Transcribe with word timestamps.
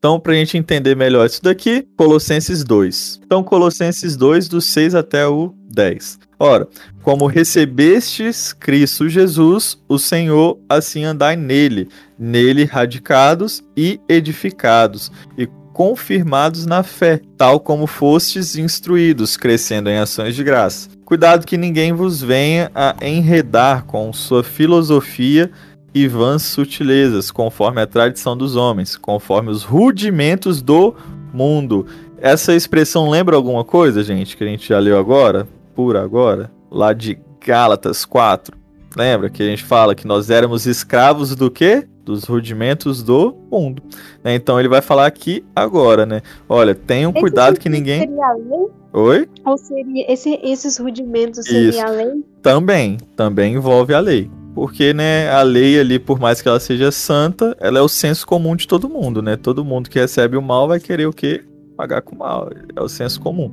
Então, 0.00 0.18
para 0.18 0.32
a 0.32 0.36
gente 0.36 0.56
entender 0.56 0.96
melhor 0.96 1.26
isso 1.26 1.42
daqui, 1.42 1.86
Colossenses 1.94 2.64
2. 2.64 3.20
Então, 3.22 3.44
Colossenses 3.44 4.16
2, 4.16 4.48
do 4.48 4.58
6 4.58 4.94
até 4.94 5.26
o 5.26 5.54
10. 5.74 6.18
Ora, 6.38 6.66
como 7.02 7.26
recebestes 7.26 8.54
Cristo 8.54 9.10
Jesus, 9.10 9.78
o 9.86 9.98
Senhor, 9.98 10.58
assim 10.66 11.04
andai 11.04 11.36
nele, 11.36 11.86
nele 12.18 12.64
radicados 12.64 13.62
e 13.76 14.00
edificados, 14.08 15.12
e 15.36 15.46
confirmados 15.74 16.64
na 16.64 16.82
fé, 16.82 17.20
tal 17.36 17.60
como 17.60 17.86
fostes 17.86 18.56
instruídos, 18.56 19.36
crescendo 19.36 19.90
em 19.90 19.98
ações 19.98 20.34
de 20.34 20.42
graça. 20.42 20.88
Cuidado 21.04 21.44
que 21.44 21.58
ninguém 21.58 21.92
vos 21.92 22.22
venha 22.22 22.70
a 22.74 22.96
enredar 23.02 23.84
com 23.84 24.10
sua 24.14 24.42
filosofia 24.42 25.50
e 25.94 26.06
vãs 26.06 26.42
sutilezas, 26.42 27.30
conforme 27.30 27.80
a 27.80 27.86
tradição 27.86 28.36
dos 28.36 28.56
homens, 28.56 28.96
conforme 28.96 29.50
os 29.50 29.64
rudimentos 29.64 30.62
do 30.62 30.94
mundo. 31.32 31.86
Essa 32.18 32.54
expressão 32.54 33.08
lembra 33.08 33.36
alguma 33.36 33.64
coisa, 33.64 34.02
gente, 34.02 34.36
que 34.36 34.44
a 34.44 34.46
gente 34.46 34.68
já 34.68 34.78
leu 34.78 34.98
agora? 34.98 35.48
Por 35.74 35.96
agora? 35.96 36.50
Lá 36.70 36.92
de 36.92 37.18
Gálatas 37.44 38.04
4. 38.04 38.56
Lembra 38.96 39.30
que 39.30 39.42
a 39.42 39.46
gente 39.46 39.64
fala 39.64 39.94
que 39.94 40.06
nós 40.06 40.30
éramos 40.30 40.66
escravos 40.66 41.34
do 41.34 41.50
quê? 41.50 41.86
Dos 42.04 42.24
rudimentos 42.24 43.02
do 43.02 43.34
mundo. 43.50 43.82
Né? 44.22 44.34
Então 44.34 44.58
ele 44.58 44.68
vai 44.68 44.82
falar 44.82 45.06
aqui 45.06 45.44
agora, 45.54 46.04
né? 46.04 46.22
Olha, 46.48 46.74
tenham 46.74 47.12
cuidado 47.12 47.58
que 47.58 47.68
ninguém. 47.68 48.00
Seria 48.00 48.26
a 48.26 48.34
lei? 48.34 48.66
Oi? 48.92 49.28
Ou 49.44 49.56
seria 49.56 50.12
esse, 50.12 50.40
esses 50.42 50.76
rudimentos 50.76 51.46
seria 51.46 51.70
Isso. 51.70 51.80
a 51.80 51.90
lei? 51.90 52.24
Também, 52.42 52.98
também 53.14 53.54
envolve 53.54 53.94
a 53.94 54.00
lei. 54.00 54.28
Porque, 54.54 54.92
né, 54.92 55.30
a 55.30 55.42
lei 55.42 55.78
ali, 55.78 55.98
por 55.98 56.18
mais 56.18 56.42
que 56.42 56.48
ela 56.48 56.60
seja 56.60 56.90
santa, 56.90 57.56
ela 57.60 57.78
é 57.78 57.82
o 57.82 57.88
senso 57.88 58.26
comum 58.26 58.56
de 58.56 58.66
todo 58.66 58.88
mundo, 58.88 59.22
né? 59.22 59.36
Todo 59.36 59.64
mundo 59.64 59.88
que 59.88 59.98
recebe 59.98 60.36
o 60.36 60.42
mal 60.42 60.68
vai 60.68 60.80
querer 60.80 61.06
o 61.06 61.12
quê? 61.12 61.44
Pagar 61.76 62.02
com 62.02 62.14
o 62.14 62.18
mal. 62.18 62.50
É 62.74 62.80
o 62.80 62.88
senso 62.88 63.20
comum. 63.20 63.52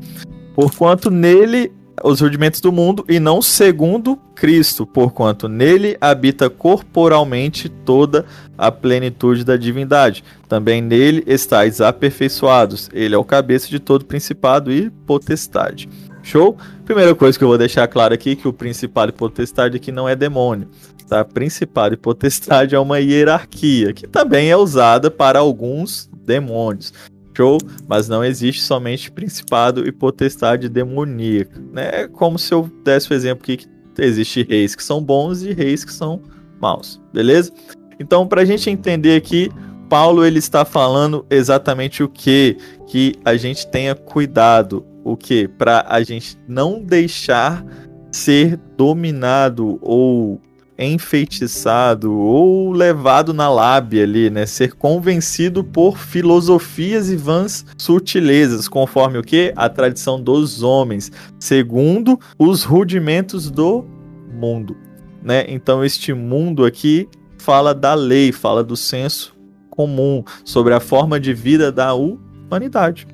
Porquanto 0.56 1.12
nele 1.12 1.72
os 2.04 2.22
rudimentos 2.22 2.62
do 2.62 2.72
mundo 2.72 3.04
e 3.08 3.20
não 3.20 3.42
segundo 3.42 4.18
Cristo, 4.36 4.86
porquanto 4.86 5.48
nele 5.48 5.98
habita 6.00 6.50
corporalmente 6.50 7.70
toda 7.70 8.26
a 8.58 8.72
plenitude 8.72 9.44
da 9.44 9.58
divindade. 9.58 10.24
Também 10.48 10.82
nele 10.82 11.24
estáis 11.26 11.82
aperfeiçoados. 11.82 12.90
Ele 12.94 13.16
é 13.16 13.18
o 13.18 13.24
cabeça 13.24 13.68
de 13.68 13.80
todo 13.80 14.06
principado 14.06 14.72
e 14.72 14.90
potestade. 14.90 15.90
Show? 16.28 16.58
Primeira 16.84 17.16
coisa 17.16 17.38
que 17.38 17.44
eu 17.44 17.48
vou 17.48 17.58
deixar 17.58 17.88
claro 17.88 18.14
aqui 18.14 18.36
que 18.36 18.50
o 18.50 18.54
principado 18.54 19.12
e 19.12 19.14
potestade 19.14 19.78
aqui 19.78 19.94
não 19.94 20.10
é 20.10 20.16
demônio. 20.16 20.68
Tá? 21.08 21.24
Principado 21.24 21.94
e 21.94 21.98
potestade 21.98 22.76
é 22.76 22.80
uma 22.80 23.00
hierarquia 23.00 23.94
que 23.94 24.06
também 24.06 24.52
é 24.52 24.58
usada 24.58 25.10
para 25.10 25.40
alguns 25.40 26.10
demônios. 26.26 26.94
Show? 27.34 27.58
Mas 27.88 28.10
não 28.10 28.26
existe 28.26 28.62
somente 28.62 29.10
principado 29.10 29.88
e 29.88 29.92
potestade 29.92 30.68
demoníaca. 30.68 31.62
Né? 31.72 32.02
É 32.02 32.08
como 32.10 32.38
se 32.38 32.54
eu 32.54 32.70
desse 32.84 33.10
o 33.10 33.14
exemplo 33.14 33.44
aqui 33.44 33.56
que 33.56 33.68
existe 33.98 34.44
reis 34.44 34.76
que 34.76 34.84
são 34.84 35.02
bons 35.02 35.44
e 35.44 35.54
reis 35.54 35.86
que 35.86 35.94
são 35.94 36.22
maus. 36.60 37.00
Beleza? 37.14 37.54
Então, 38.00 38.28
para 38.28 38.42
a 38.42 38.46
gente 38.46 38.70
entender 38.70 39.16
aqui, 39.16 39.50
Paulo 39.88 40.26
ele 40.26 40.40
está 40.40 40.66
falando 40.66 41.26
exatamente 41.30 42.04
o 42.04 42.10
que? 42.10 42.58
Que 42.86 43.16
a 43.24 43.38
gente 43.38 43.66
tenha 43.68 43.96
cuidado. 43.96 44.86
O 45.08 45.16
que? 45.16 45.48
Para 45.48 45.86
a 45.88 46.04
gente 46.04 46.38
não 46.46 46.84
deixar 46.84 47.66
ser 48.12 48.60
dominado 48.76 49.80
ou 49.82 50.42
enfeitiçado 50.78 52.14
ou 52.14 52.74
levado 52.74 53.34
na 53.34 53.50
lábia 53.50 54.04
ali, 54.04 54.30
né? 54.30 54.46
Ser 54.46 54.74
convencido 54.74 55.64
por 55.64 55.98
filosofias 55.98 57.10
e 57.10 57.16
vãs 57.16 57.66
sutilezas, 57.78 58.68
conforme 58.68 59.18
o 59.18 59.24
que? 59.24 59.54
A 59.56 59.70
tradição 59.70 60.22
dos 60.22 60.62
homens, 60.62 61.10
segundo 61.40 62.20
os 62.38 62.64
rudimentos 62.64 63.50
do 63.50 63.86
mundo, 64.30 64.76
né? 65.24 65.46
Então 65.48 65.86
este 65.86 66.14
mundo 66.14 66.66
aqui 66.66 67.08
fala 67.38 67.74
da 67.74 67.94
lei, 67.94 68.34
fala 68.34 68.62
do 68.62 68.76
senso 68.76 69.38
comum, 69.70 70.22
sobre 70.44 70.74
a 70.74 70.82
forma 70.82 71.18
de 71.18 71.34
vida 71.34 71.72
da 71.72 71.94
humanidade, 71.94 72.27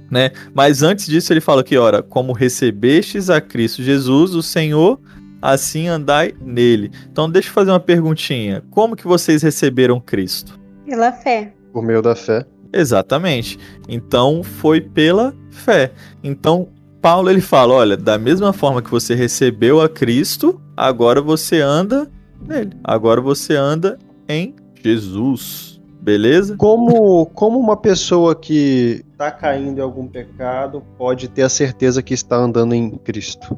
né? 0.10 0.32
Mas 0.54 0.84
antes 0.84 1.06
disso 1.06 1.34
ele 1.34 1.42
fala 1.42 1.62
aqui, 1.62 1.78
ora, 1.78 2.02
como 2.02 2.34
recebestes 2.34 3.30
a 3.30 3.42
Cristo 3.42 3.82
Jesus, 3.82 4.36
o 4.36 4.44
Senhor, 4.44 5.00
assim 5.42 5.88
andai 5.88 6.34
nele. 6.42 6.92
Então 7.12 7.30
deixa 7.30 7.50
eu 7.50 7.54
fazer 7.54 7.72
uma 7.72 7.80
perguntinha. 7.80 8.64
Como 8.70 8.96
que 8.96 9.06
vocês 9.06 9.42
receberam 9.42 10.00
Cristo? 10.00 10.60
Pela 10.86 11.12
fé. 11.12 11.54
Por 11.72 11.84
meio 11.84 12.02
da 12.02 12.16
fé. 12.16 12.46
Exatamente. 12.72 13.60
Então 13.88 14.42
foi 14.44 14.80
pela 14.80 15.34
fé. 15.52 15.92
Então 16.24 16.70
Paulo 17.02 17.30
ele 17.30 17.42
fala, 17.42 17.74
olha, 17.74 17.98
da 17.98 18.18
mesma 18.18 18.54
forma 18.54 18.82
que 18.82 18.90
você 18.90 19.14
recebeu 19.14 19.82
a 19.82 19.90
Cristo, 19.90 20.62
agora 20.78 21.22
você 21.22 21.60
anda 21.60 22.10
nele. 22.48 22.72
Agora 22.84 23.20
você 23.20 23.56
anda 23.56 24.00
em 24.28 24.56
Jesus. 24.82 25.73
Beleza? 26.04 26.58
Como, 26.58 27.26
como 27.28 27.58
uma 27.58 27.78
pessoa 27.78 28.36
que 28.36 29.06
está 29.14 29.32
caindo 29.32 29.78
em 29.78 29.82
algum 29.82 30.06
pecado 30.06 30.84
pode 30.98 31.30
ter 31.30 31.44
a 31.44 31.50
certeza 31.50 32.04
que 32.04 32.14
está 32.14 32.36
andando 32.36 32.76
em 32.76 32.90
Cristo? 32.98 33.58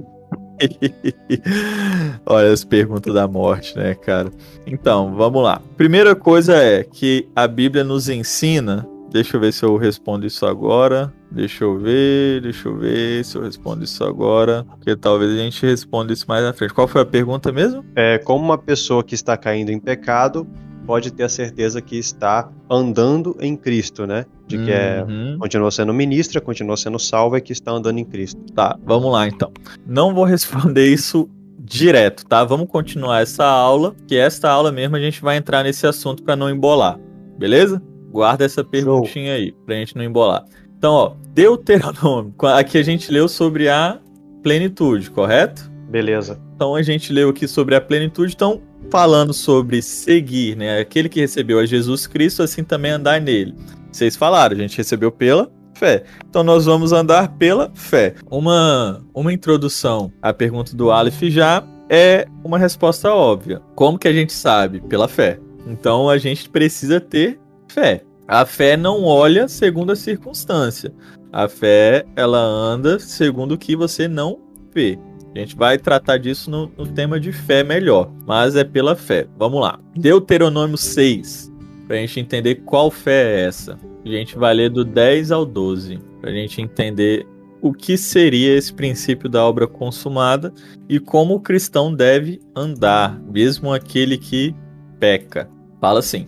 Olha 2.24 2.54
as 2.54 2.64
perguntas 2.64 3.12
da 3.12 3.28
morte, 3.28 3.76
né, 3.76 3.96
cara? 3.96 4.30
Então, 4.68 5.16
vamos 5.16 5.44
lá. 5.44 5.60
Primeira 5.76 6.16
coisa 6.16 6.56
é 6.56 6.84
que 6.84 7.28
a 7.36 7.48
Bíblia 7.48 7.84
nos 7.84 8.10
ensina. 8.10 8.88
Deixa 9.12 9.38
eu 9.38 9.42
ver 9.42 9.52
se 9.52 9.64
eu 9.64 9.76
respondo 9.76 10.28
isso 10.28 10.46
agora. 10.46 11.12
Deixa 11.32 11.64
eu 11.64 11.80
ver, 11.80 12.42
deixa 12.42 12.70
eu 12.70 12.78
ver 12.78 13.26
se 13.26 13.38
eu 13.38 13.42
respondo 13.42 13.84
isso 13.84 14.04
agora. 14.04 14.64
Porque 14.70 14.96
talvez 14.96 15.32
a 15.32 15.38
gente 15.38 15.66
responda 15.66 16.14
isso 16.14 16.26
mais 16.28 16.44
na 16.44 16.54
frente. 16.54 16.76
Qual 16.76 16.88
foi 16.88 17.02
a 17.02 17.06
pergunta 17.06 17.52
mesmo? 17.52 17.84
É 17.96 18.20
como 18.20 18.46
uma 18.46 18.58
pessoa 18.58 19.04
que 19.04 19.16
está 19.16 19.36
caindo 19.36 19.72
em 19.72 19.80
pecado 19.80 20.48
pode 20.86 21.12
ter 21.12 21.24
a 21.24 21.30
certeza 21.30 21.82
que 21.82 21.98
está 21.98 22.50
andando 22.70 23.36
em 23.40 23.56
Cristo, 23.56 24.06
né? 24.06 24.26
De 24.48 24.58
que 24.58 24.72
é, 24.72 25.04
Uhum. 25.04 25.38
continua 25.40 25.72
sendo 25.72 25.94
ministra, 25.94 26.40
continua 26.40 26.78
sendo 26.78 27.00
salva 27.00 27.38
e 27.38 27.42
que 27.42 27.52
está 27.52 27.72
andando 27.72 27.98
em 27.98 28.06
Cristo. 28.06 28.40
Tá, 28.54 28.78
vamos 28.86 29.12
lá 29.12 29.28
então. 29.28 29.52
Não 29.86 30.14
vou 30.14 30.24
responder 30.26 30.88
isso 30.88 31.30
direto, 31.60 32.26
tá? 32.26 32.44
Vamos 32.44 32.68
continuar 32.70 33.22
essa 33.22 33.44
aula, 33.46 33.96
que 34.08 34.16
esta 34.16 34.50
aula 34.50 34.72
mesmo 34.72 34.96
a 34.96 35.00
gente 35.00 35.22
vai 35.22 35.38
entrar 35.38 35.64
nesse 35.64 35.88
assunto 35.88 36.22
para 36.24 36.36
não 36.36 36.50
embolar, 36.50 37.00
beleza? 37.40 37.82
Guarda 38.12 38.46
essa 38.46 38.64
perguntinha 38.64 39.34
aí, 39.34 39.52
pra 39.66 39.76
gente 39.76 39.96
não 39.96 40.04
embolar. 40.04 40.46
Então, 40.78 40.94
ó, 40.94 41.14
Deuteronômio. 41.34 42.34
Aqui 42.56 42.78
a 42.78 42.84
gente 42.84 43.12
leu 43.12 43.28
sobre 43.28 43.68
a 43.68 44.00
plenitude, 44.44 45.10
correto? 45.10 45.70
Beleza. 45.90 46.40
Então 46.56 46.76
a 46.76 46.82
gente 46.82 47.12
leu 47.12 47.30
aqui 47.30 47.48
sobre 47.48 47.76
a 47.76 47.82
plenitude, 47.82 48.34
então 48.34 48.62
falando 48.90 49.34
sobre 49.34 49.82
seguir, 49.82 50.56
né? 50.56 50.80
Aquele 50.80 51.10
que 51.10 51.20
recebeu 51.20 51.60
a 51.60 51.66
Jesus 51.66 52.08
Cristo, 52.08 52.44
assim 52.44 52.64
também 52.64 52.92
andar 52.92 53.20
nele. 53.22 53.56
Vocês 53.92 54.16
falaram, 54.16 54.56
a 54.56 54.60
gente 54.60 54.78
recebeu 54.78 55.12
pela 55.12 55.52
fé. 55.74 56.04
Então 56.30 56.44
nós 56.44 56.66
vamos 56.66 56.92
andar 56.92 57.30
pela 57.38 57.72
fé. 57.74 58.16
Uma, 58.30 59.04
uma 59.14 59.32
introdução 59.32 60.12
à 60.22 60.34
pergunta 60.34 60.76
do 60.76 60.92
Aleph 60.92 61.22
já 61.24 61.64
é 61.90 62.26
uma 62.44 62.58
resposta 62.58 63.14
óbvia. 63.14 63.62
Como 63.76 64.00
que 64.00 64.08
a 64.08 64.14
gente 64.14 64.34
sabe? 64.34 64.82
Pela 64.82 65.08
fé. 65.08 65.40
Então 65.68 66.10
a 66.10 66.18
gente 66.18 66.50
precisa 66.50 67.00
ter 67.00 67.40
fé. 67.68 68.02
A 68.28 68.46
fé 68.46 68.76
não 68.76 69.04
olha 69.04 69.48
segundo 69.48 69.92
a 69.92 69.96
circunstância. 69.96 70.92
A 71.32 71.48
fé, 71.48 72.06
ela 72.16 72.40
anda 72.40 72.98
segundo 72.98 73.54
o 73.54 73.58
que 73.58 73.76
você 73.76 74.08
não 74.08 74.40
vê. 74.74 74.98
A 75.36 75.40
gente 75.40 75.56
vai 75.56 75.78
tratar 75.78 76.18
disso 76.18 76.50
no, 76.50 76.72
no 76.78 76.88
tema 76.88 77.20
de 77.20 77.34
fé 77.34 77.62
melhor, 77.62 78.10
mas 78.26 78.56
é 78.56 78.64
pela 78.64 78.96
fé. 78.96 79.28
Vamos 79.38 79.60
lá. 79.60 79.78
Deuteronômio 79.94 80.78
6, 80.78 81.52
para 81.86 81.98
a 81.98 82.00
gente 82.00 82.22
entender 82.22 82.56
qual 82.66 82.90
fé 82.90 83.34
é 83.34 83.46
essa. 83.46 83.78
A 84.06 84.08
gente 84.08 84.38
vai 84.38 84.54
ler 84.54 84.70
do 84.70 84.86
10 84.86 85.32
ao 85.32 85.46
12, 85.46 86.00
para 86.22 86.30
a 86.30 86.34
gente 86.34 86.62
entender 86.62 87.28
o 87.62 87.74
que 87.74 87.98
seria 87.98 88.56
esse 88.56 88.72
princípio 88.72 89.28
da 89.28 89.44
obra 89.44 89.68
consumada 89.68 90.54
e 90.88 91.00
como 91.00 91.36
o 91.36 91.40
cristão 91.42 91.94
deve 91.94 92.40
andar, 92.56 93.20
mesmo 93.22 93.74
aquele 93.74 94.18
que 94.18 94.56
peca. 95.00 95.50
Fala 95.82 96.00
assim: 96.00 96.26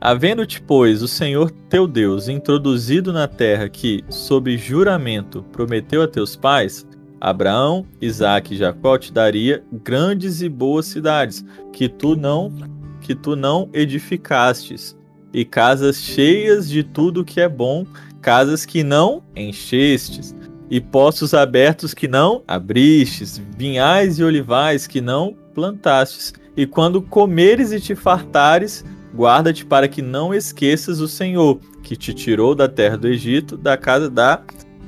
Havendo-te, 0.00 0.60
pois, 0.60 1.02
o 1.02 1.08
Senhor 1.08 1.50
teu 1.68 1.86
Deus 1.86 2.26
introduzido 2.26 3.12
na 3.12 3.28
terra 3.28 3.68
que, 3.68 4.02
sob 4.08 4.56
juramento, 4.58 5.44
prometeu 5.52 6.02
a 6.02 6.08
teus 6.08 6.34
pais, 6.34 6.86
Abraão, 7.20 7.84
Isaque 8.00 8.54
e 8.54 8.56
Jacó 8.56 8.96
te 8.96 9.12
daria 9.12 9.62
grandes 9.70 10.40
e 10.40 10.48
boas 10.48 10.86
cidades, 10.86 11.44
que 11.72 11.88
tu 11.88 12.16
não 12.16 12.52
que 13.00 13.14
tu 13.14 13.34
não 13.34 13.68
edificastes, 13.72 14.96
e 15.32 15.44
casas 15.44 15.96
cheias 15.96 16.68
de 16.68 16.84
tudo 16.84 17.24
que 17.24 17.40
é 17.40 17.48
bom, 17.48 17.86
casas 18.20 18.66
que 18.66 18.84
não 18.84 19.22
enchestes, 19.34 20.34
e 20.70 20.80
poços 20.80 21.34
abertos 21.34 21.92
que 21.92 22.06
não 22.06 22.44
abristes, 22.46 23.40
vinhais 23.56 24.18
e 24.18 24.22
olivais 24.22 24.86
que 24.86 25.00
não 25.00 25.34
plantastes. 25.54 26.32
E 26.56 26.66
quando 26.66 27.02
comeres 27.02 27.72
e 27.72 27.80
te 27.80 27.94
fartares, 27.94 28.84
guarda-te 29.14 29.64
para 29.64 29.88
que 29.88 30.02
não 30.02 30.32
esqueças 30.32 31.00
o 31.00 31.08
Senhor, 31.08 31.58
que 31.82 31.96
te 31.96 32.14
tirou 32.14 32.54
da 32.54 32.68
terra 32.68 32.96
do 32.96 33.08
Egito, 33.08 33.56
da 33.56 33.76
casa 33.76 34.08
da 34.08 34.42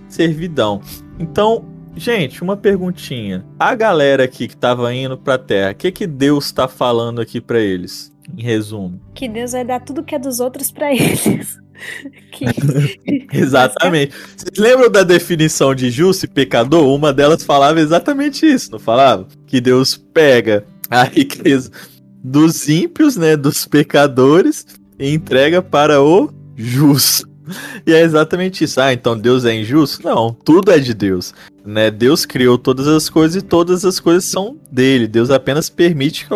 servidão. 0.08 0.81
Então, 1.19 1.64
gente, 1.96 2.42
uma 2.42 2.56
perguntinha. 2.56 3.44
A 3.58 3.74
galera 3.74 4.24
aqui 4.24 4.48
que 4.48 4.54
estava 4.54 4.92
indo 4.94 5.16
para 5.16 5.34
a 5.34 5.38
terra, 5.38 5.72
o 5.72 5.74
que 5.74 5.92
que 5.92 6.06
Deus 6.06 6.46
está 6.46 6.66
falando 6.68 7.20
aqui 7.20 7.40
para 7.40 7.60
eles? 7.60 8.12
Em 8.36 8.42
resumo. 8.42 9.00
Que 9.14 9.28
Deus 9.28 9.52
vai 9.52 9.64
dar 9.64 9.80
tudo 9.80 10.02
que 10.02 10.14
é 10.14 10.18
dos 10.18 10.40
outros 10.40 10.70
para 10.70 10.92
eles. 10.94 11.58
que... 12.32 12.44
Exatamente. 13.32 14.14
Vocês 14.36 14.58
lembram 14.58 14.90
da 14.90 15.02
definição 15.02 15.74
de 15.74 15.90
justo 15.90 16.24
e 16.24 16.28
pecador? 16.28 16.86
Uma 16.94 17.12
delas 17.12 17.42
falava 17.42 17.80
exatamente 17.80 18.46
isso, 18.46 18.70
não 18.70 18.78
falava? 18.78 19.26
Que 19.46 19.60
Deus 19.60 19.96
pega 19.96 20.64
a 20.88 21.04
riqueza 21.04 21.70
dos 22.22 22.68
ímpios, 22.68 23.16
né, 23.16 23.36
dos 23.36 23.66
pecadores, 23.66 24.64
e 24.98 25.12
entrega 25.12 25.60
para 25.60 26.00
o 26.00 26.30
justo. 26.54 27.31
E 27.86 27.92
é 27.92 28.00
exatamente 28.00 28.64
isso. 28.64 28.80
Ah, 28.80 28.92
então 28.92 29.18
Deus 29.18 29.44
é 29.44 29.54
injusto? 29.54 30.04
Não, 30.04 30.32
tudo 30.32 30.70
é 30.70 30.78
de 30.78 30.94
Deus. 30.94 31.34
Né? 31.64 31.90
Deus 31.90 32.24
criou 32.24 32.58
todas 32.58 32.86
as 32.86 33.08
coisas 33.08 33.42
e 33.42 33.44
todas 33.44 33.84
as 33.84 34.00
coisas 34.00 34.24
são 34.24 34.56
dele. 34.70 35.06
Deus 35.06 35.30
apenas 35.30 35.68
permite 35.68 36.26
que, 36.26 36.34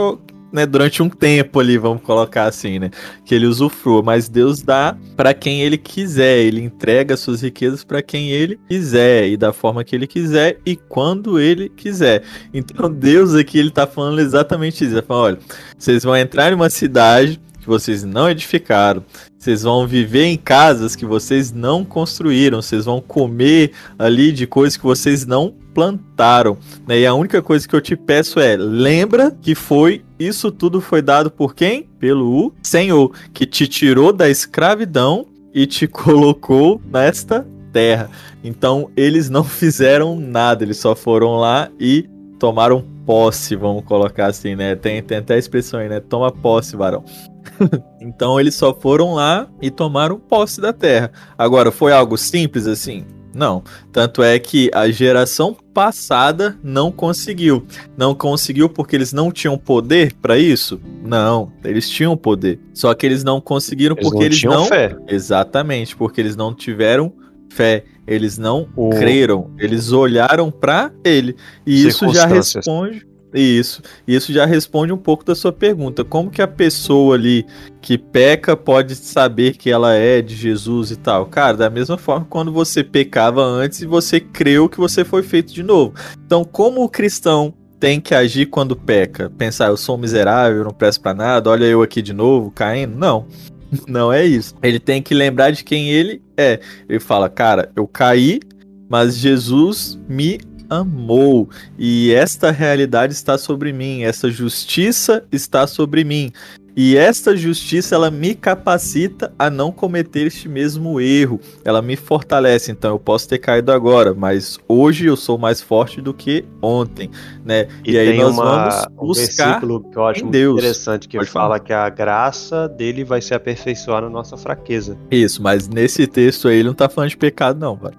né, 0.53 0.65
durante 0.65 1.03
um 1.03 1.09
tempo 1.09 1.61
ali, 1.61 1.77
vamos 1.77 2.03
colocar 2.03 2.45
assim, 2.45 2.79
né, 2.79 2.91
que 3.25 3.35
ele 3.35 3.47
usufrua, 3.47 4.03
mas 4.03 4.29
Deus 4.29 4.63
dá 4.63 4.97
para 5.17 5.35
quem 5.35 5.61
ele 5.61 5.77
quiser, 5.77 6.39
ele 6.39 6.63
entrega 6.63 7.17
suas 7.17 7.43
riquezas 7.43 7.85
para 7.85 8.01
quem 8.01 8.31
ele 8.31 8.59
quiser 8.69 9.29
e 9.29 9.37
da 9.37 9.53
forma 9.53 9.85
que 9.85 9.95
ele 9.95 10.07
quiser 10.07 10.59
e 10.65 10.77
quando 10.77 11.39
ele 11.39 11.69
quiser. 11.69 12.23
Então 12.55 12.91
Deus 12.91 13.35
aqui 13.35 13.59
ele 13.59 13.71
tá 13.71 13.87
falando 13.87 14.21
exatamente 14.21 14.85
isso, 14.85 14.95
ele 14.95 15.03
falando, 15.03 15.25
olha, 15.25 15.39
vocês 15.77 16.05
vão 16.05 16.17
entrar 16.17 16.53
em 16.53 16.55
uma 16.55 16.71
cidade 16.71 17.41
que 17.67 17.71
vocês 17.71 18.05
não 18.05 18.31
edificaram. 18.31 19.05
Vocês 19.37 19.65
vão 19.65 19.87
viver 19.87 20.25
em 20.25 20.37
casas 20.37 20.95
que 20.95 21.05
vocês 21.05 21.53
não 21.53 21.85
construíram. 21.85 22.63
Vocês 22.63 22.85
vão 22.85 23.01
comer 23.01 23.73
ali 23.99 24.31
de 24.31 24.47
coisas 24.47 24.77
que 24.77 24.85
vocês 24.85 25.27
não 25.27 25.53
plantaram. 25.75 26.57
Né? 26.87 27.01
E 27.01 27.07
a 27.07 27.13
única 27.13 27.43
coisa 27.43 27.67
que 27.67 27.75
eu 27.75 27.81
te 27.81 27.97
peço 27.97 28.39
é: 28.39 28.57
lembra 28.57 29.37
que 29.43 29.55
foi 29.55 30.05
isso 30.19 30.51
tudo 30.53 30.81
foi 30.81 31.03
dado 31.03 31.31
por 31.31 31.55
quem? 31.55 31.89
Pelo 31.99 32.55
Senhor, 32.63 33.13
que 33.35 33.45
te 33.45 33.67
tirou 33.67 34.13
da 34.13 34.31
escravidão 34.31 35.27
e 35.53 35.67
te 35.67 35.87
colocou 35.89 36.81
nesta 36.91 37.45
terra. 37.73 38.09
Então 38.45 38.91
eles 38.97 39.29
não 39.29 39.43
fizeram 39.43 40.19
nada, 40.19 40.63
eles 40.63 40.79
só 40.79 40.95
foram 40.95 41.37
lá 41.37 41.69
e 41.81 42.09
tomaram 42.39 42.85
posse, 43.05 43.55
vamos 43.57 43.85
colocar 43.85 44.27
assim, 44.27 44.55
né? 44.55 44.75
Tem, 44.75 45.03
tem 45.03 45.19
até 45.19 45.35
a 45.35 45.39
expressão 45.39 45.81
aí, 45.81 45.89
né? 45.89 46.01
Toma 46.01 46.31
posse, 46.31 46.77
varão. 46.77 47.05
então 48.01 48.39
eles 48.41 48.55
só 48.55 48.75
foram 48.75 49.15
lá 49.15 49.49
e 49.63 49.71
tomaram 49.71 50.19
posse 50.19 50.61
da 50.61 50.73
terra. 50.73 51.11
Agora, 51.39 51.71
foi 51.71 51.93
algo 51.93 52.17
simples 52.19 52.67
assim? 52.67 53.05
Não. 53.37 53.63
Tanto 53.93 54.23
é 54.23 54.39
que 54.39 54.71
a 54.73 54.91
geração 54.91 55.55
passada 55.75 56.57
não 56.63 56.91
conseguiu. 56.91 57.67
Não 57.97 58.15
conseguiu 58.15 58.67
porque 58.67 58.97
eles 58.97 59.13
não 59.13 59.31
tinham 59.31 59.59
poder 59.59 60.15
para 60.23 60.39
isso? 60.39 60.81
Não, 61.05 61.53
eles 61.63 61.89
tinham 61.89 62.17
poder. 62.17 62.59
Só 62.73 62.95
que 62.95 63.05
eles 63.05 63.23
não 63.23 63.39
conseguiram 63.39 63.95
eles 63.95 64.09
porque 64.09 64.19
não 64.19 64.27
eles 64.27 64.43
não. 64.43 64.65
Fé. 64.65 64.97
Exatamente, 65.07 65.95
porque 65.95 66.19
eles 66.19 66.35
não 66.35 66.55
tiveram 66.55 67.13
fé. 67.51 67.85
Eles 68.07 68.39
não 68.39 68.69
o... 68.77 68.91
creram. 68.91 69.51
Eles 69.59 69.93
olharam 69.93 70.51
para 70.51 70.93
ele. 71.05 71.37
E 71.67 71.87
isso 71.87 72.13
já 72.13 72.27
responde 72.27 73.07
isso. 73.35 73.83
Isso 74.07 74.33
já 74.33 74.47
responde 74.47 74.93
um 74.93 74.97
pouco 74.97 75.25
da 75.25 75.35
sua 75.35 75.53
pergunta. 75.53 76.05
Como 76.05 76.31
que 76.31 76.41
a 76.41 76.49
pessoa 76.49 77.15
ali 77.15 77.45
que 77.81 77.99
peca 77.99 78.57
pode 78.57 78.95
saber 78.95 79.57
que 79.57 79.71
ela 79.71 79.95
é 79.95 80.23
de 80.23 80.35
Jesus 80.35 80.91
e 80.91 80.97
tal? 80.97 81.27
Cara, 81.27 81.57
da 81.57 81.71
mesma 81.71 81.99
forma 81.99 82.27
quando 82.29 82.53
você 82.53 82.83
pecava 82.83 83.43
antes 83.43 83.83
e 83.83 83.87
você 83.87 84.21
creu 84.21 84.69
que 84.69 84.79
você 84.79 85.05
foi 85.05 85.23
feito 85.23 85.53
de 85.53 85.63
novo. 85.63 85.95
Então, 86.25 86.45
como 86.45 86.83
o 86.83 86.89
cristão 86.89 87.53
tem 87.79 88.01
que 88.01 88.15
agir 88.15 88.47
quando 88.47 88.75
peca? 88.75 89.31
Pensar, 89.37 89.67
eu 89.67 89.77
sou 89.77 89.97
um 89.97 90.01
miserável, 90.01 90.65
não 90.65 90.71
presto 90.71 91.01
para 91.01 91.15
nada, 91.15 91.51
olha 91.51 91.65
eu 91.65 91.83
aqui 91.83 92.01
de 92.01 92.13
novo, 92.13 92.51
caindo? 92.51 92.97
Não. 92.97 93.27
Não 93.87 94.13
é 94.13 94.25
isso. 94.25 94.55
Ele 94.63 94.79
tem 94.79 95.03
que 95.03 95.15
lembrar 95.15 95.51
de 95.51 95.65
quem 95.65 95.91
ele 95.91 96.23
é. 96.37 96.61
Ele 96.89 97.01
fala, 97.01 97.29
cara, 97.29 97.71
eu 97.75 97.87
caí, 97.87 98.41
mas 98.89 99.17
Jesus 99.17 99.99
me 100.09 100.39
amou, 100.69 101.49
e 101.79 102.13
esta 102.13 102.51
realidade 102.51 103.13
está 103.13 103.39
sobre 103.39 103.73
mim, 103.73 104.03
essa 104.03 104.29
justiça 104.31 105.25
está 105.31 105.67
sobre 105.67 106.03
mim. 106.03 106.33
E 106.77 106.95
esta 106.95 107.35
justiça 107.35 107.95
ela 107.95 108.11
me 108.11 108.35
capacita 108.35 109.33
a 109.39 109.49
não 109.49 109.73
cometer 109.73 110.27
este 110.27 110.47
mesmo 110.47 111.01
erro. 111.01 111.41
Ela 111.65 111.81
me 111.81 111.97
fortalece. 111.97 112.71
Então 112.71 112.91
eu 112.91 112.99
posso 112.99 113.27
ter 113.27 113.39
caído 113.39 113.73
agora, 113.73 114.13
mas 114.13 114.59
hoje 114.69 115.07
eu 115.07 115.17
sou 115.17 115.39
mais 115.39 115.63
forte 115.63 116.03
do 116.03 116.13
que 116.13 116.45
ontem, 116.61 117.11
né? 117.43 117.67
E, 117.83 117.93
e 117.93 117.99
aí 117.99 118.19
nós 118.19 118.35
uma, 118.35 118.45
vamos 118.45 118.85
buscar 118.99 119.03
um 119.03 119.13
versículo 119.15 119.91
que 119.91 119.97
eu 119.97 120.05
acho 120.07 120.27
Deus. 120.27 120.59
interessante 120.59 121.09
que 121.09 121.17
Pode 121.17 121.31
fala 121.31 121.47
falar. 121.47 121.61
que 121.61 121.73
a 121.73 121.89
graça 121.89 122.69
dele 122.69 123.05
vai 123.05 123.23
se 123.23 123.33
aperfeiçoar 123.33 124.03
na 124.03 124.11
nossa 124.11 124.37
fraqueza. 124.37 124.99
Isso, 125.11 125.43
mas 125.43 125.69
nesse 125.69 126.07
texto 126.07 126.47
aí 126.47 126.57
ele 126.59 126.69
não 126.69 126.75
tá 126.75 126.91
falando 126.91 127.09
de 127.09 127.17
pecado 127.17 127.59
não, 127.59 127.75
velho. 127.77 127.97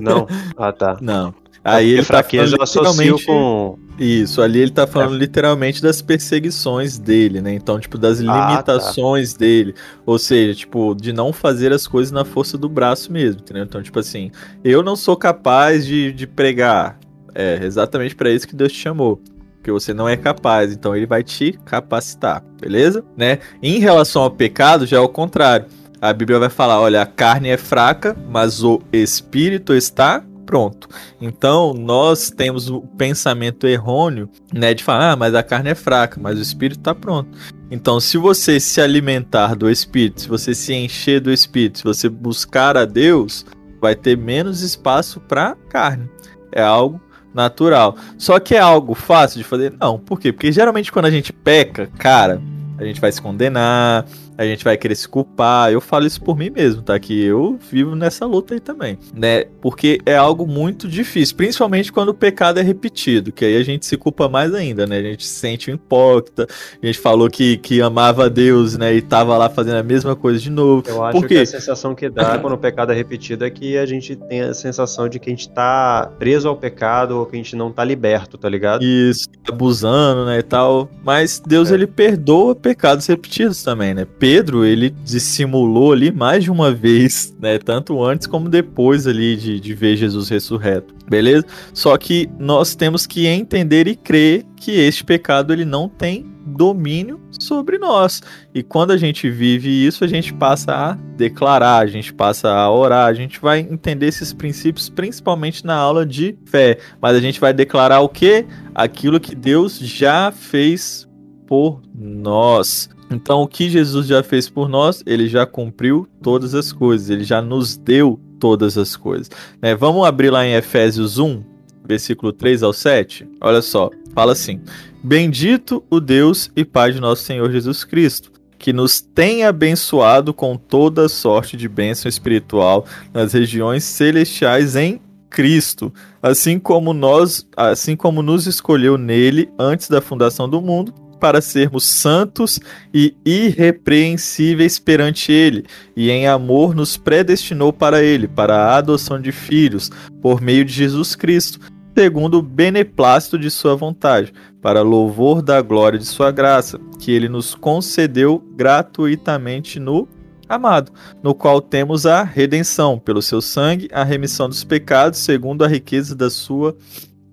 Não. 0.00 0.26
Ah, 0.56 0.72
tá. 0.72 0.96
Não. 1.00 1.34
Aí 1.62 1.90
ele 1.90 2.02
tá 2.02 2.06
fraqueza 2.06 2.56
tá 2.56 2.64
literalmente 2.64 3.26
com 3.26 3.78
isso, 3.98 4.40
ali 4.40 4.60
ele 4.60 4.70
tá 4.70 4.86
falando 4.86 5.16
é. 5.16 5.18
literalmente 5.18 5.82
das 5.82 6.00
perseguições 6.00 6.98
dele, 6.98 7.40
né? 7.40 7.52
Então, 7.52 7.80
tipo, 7.80 7.98
das 7.98 8.20
limitações 8.20 9.30
ah, 9.30 9.32
tá. 9.32 9.38
dele. 9.40 9.74
Ou 10.06 10.18
seja, 10.18 10.54
tipo, 10.54 10.94
de 10.94 11.12
não 11.12 11.32
fazer 11.32 11.72
as 11.72 11.86
coisas 11.86 12.12
na 12.12 12.24
força 12.24 12.56
do 12.56 12.68
braço 12.68 13.12
mesmo, 13.12 13.40
entendeu? 13.40 13.64
Então, 13.64 13.82
tipo 13.82 13.98
assim, 13.98 14.30
eu 14.62 14.82
não 14.82 14.94
sou 14.94 15.16
capaz 15.16 15.84
de, 15.84 16.12
de 16.12 16.26
pregar. 16.26 16.98
É 17.34 17.60
exatamente 17.62 18.14
para 18.14 18.30
isso 18.30 18.46
que 18.46 18.54
Deus 18.54 18.72
te 18.72 18.78
chamou. 18.78 19.20
Porque 19.56 19.72
você 19.72 19.92
não 19.92 20.08
é 20.08 20.16
capaz, 20.16 20.72
então 20.72 20.94
ele 20.94 21.06
vai 21.06 21.24
te 21.24 21.58
capacitar, 21.64 22.44
beleza? 22.60 23.04
Né? 23.16 23.40
Em 23.60 23.80
relação 23.80 24.22
ao 24.22 24.30
pecado, 24.30 24.86
já 24.86 24.98
é 24.98 25.00
o 25.00 25.08
contrário. 25.08 25.66
A 26.00 26.12
Bíblia 26.12 26.38
vai 26.38 26.48
falar: 26.48 26.80
olha, 26.80 27.02
a 27.02 27.06
carne 27.06 27.48
é 27.48 27.56
fraca, 27.56 28.16
mas 28.30 28.62
o 28.62 28.80
espírito 28.92 29.74
está 29.74 30.22
pronto. 30.48 30.88
Então, 31.20 31.74
nós 31.74 32.30
temos 32.30 32.70
o 32.70 32.80
pensamento 32.80 33.66
errôneo, 33.66 34.30
né, 34.50 34.72
de 34.72 34.82
falar, 34.82 35.12
ah, 35.12 35.16
mas 35.16 35.34
a 35.34 35.42
carne 35.42 35.68
é 35.68 35.74
fraca, 35.74 36.18
mas 36.18 36.38
o 36.38 36.42
espírito 36.42 36.78
está 36.78 36.94
pronto. 36.94 37.28
Então, 37.70 38.00
se 38.00 38.16
você 38.16 38.58
se 38.58 38.80
alimentar 38.80 39.54
do 39.54 39.70
espírito, 39.70 40.22
se 40.22 40.28
você 40.28 40.54
se 40.54 40.72
encher 40.72 41.20
do 41.20 41.30
espírito, 41.30 41.76
se 41.76 41.84
você 41.84 42.08
buscar 42.08 42.78
a 42.78 42.86
Deus, 42.86 43.44
vai 43.78 43.94
ter 43.94 44.16
menos 44.16 44.62
espaço 44.62 45.20
para 45.20 45.54
carne. 45.68 46.08
É 46.50 46.62
algo 46.62 46.98
natural. 47.34 47.94
Só 48.16 48.40
que 48.40 48.54
é 48.54 48.58
algo 48.58 48.94
fácil 48.94 49.36
de 49.36 49.44
fazer? 49.44 49.74
Não. 49.78 49.98
Por 49.98 50.18
quê? 50.18 50.32
Porque 50.32 50.50
geralmente 50.50 50.90
quando 50.90 51.04
a 51.04 51.10
gente 51.10 51.30
peca, 51.30 51.90
cara, 51.98 52.40
a 52.78 52.84
gente 52.84 53.02
vai 53.02 53.12
se 53.12 53.20
condenar, 53.20 54.06
a 54.38 54.44
gente 54.44 54.62
vai 54.62 54.76
querer 54.76 54.94
se 54.94 55.08
culpar. 55.08 55.72
Eu 55.72 55.80
falo 55.80 56.06
isso 56.06 56.22
por 56.22 56.38
mim 56.38 56.48
mesmo, 56.48 56.80
tá? 56.80 56.96
Que 56.98 57.24
eu 57.24 57.58
vivo 57.70 57.96
nessa 57.96 58.24
luta 58.24 58.54
aí 58.54 58.60
também, 58.60 58.96
né? 59.12 59.44
Porque 59.60 60.00
é 60.06 60.16
algo 60.16 60.46
muito 60.46 60.86
difícil, 60.86 61.36
principalmente 61.36 61.90
quando 61.90 62.10
o 62.10 62.14
pecado 62.14 62.60
é 62.60 62.62
repetido, 62.62 63.32
que 63.32 63.44
aí 63.44 63.56
a 63.56 63.64
gente 63.64 63.84
se 63.84 63.96
culpa 63.96 64.28
mais 64.28 64.54
ainda, 64.54 64.86
né? 64.86 64.98
A 64.98 65.02
gente 65.02 65.26
se 65.26 65.34
sente 65.34 65.70
um 65.72 65.74
hipócrita, 65.74 66.46
a 66.80 66.86
gente 66.86 67.00
falou 67.00 67.28
que, 67.28 67.56
que 67.56 67.82
amava 67.82 68.30
Deus, 68.30 68.76
né? 68.78 68.94
E 68.94 69.02
tava 69.02 69.36
lá 69.36 69.50
fazendo 69.50 69.76
a 69.76 69.82
mesma 69.82 70.14
coisa 70.14 70.38
de 70.38 70.50
novo. 70.50 70.84
Eu 70.86 71.02
acho 71.04 71.22
que 71.22 71.38
a 71.38 71.46
sensação 71.46 71.94
que 71.94 72.08
dá 72.08 72.38
quando 72.38 72.52
o 72.52 72.58
pecado 72.58 72.92
é 72.92 72.94
repetido 72.94 73.44
é 73.44 73.50
que 73.50 73.76
a 73.76 73.86
gente 73.86 74.14
tem 74.14 74.42
a 74.42 74.54
sensação 74.54 75.08
de 75.08 75.18
que 75.18 75.28
a 75.28 75.32
gente 75.32 75.48
tá 75.48 76.12
preso 76.16 76.48
ao 76.48 76.56
pecado 76.56 77.18
ou 77.18 77.26
que 77.26 77.34
a 77.34 77.38
gente 77.38 77.56
não 77.56 77.72
tá 77.72 77.82
liberto, 77.82 78.38
tá 78.38 78.48
ligado? 78.48 78.84
Isso, 78.84 79.28
abusando, 79.48 80.26
né? 80.26 80.38
E 80.38 80.42
tal. 80.42 80.88
Mas 81.02 81.42
Deus, 81.44 81.72
é. 81.72 81.74
ele 81.74 81.88
perdoa 81.88 82.54
pecados 82.54 83.04
repetidos 83.06 83.64
também, 83.64 83.94
né? 83.94 84.06
Pedro, 84.30 84.62
ele 84.62 84.90
dissimulou 84.90 85.90
ali 85.90 86.12
mais 86.12 86.44
de 86.44 86.50
uma 86.50 86.70
vez, 86.70 87.34
né? 87.40 87.56
Tanto 87.56 88.04
antes 88.04 88.26
como 88.26 88.50
depois 88.50 89.06
ali 89.06 89.34
de, 89.34 89.58
de 89.58 89.72
ver 89.72 89.96
Jesus 89.96 90.28
ressurreto, 90.28 90.94
beleza? 91.08 91.46
Só 91.72 91.96
que 91.96 92.28
nós 92.38 92.74
temos 92.74 93.06
que 93.06 93.26
entender 93.26 93.88
e 93.88 93.96
crer 93.96 94.44
que 94.54 94.72
este 94.72 95.02
pecado 95.02 95.50
ele 95.50 95.64
não 95.64 95.88
tem 95.88 96.26
domínio 96.44 97.18
sobre 97.40 97.78
nós. 97.78 98.22
E 98.54 98.62
quando 98.62 98.90
a 98.90 98.98
gente 98.98 99.30
vive 99.30 99.70
isso, 99.70 100.04
a 100.04 100.06
gente 100.06 100.34
passa 100.34 100.74
a 100.74 100.92
declarar, 101.16 101.78
a 101.78 101.86
gente 101.86 102.12
passa 102.12 102.50
a 102.50 102.70
orar, 102.70 103.06
a 103.06 103.14
gente 103.14 103.40
vai 103.40 103.60
entender 103.60 104.08
esses 104.08 104.34
princípios 104.34 104.90
principalmente 104.90 105.64
na 105.64 105.74
aula 105.74 106.04
de 106.04 106.36
fé, 106.44 106.76
mas 107.00 107.16
a 107.16 107.20
gente 107.20 107.40
vai 107.40 107.54
declarar 107.54 108.00
o 108.00 108.10
que? 108.10 108.44
Aquilo 108.74 109.18
que 109.18 109.34
Deus 109.34 109.78
já 109.78 110.30
fez 110.30 111.07
por 111.48 111.80
nós. 111.98 112.90
Então, 113.10 113.40
o 113.40 113.48
que 113.48 113.70
Jesus 113.70 114.06
já 114.06 114.22
fez 114.22 114.50
por 114.50 114.68
nós, 114.68 115.02
ele 115.06 115.26
já 115.28 115.46
cumpriu 115.46 116.06
todas 116.22 116.54
as 116.54 116.70
coisas, 116.70 117.08
ele 117.08 117.24
já 117.24 117.40
nos 117.40 117.76
deu 117.76 118.20
todas 118.38 118.76
as 118.76 118.94
coisas. 118.94 119.30
Né? 119.60 119.74
Vamos 119.74 120.06
abrir 120.06 120.30
lá 120.30 120.46
em 120.46 120.52
Efésios 120.52 121.18
1, 121.18 121.42
versículo 121.84 122.32
3 122.32 122.62
ao 122.62 122.72
7. 122.74 123.26
Olha 123.40 123.62
só, 123.62 123.90
fala 124.14 124.32
assim: 124.32 124.60
Bendito 125.02 125.82
o 125.90 125.98
Deus 125.98 126.50
e 126.54 126.64
Pai 126.66 126.92
de 126.92 127.00
nosso 127.00 127.24
Senhor 127.24 127.50
Jesus 127.50 127.82
Cristo, 127.82 128.30
que 128.58 128.72
nos 128.72 129.00
tem 129.00 129.44
abençoado 129.44 130.34
com 130.34 130.54
toda 130.54 131.08
sorte 131.08 131.56
de 131.56 131.66
bênção 131.66 132.10
espiritual 132.10 132.84
nas 133.14 133.32
regiões 133.32 133.84
celestiais 133.84 134.76
em 134.76 135.00
Cristo, 135.30 135.92
assim 136.22 136.58
como 136.58 136.92
nós, 136.92 137.46
assim 137.56 137.96
como 137.96 138.22
nos 138.22 138.46
escolheu 138.46 138.98
nele 138.98 139.48
antes 139.58 139.88
da 139.88 140.00
fundação 140.00 140.48
do 140.48 140.60
mundo, 140.60 140.92
para 141.18 141.40
sermos 141.40 141.84
santos 141.84 142.60
e 142.92 143.14
irrepreensíveis 143.24 144.78
perante 144.78 145.32
ele, 145.32 145.64
e 145.96 146.10
em 146.10 146.26
amor 146.26 146.74
nos 146.74 146.96
predestinou 146.96 147.72
para 147.72 148.02
ele, 148.02 148.28
para 148.28 148.56
a 148.56 148.76
adoção 148.76 149.20
de 149.20 149.32
filhos, 149.32 149.90
por 150.22 150.40
meio 150.40 150.64
de 150.64 150.72
Jesus 150.72 151.14
Cristo, 151.14 151.60
segundo 151.96 152.38
o 152.38 152.42
beneplácito 152.42 153.38
de 153.38 153.50
sua 153.50 153.74
vontade, 153.74 154.32
para 154.62 154.82
louvor 154.82 155.42
da 155.42 155.60
glória 155.60 155.98
de 155.98 156.06
sua 156.06 156.30
graça, 156.30 156.78
que 156.98 157.10
ele 157.10 157.28
nos 157.28 157.54
concedeu 157.54 158.42
gratuitamente 158.56 159.80
no 159.80 160.08
amado, 160.48 160.92
no 161.22 161.34
qual 161.34 161.60
temos 161.60 162.06
a 162.06 162.22
redenção, 162.22 162.98
pelo 162.98 163.20
seu 163.20 163.40
sangue, 163.40 163.88
a 163.92 164.02
remissão 164.02 164.48
dos 164.48 164.64
pecados, 164.64 165.18
segundo 165.18 165.64
a 165.64 165.68
riqueza 165.68 166.14
da 166.14 166.30
sua 166.30 166.76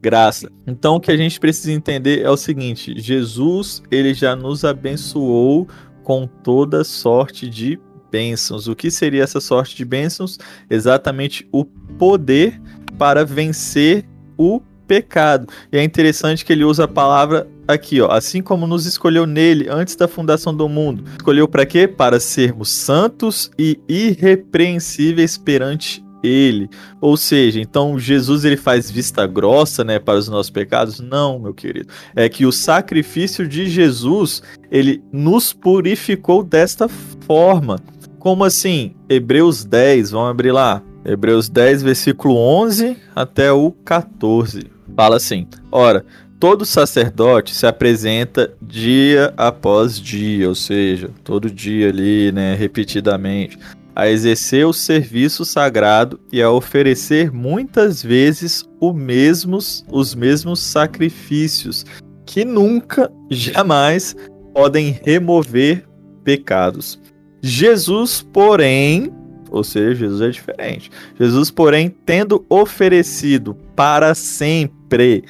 graça. 0.05 0.51
Então 0.67 0.97
o 0.97 0.99
que 0.99 1.11
a 1.11 1.17
gente 1.17 1.39
precisa 1.39 1.71
entender 1.71 2.21
é 2.21 2.29
o 2.29 2.37
seguinte: 2.37 2.93
Jesus, 2.95 3.81
ele 3.89 4.13
já 4.13 4.35
nos 4.35 4.63
abençoou 4.63 5.67
com 6.03 6.27
toda 6.27 6.83
sorte 6.83 7.49
de 7.49 7.79
bênçãos. 8.11 8.67
O 8.67 8.75
que 8.75 8.91
seria 8.91 9.23
essa 9.23 9.41
sorte 9.41 9.75
de 9.75 9.83
bênçãos? 9.83 10.37
Exatamente 10.69 11.47
o 11.51 11.65
poder 11.65 12.61
para 12.99 13.25
vencer 13.25 14.05
o 14.37 14.61
pecado. 14.87 15.47
E 15.71 15.77
é 15.79 15.83
interessante 15.83 16.45
que 16.45 16.53
ele 16.53 16.63
usa 16.63 16.83
a 16.83 16.87
palavra 16.87 17.47
aqui, 17.67 17.99
ó, 17.99 18.11
assim 18.11 18.43
como 18.43 18.67
nos 18.67 18.85
escolheu 18.85 19.25
nele 19.25 19.67
antes 19.67 19.95
da 19.95 20.07
fundação 20.07 20.55
do 20.55 20.69
mundo. 20.69 21.03
Escolheu 21.17 21.47
para 21.47 21.65
quê? 21.65 21.87
Para 21.87 22.19
sermos 22.19 22.69
santos 22.69 23.49
e 23.57 23.79
irrepreensíveis 23.89 25.35
perante 25.35 26.04
ele. 26.25 26.69
Ou 26.99 27.15
seja, 27.15 27.59
então 27.59 27.99
Jesus 27.99 28.45
ele 28.45 28.57
faz 28.57 28.89
vista 28.89 29.25
grossa, 29.27 29.83
né, 29.83 29.99
para 29.99 30.17
os 30.17 30.27
nossos 30.27 30.49
pecados? 30.49 30.99
Não, 30.99 31.39
meu 31.39 31.53
querido. 31.53 31.89
É 32.15 32.27
que 32.27 32.45
o 32.45 32.51
sacrifício 32.51 33.47
de 33.47 33.69
Jesus, 33.69 34.41
ele 34.71 35.03
nos 35.11 35.53
purificou 35.53 36.43
desta 36.43 36.87
forma. 36.87 37.79
Como 38.19 38.43
assim? 38.43 38.95
Hebreus 39.07 39.63
10, 39.63 40.11
vamos 40.11 40.31
abrir 40.31 40.51
lá. 40.51 40.81
Hebreus 41.05 41.47
10, 41.47 41.83
versículo 41.83 42.35
11 42.35 42.97
até 43.15 43.51
o 43.51 43.71
14. 43.71 44.63
Fala 44.95 45.17
assim: 45.17 45.47
Ora, 45.71 46.03
todo 46.39 46.65
sacerdote 46.65 47.53
se 47.53 47.67
apresenta 47.67 48.53
dia 48.61 49.33
após 49.37 49.99
dia, 49.99 50.49
ou 50.49 50.55
seja, 50.55 51.09
todo 51.23 51.49
dia 51.49 51.89
ali, 51.89 52.31
né, 52.31 52.55
repetidamente, 52.55 53.57
a 53.95 54.09
exercer 54.09 54.65
o 54.65 54.73
serviço 54.73 55.45
sagrado 55.45 56.19
e 56.31 56.41
a 56.41 56.51
oferecer 56.51 57.31
muitas 57.31 58.03
vezes 58.03 58.63
mesmos, 58.93 59.83
os 59.91 60.13
mesmos 60.13 60.59
sacrifícios, 60.59 61.85
que 62.25 62.43
nunca, 62.45 63.11
jamais 63.31 64.15
podem 64.53 64.99
remover 65.03 65.85
pecados. 66.23 66.99
Jesus, 67.41 68.21
porém, 68.21 69.11
ou 69.49 69.63
seja, 69.63 69.95
Jesus 69.95 70.21
é 70.21 70.29
diferente. 70.29 70.91
Jesus, 71.19 71.49
porém, 71.49 71.95
tendo 72.05 72.45
oferecido 72.49 73.55
para 73.75 74.13
sempre 74.13 75.23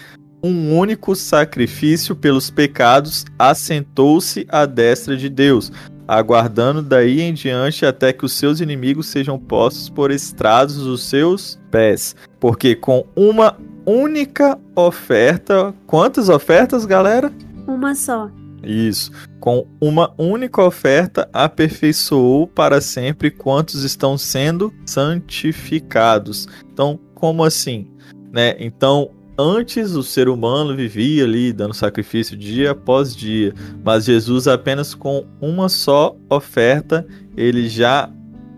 um 0.43 0.77
único 0.77 1.15
sacrifício 1.15 2.15
pelos 2.15 2.50
pecados, 2.50 3.25
assentou-se 3.38 4.45
à 4.48 4.65
destra 4.65 5.17
de 5.17 5.27
Deus, 5.27 5.72
aguardando 6.08 6.82
daí 6.82 7.22
em 7.22 7.34
diante 7.34 7.86
até 7.86 8.14
que 8.14 8.26
os 8.26 8.34
seus 8.34 8.60
inimigos 8.60 9.08
sejam 9.08 9.40
postos 9.40 9.90
por 9.90 10.12
estrados 10.12 10.78
dos 10.78 11.04
seus 11.04 11.60
pés. 11.72 12.16
Porque 12.40 12.76
com 12.76 13.06
uma 13.16 13.58
única 13.86 14.58
oferta, 14.76 15.74
quantas 15.86 16.30
ofertas, 16.30 16.86
galera? 16.86 17.32
Uma 17.68 17.96
só. 17.96 18.30
Isso. 18.64 19.12
Com 19.40 19.68
uma 19.80 20.12
única 20.18 20.64
oferta 20.64 21.30
aperfeiçoou 21.32 22.48
para 22.48 22.82
sempre 22.82 23.30
quantos 23.30 23.84
estão 23.84 24.18
sendo 24.18 24.74
santificados. 24.86 26.48
Então, 26.72 27.00
como 27.14 27.44
assim? 27.44 27.88
Né? 28.32 28.56
Então, 28.60 29.12
antes 29.38 29.92
o 29.96 30.04
ser 30.04 30.30
humano 30.30 30.75
vivia 30.75 31.24
ali 31.24 31.51
dando 31.51 31.74
sacrifício 31.74 32.38
dia 32.38 32.72
após 32.72 33.15
dia, 33.15 33.54
mas 33.84 34.06
Jesus 34.06 34.48
apenas 34.48 34.94
com 34.94 35.25
uma 35.42 35.70
só 35.70 36.15
oferta, 36.30 37.06
ele 37.36 37.68
já 37.68 38.10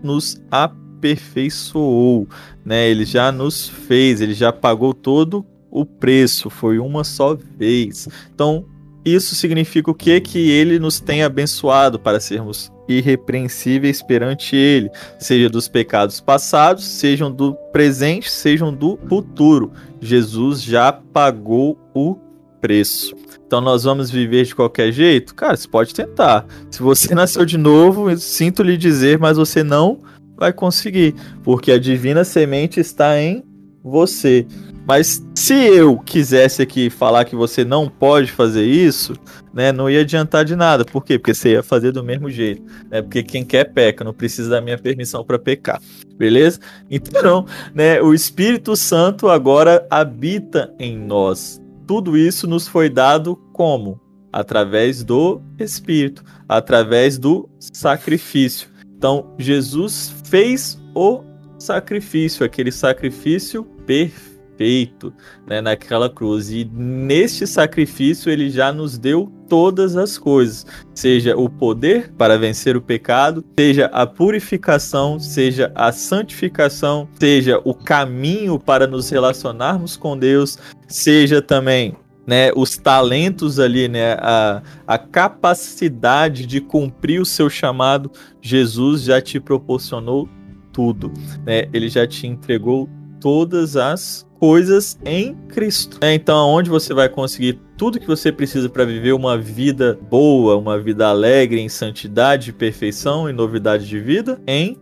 nos 0.02 0.40
aperfeiçoou, 0.50 2.28
né? 2.64 2.88
Ele 2.88 3.04
já 3.04 3.32
nos 3.32 3.68
fez, 3.68 4.20
ele 4.20 4.34
já 4.34 4.52
pagou 4.52 4.94
todo 4.94 5.44
o 5.70 5.84
preço, 5.84 6.48
foi 6.48 6.78
uma 6.78 7.04
só 7.04 7.34
vez. 7.34 8.08
Então, 8.34 8.64
isso 9.04 9.34
significa 9.34 9.90
o 9.90 9.94
que? 9.94 10.20
Que 10.20 10.50
ele 10.50 10.78
nos 10.78 11.00
tem 11.00 11.22
abençoado 11.22 11.98
para 11.98 12.20
sermos 12.20 12.70
irrepreensíveis 12.88 14.02
perante 14.02 14.56
ele, 14.56 14.90
seja 15.18 15.48
dos 15.48 15.68
pecados 15.68 16.20
passados, 16.20 16.84
sejam 16.84 17.30
do 17.30 17.54
presente, 17.72 18.30
sejam 18.30 18.72
do 18.72 18.98
futuro. 19.08 19.70
Jesus 20.00 20.62
já 20.62 20.92
pagou 20.92 21.78
o 21.94 22.16
preço. 22.60 23.14
Então 23.46 23.60
nós 23.60 23.84
vamos 23.84 24.10
viver 24.10 24.44
de 24.44 24.54
qualquer 24.54 24.92
jeito? 24.92 25.34
Cara, 25.34 25.56
você 25.56 25.68
pode 25.68 25.94
tentar. 25.94 26.46
Se 26.70 26.82
você 26.82 27.12
nasceu 27.14 27.44
de 27.44 27.56
novo, 27.56 28.16
sinto 28.18 28.62
lhe 28.62 28.76
dizer, 28.76 29.18
mas 29.18 29.36
você 29.36 29.62
não 29.62 30.00
vai 30.36 30.52
conseguir, 30.52 31.14
porque 31.42 31.72
a 31.72 31.78
divina 31.78 32.24
semente 32.24 32.78
está 32.78 33.20
em 33.20 33.42
você. 33.82 34.46
Mas 34.88 35.22
se 35.34 35.52
eu 35.52 35.98
quisesse 35.98 36.62
aqui 36.62 36.88
falar 36.88 37.26
que 37.26 37.36
você 37.36 37.62
não 37.62 37.90
pode 37.90 38.32
fazer 38.32 38.64
isso, 38.64 39.12
né, 39.52 39.70
não 39.70 39.90
ia 39.90 40.00
adiantar 40.00 40.46
de 40.46 40.56
nada. 40.56 40.82
Por 40.82 41.04
quê? 41.04 41.18
Porque 41.18 41.34
você 41.34 41.50
ia 41.50 41.62
fazer 41.62 41.92
do 41.92 42.02
mesmo 42.02 42.30
jeito. 42.30 42.62
Né? 42.90 43.02
Porque 43.02 43.22
quem 43.22 43.44
quer 43.44 43.64
peca, 43.64 44.02
não 44.02 44.14
precisa 44.14 44.48
da 44.48 44.62
minha 44.62 44.78
permissão 44.78 45.22
para 45.22 45.38
pecar. 45.38 45.78
Beleza? 46.16 46.60
Então, 46.90 47.44
né, 47.74 48.00
o 48.00 48.14
Espírito 48.14 48.74
Santo 48.74 49.28
agora 49.28 49.86
habita 49.90 50.72
em 50.78 50.96
nós. 50.96 51.60
Tudo 51.86 52.16
isso 52.16 52.46
nos 52.46 52.66
foi 52.66 52.88
dado 52.88 53.36
como? 53.52 54.00
Através 54.32 55.04
do 55.04 55.42
Espírito, 55.58 56.24
através 56.48 57.18
do 57.18 57.46
sacrifício. 57.60 58.70
Então, 58.96 59.34
Jesus 59.38 60.14
fez 60.24 60.80
o 60.94 61.22
sacrifício, 61.58 62.42
aquele 62.42 62.72
sacrifício 62.72 63.64
perfeito 63.84 64.27
feito 64.58 65.14
né, 65.46 65.60
naquela 65.62 66.10
cruz. 66.10 66.50
E 66.50 66.68
neste 66.70 67.46
sacrifício 67.46 68.30
ele 68.30 68.50
já 68.50 68.72
nos 68.72 68.98
deu 68.98 69.32
todas 69.48 69.96
as 69.96 70.18
coisas, 70.18 70.66
seja 70.94 71.34
o 71.34 71.48
poder 71.48 72.12
para 72.18 72.36
vencer 72.36 72.76
o 72.76 72.82
pecado, 72.82 73.42
seja 73.58 73.86
a 73.86 74.06
purificação, 74.06 75.18
seja 75.18 75.72
a 75.74 75.90
santificação, 75.90 77.08
seja 77.18 77.58
o 77.64 77.72
caminho 77.72 78.58
para 78.58 78.86
nos 78.86 79.08
relacionarmos 79.08 79.96
com 79.96 80.18
Deus, 80.18 80.58
seja 80.86 81.40
também 81.40 81.96
né, 82.26 82.50
os 82.54 82.76
talentos 82.76 83.58
ali, 83.58 83.88
né, 83.88 84.12
a, 84.20 84.60
a 84.86 84.98
capacidade 84.98 86.44
de 86.44 86.60
cumprir 86.60 87.22
o 87.22 87.24
seu 87.24 87.48
chamado, 87.48 88.12
Jesus 88.42 89.04
já 89.04 89.18
te 89.18 89.40
proporcionou 89.40 90.28
tudo, 90.70 91.10
né? 91.44 91.68
Ele 91.72 91.88
já 91.88 92.06
te 92.06 92.26
entregou 92.26 92.86
todas 93.18 93.76
as 93.76 94.27
coisas 94.38 94.98
em 95.04 95.34
Cristo. 95.48 95.98
É, 96.00 96.14
então, 96.14 96.48
onde 96.48 96.70
você 96.70 96.94
vai 96.94 97.08
conseguir 97.08 97.60
tudo 97.76 98.00
que 98.00 98.06
você 98.06 98.32
precisa 98.32 98.68
para 98.68 98.84
viver 98.84 99.12
uma 99.12 99.36
vida 99.36 99.98
boa, 100.10 100.56
uma 100.56 100.78
vida 100.78 101.08
alegre, 101.08 101.60
em 101.60 101.68
santidade, 101.68 102.52
perfeição 102.52 103.28
e 103.28 103.32
novidade 103.32 103.86
de 103.86 104.00
vida? 104.00 104.40
Em 104.46 104.76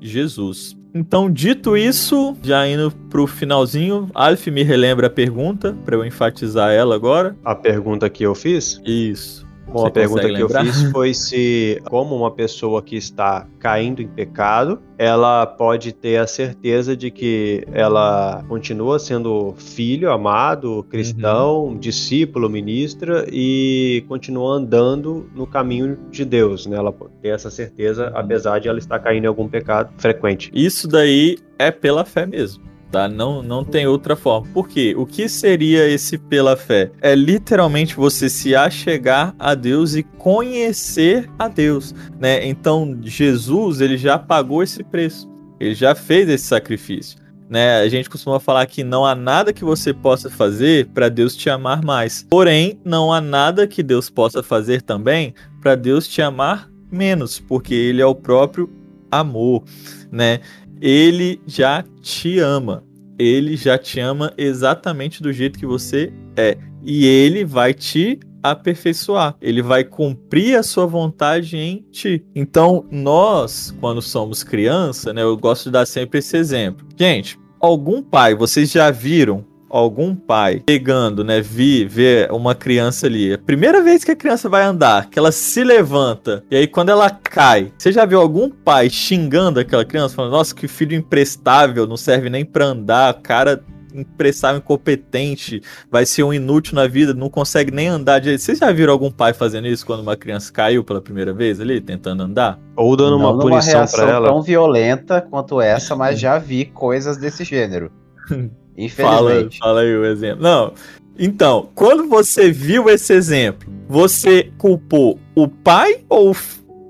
Jesus. 0.00 0.76
Então, 0.94 1.28
dito 1.28 1.76
isso, 1.76 2.36
já 2.40 2.66
indo 2.68 2.92
pro 3.10 3.26
finalzinho, 3.26 4.08
Alf 4.14 4.46
me 4.46 4.62
relembra 4.62 5.08
a 5.08 5.10
pergunta 5.10 5.76
para 5.84 5.96
eu 5.96 6.04
enfatizar 6.04 6.70
ela 6.70 6.94
agora. 6.94 7.36
A 7.44 7.54
pergunta 7.54 8.08
que 8.08 8.22
eu 8.22 8.34
fiz? 8.34 8.80
Isso. 8.84 9.43
Bom, 9.66 9.86
a 9.86 9.90
pergunta 9.90 10.28
que 10.28 10.40
eu 10.40 10.48
fiz 10.48 10.82
foi 10.92 11.14
se, 11.14 11.80
como 11.84 12.16
uma 12.16 12.30
pessoa 12.30 12.82
que 12.82 12.96
está 12.96 13.46
caindo 13.58 14.00
em 14.00 14.08
pecado, 14.08 14.80
ela 14.96 15.46
pode 15.46 15.92
ter 15.92 16.18
a 16.18 16.26
certeza 16.26 16.96
de 16.96 17.10
que 17.10 17.64
ela 17.72 18.44
continua 18.48 18.98
sendo 18.98 19.54
filho 19.56 20.10
amado, 20.12 20.86
cristão, 20.88 21.64
uhum. 21.64 21.78
discípulo, 21.78 22.48
ministra 22.48 23.26
e 23.30 24.04
continua 24.06 24.54
andando 24.54 25.28
no 25.34 25.46
caminho 25.46 25.98
de 26.10 26.24
Deus, 26.24 26.66
né? 26.66 26.76
Ela 26.76 26.94
tem 27.20 27.32
essa 27.32 27.50
certeza, 27.50 28.12
apesar 28.14 28.60
de 28.60 28.68
ela 28.68 28.78
estar 28.78 28.98
caindo 28.98 29.24
em 29.24 29.28
algum 29.28 29.48
pecado 29.48 29.92
frequente. 29.98 30.50
Isso 30.54 30.86
daí 30.86 31.38
é 31.58 31.70
pela 31.70 32.04
fé 32.04 32.26
mesmo 32.26 32.73
tá? 32.94 33.08
Não, 33.08 33.42
não 33.42 33.64
tem 33.64 33.88
outra 33.88 34.14
forma. 34.14 34.46
Por 34.54 34.68
quê? 34.68 34.94
O 34.96 35.04
que 35.04 35.28
seria 35.28 35.88
esse 35.88 36.16
pela 36.16 36.56
fé? 36.56 36.92
É 37.02 37.12
literalmente 37.12 37.96
você 37.96 38.30
se 38.30 38.54
achegar 38.54 39.34
a 39.36 39.56
Deus 39.56 39.96
e 39.96 40.04
conhecer 40.04 41.28
a 41.36 41.48
Deus, 41.48 41.92
né? 42.20 42.46
Então, 42.46 42.96
Jesus, 43.02 43.80
ele 43.80 43.98
já 43.98 44.16
pagou 44.16 44.62
esse 44.62 44.84
preço. 44.84 45.28
Ele 45.58 45.74
já 45.74 45.92
fez 45.96 46.28
esse 46.28 46.44
sacrifício. 46.44 47.18
Né? 47.50 47.80
A 47.80 47.88
gente 47.88 48.08
costuma 48.08 48.38
falar 48.38 48.64
que 48.66 48.84
não 48.84 49.04
há 49.04 49.14
nada 49.14 49.52
que 49.52 49.64
você 49.64 49.92
possa 49.92 50.30
fazer 50.30 50.86
para 50.94 51.08
Deus 51.08 51.36
te 51.36 51.50
amar 51.50 51.82
mais. 51.82 52.24
Porém, 52.30 52.78
não 52.84 53.12
há 53.12 53.20
nada 53.20 53.66
que 53.66 53.82
Deus 53.82 54.08
possa 54.08 54.40
fazer 54.40 54.82
também 54.82 55.34
para 55.60 55.74
Deus 55.74 56.06
te 56.06 56.22
amar 56.22 56.70
menos, 56.90 57.40
porque 57.40 57.74
ele 57.74 58.00
é 58.00 58.06
o 58.06 58.14
próprio 58.14 58.70
amor, 59.10 59.64
né? 60.10 60.40
Ele 60.80 61.40
já 61.46 61.84
te 62.00 62.38
ama. 62.38 62.84
Ele 63.18 63.56
já 63.56 63.78
te 63.78 64.00
ama 64.00 64.32
exatamente 64.36 65.22
do 65.22 65.32
jeito 65.32 65.58
que 65.58 65.66
você 65.66 66.12
é. 66.36 66.56
E 66.82 67.06
ele 67.06 67.44
vai 67.44 67.72
te 67.72 68.18
aperfeiçoar. 68.42 69.36
Ele 69.40 69.62
vai 69.62 69.84
cumprir 69.84 70.58
a 70.58 70.62
sua 70.62 70.86
vontade 70.86 71.56
em 71.56 71.82
ti. 71.90 72.22
Então, 72.34 72.84
nós, 72.90 73.74
quando 73.80 74.02
somos 74.02 74.42
criança, 74.42 75.12
né, 75.14 75.22
eu 75.22 75.36
gosto 75.36 75.64
de 75.64 75.70
dar 75.70 75.86
sempre 75.86 76.18
esse 76.18 76.36
exemplo. 76.36 76.86
Gente, 76.96 77.38
algum 77.58 78.02
pai, 78.02 78.34
vocês 78.34 78.70
já 78.70 78.90
viram 78.90 79.44
algum 79.68 80.14
pai 80.14 80.62
pegando, 80.64 81.24
né, 81.24 81.40
vi, 81.40 81.84
ver 81.84 82.30
uma 82.30 82.54
criança 82.54 83.06
ali, 83.06 83.32
a 83.32 83.38
primeira 83.38 83.82
vez 83.82 84.04
que 84.04 84.10
a 84.10 84.16
criança 84.16 84.48
vai 84.48 84.64
andar, 84.64 85.10
que 85.10 85.18
ela 85.18 85.32
se 85.32 85.64
levanta, 85.64 86.44
e 86.50 86.56
aí 86.56 86.66
quando 86.66 86.90
ela 86.90 87.10
cai, 87.10 87.72
você 87.76 87.90
já 87.90 88.04
viu 88.04 88.20
algum 88.20 88.48
pai 88.48 88.88
xingando 88.88 89.60
aquela 89.60 89.84
criança, 89.84 90.14
falando, 90.14 90.32
nossa, 90.32 90.54
que 90.54 90.68
filho 90.68 90.96
imprestável, 90.96 91.86
não 91.86 91.96
serve 91.96 92.30
nem 92.30 92.44
pra 92.44 92.66
andar, 92.66 93.14
cara 93.22 93.62
impressável, 93.94 94.58
incompetente, 94.58 95.62
vai 95.90 96.04
ser 96.04 96.22
um 96.24 96.32
inútil 96.34 96.74
na 96.74 96.86
vida, 96.86 97.14
não 97.14 97.30
consegue 97.30 97.70
nem 97.70 97.88
andar 97.88 98.18
direito. 98.18 98.40
Vocês 98.40 98.58
já 98.58 98.70
viram 98.72 98.92
algum 98.92 99.10
pai 99.10 99.32
fazendo 99.32 99.68
isso 99.68 99.86
quando 99.86 100.00
uma 100.00 100.16
criança 100.16 100.52
caiu 100.52 100.82
pela 100.82 101.00
primeira 101.00 101.32
vez 101.32 101.60
ali, 101.60 101.80
tentando 101.80 102.22
andar? 102.22 102.58
Ou 102.76 102.96
dando 102.96 103.18
não 103.18 103.30
uma 103.30 103.38
punição 103.38 103.86
para 103.86 104.10
ela? 104.10 104.28
tão 104.28 104.42
violenta 104.42 105.20
quanto 105.20 105.60
essa, 105.60 105.94
mas 105.94 106.18
já 106.18 106.38
vi 106.38 106.64
coisas 106.64 107.16
desse 107.16 107.44
gênero. 107.44 107.90
Infelizmente. 108.76 109.58
Fala, 109.58 109.74
fala 109.74 109.80
aí 109.82 109.96
o 109.96 110.04
exemplo. 110.04 110.42
Não, 110.42 110.72
então, 111.18 111.68
quando 111.74 112.08
você 112.08 112.50
viu 112.50 112.88
esse 112.88 113.12
exemplo, 113.12 113.72
você 113.88 114.50
culpou 114.58 115.18
o 115.34 115.46
pai 115.46 116.00
ou 116.08 116.34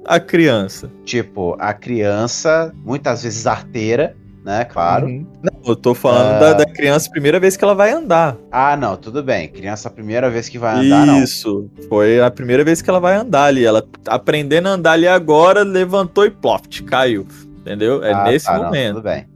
a 0.04 0.18
criança? 0.18 0.90
Tipo, 1.04 1.56
a 1.58 1.74
criança, 1.74 2.74
muitas 2.84 3.22
vezes 3.22 3.46
arteira, 3.46 4.16
né? 4.44 4.64
Claro. 4.64 5.06
Uhum. 5.06 5.26
Não, 5.42 5.52
eu 5.66 5.76
tô 5.76 5.94
falando 5.94 6.36
uh... 6.36 6.40
da, 6.40 6.52
da, 6.52 6.66
criança 6.66 7.10
primeira 7.10 7.40
vez 7.40 7.56
que 7.56 7.64
ela 7.64 7.74
vai 7.74 7.92
andar. 7.92 8.36
Ah, 8.50 8.76
não, 8.76 8.96
tudo 8.96 9.22
bem. 9.22 9.48
Criança 9.48 9.88
a 9.88 9.90
primeira 9.90 10.30
vez 10.30 10.48
que 10.48 10.58
vai 10.58 10.84
andar, 10.84 11.06
não. 11.06 11.22
Isso. 11.22 11.70
Foi 11.88 12.20
a 12.20 12.30
primeira 12.30 12.64
vez 12.64 12.80
que 12.80 12.88
ela 12.88 13.00
vai 13.00 13.16
andar 13.16 13.44
ali. 13.44 13.64
Ela 13.64 13.86
aprendendo 14.06 14.68
a 14.68 14.72
andar 14.72 14.92
ali 14.92 15.08
agora, 15.08 15.62
levantou 15.62 16.24
e 16.24 16.30
ploft, 16.30 16.82
caiu. 16.84 17.26
Entendeu? 17.60 18.04
É 18.04 18.12
ah, 18.12 18.24
nesse 18.24 18.44
tá, 18.44 18.58
momento. 18.58 18.94
Não, 18.94 19.02
tudo 19.02 19.04
bem. 19.04 19.33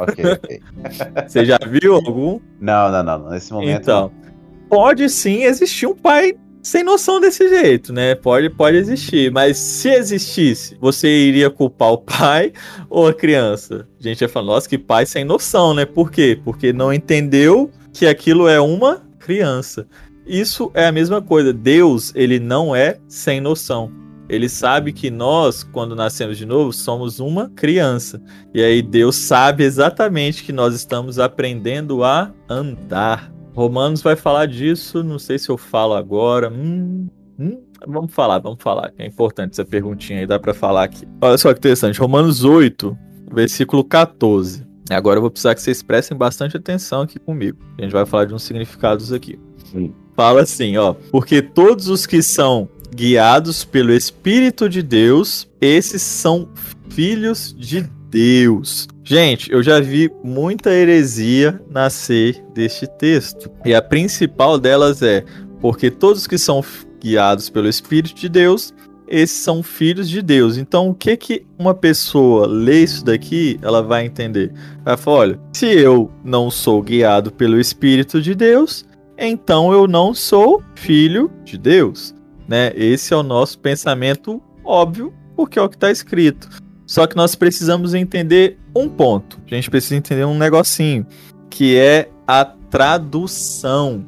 Ok, 0.00 0.24
ok. 0.32 0.60
Você 1.26 1.44
já 1.44 1.58
viu 1.68 1.94
algum? 1.94 2.40
Não, 2.60 2.90
não, 2.90 3.02
não. 3.02 3.30
Nesse 3.30 3.52
momento. 3.52 3.80
Então, 3.80 4.12
pode 4.68 5.08
sim 5.08 5.44
existir 5.44 5.86
um 5.86 5.94
pai 5.94 6.34
sem 6.62 6.82
noção 6.82 7.20
desse 7.20 7.46
jeito, 7.48 7.92
né? 7.92 8.14
Pode, 8.14 8.48
pode 8.48 8.78
existir, 8.78 9.30
mas 9.30 9.58
se 9.58 9.90
existisse, 9.90 10.76
você 10.80 11.08
iria 11.08 11.50
culpar 11.50 11.92
o 11.92 11.98
pai 11.98 12.52
ou 12.88 13.06
a 13.06 13.14
criança? 13.14 13.86
A 14.00 14.02
gente 14.02 14.22
ia 14.22 14.28
falar, 14.28 14.46
nossa, 14.46 14.68
que 14.68 14.78
pai 14.78 15.04
sem 15.04 15.24
noção, 15.24 15.74
né? 15.74 15.84
Por 15.84 16.10
quê? 16.10 16.40
Porque 16.42 16.72
não 16.72 16.92
entendeu 16.92 17.70
que 17.92 18.06
aquilo 18.06 18.48
é 18.48 18.58
uma 18.60 19.02
criança. 19.18 19.86
Isso 20.26 20.70
é 20.72 20.86
a 20.86 20.92
mesma 20.92 21.20
coisa. 21.20 21.52
Deus, 21.52 22.12
ele 22.14 22.40
não 22.40 22.74
é 22.74 22.98
sem 23.06 23.40
noção. 23.40 24.03
Ele 24.34 24.48
sabe 24.48 24.92
que 24.92 25.10
nós, 25.10 25.62
quando 25.62 25.94
nascemos 25.94 26.36
de 26.36 26.44
novo, 26.44 26.72
somos 26.72 27.20
uma 27.20 27.48
criança. 27.50 28.20
E 28.52 28.62
aí 28.62 28.82
Deus 28.82 29.16
sabe 29.16 29.64
exatamente 29.64 30.42
que 30.42 30.52
nós 30.52 30.74
estamos 30.74 31.18
aprendendo 31.18 32.02
a 32.02 32.32
andar. 32.48 33.32
Romanos 33.54 34.02
vai 34.02 34.16
falar 34.16 34.46
disso, 34.46 35.04
não 35.04 35.18
sei 35.18 35.38
se 35.38 35.48
eu 35.48 35.56
falo 35.56 35.94
agora. 35.94 36.50
Hum, 36.50 37.08
hum, 37.38 37.62
vamos 37.86 38.12
falar, 38.12 38.38
vamos 38.38 38.62
falar, 38.62 38.92
é 38.98 39.06
importante 39.06 39.52
essa 39.52 39.64
perguntinha 39.64 40.20
aí, 40.20 40.26
dá 40.26 40.38
para 40.38 40.52
falar 40.52 40.84
aqui. 40.84 41.06
Olha 41.20 41.38
só 41.38 41.52
que 41.52 41.58
interessante, 41.58 42.00
Romanos 42.00 42.44
8, 42.44 42.96
versículo 43.32 43.84
14. 43.84 44.66
Agora 44.90 45.18
eu 45.18 45.22
vou 45.22 45.30
precisar 45.30 45.54
que 45.54 45.62
vocês 45.62 45.82
prestem 45.82 46.16
bastante 46.16 46.56
atenção 46.56 47.02
aqui 47.02 47.18
comigo. 47.18 47.58
A 47.78 47.82
gente 47.82 47.92
vai 47.92 48.04
falar 48.04 48.26
de 48.26 48.34
uns 48.34 48.42
significados 48.42 49.12
aqui. 49.12 49.38
Fala 50.14 50.42
assim, 50.42 50.76
ó. 50.76 50.94
Porque 51.10 51.40
todos 51.40 51.88
os 51.88 52.06
que 52.06 52.22
são 52.22 52.68
guiados 52.94 53.64
pelo 53.64 53.92
Espírito 53.92 54.68
de 54.68 54.82
Deus, 54.82 55.48
esses 55.60 56.00
são 56.02 56.48
filhos 56.88 57.54
de 57.58 57.82
Deus. 58.08 58.86
Gente, 59.02 59.52
eu 59.52 59.62
já 59.62 59.80
vi 59.80 60.10
muita 60.22 60.70
heresia 60.70 61.60
nascer 61.68 62.42
deste 62.54 62.86
texto. 62.86 63.50
E 63.64 63.74
a 63.74 63.82
principal 63.82 64.58
delas 64.58 65.02
é: 65.02 65.24
porque 65.60 65.90
todos 65.90 66.26
que 66.26 66.38
são 66.38 66.64
guiados 67.00 67.50
pelo 67.50 67.68
Espírito 67.68 68.14
de 68.14 68.28
Deus, 68.28 68.72
esses 69.08 69.36
são 69.36 69.62
filhos 69.62 70.08
de 70.08 70.22
Deus. 70.22 70.56
Então, 70.56 70.88
o 70.88 70.94
que 70.94 71.16
que 71.16 71.46
uma 71.58 71.74
pessoa 71.74 72.46
lê 72.46 72.84
isso 72.84 73.04
daqui, 73.04 73.58
ela 73.60 73.82
vai 73.82 74.06
entender? 74.06 74.52
Ela 74.86 74.96
fala: 74.96 75.16
olha, 75.16 75.40
se 75.52 75.66
eu 75.66 76.10
não 76.24 76.50
sou 76.50 76.80
guiado 76.80 77.32
pelo 77.32 77.58
Espírito 77.58 78.22
de 78.22 78.34
Deus, 78.34 78.86
então 79.18 79.72
eu 79.72 79.86
não 79.86 80.14
sou 80.14 80.62
filho 80.74 81.30
de 81.44 81.58
Deus. 81.58 82.13
Né? 82.48 82.72
Esse 82.74 83.14
é 83.14 83.16
o 83.16 83.22
nosso 83.22 83.58
pensamento 83.58 84.42
óbvio, 84.64 85.12
porque 85.36 85.58
é 85.58 85.62
o 85.62 85.68
que 85.68 85.76
está 85.76 85.90
escrito. 85.90 86.48
Só 86.86 87.06
que 87.06 87.16
nós 87.16 87.34
precisamos 87.34 87.94
entender 87.94 88.58
um 88.74 88.88
ponto. 88.88 89.40
A 89.50 89.54
gente 89.54 89.70
precisa 89.70 89.96
entender 89.96 90.24
um 90.24 90.36
negocinho, 90.36 91.06
que 91.48 91.76
é 91.76 92.10
a 92.26 92.44
tradução, 92.44 94.04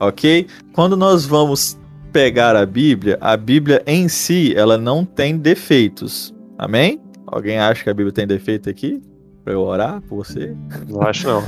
ok? 0.00 0.46
Quando 0.72 0.96
nós 0.96 1.24
vamos 1.24 1.78
pegar 2.12 2.56
a 2.56 2.66
Bíblia, 2.66 3.18
a 3.20 3.36
Bíblia 3.36 3.82
em 3.86 4.08
si, 4.08 4.52
ela 4.56 4.76
não 4.76 5.04
tem 5.04 5.36
defeitos. 5.36 6.34
Amém? 6.58 7.00
Alguém 7.26 7.58
acha 7.58 7.84
que 7.84 7.90
a 7.90 7.94
Bíblia 7.94 8.12
tem 8.12 8.26
defeito 8.26 8.68
aqui? 8.68 9.00
Pra 9.48 9.54
eu 9.54 9.62
orar 9.62 10.02
por 10.02 10.16
você? 10.16 10.54
Não 10.86 11.00
acho 11.00 11.26
não. 11.26 11.42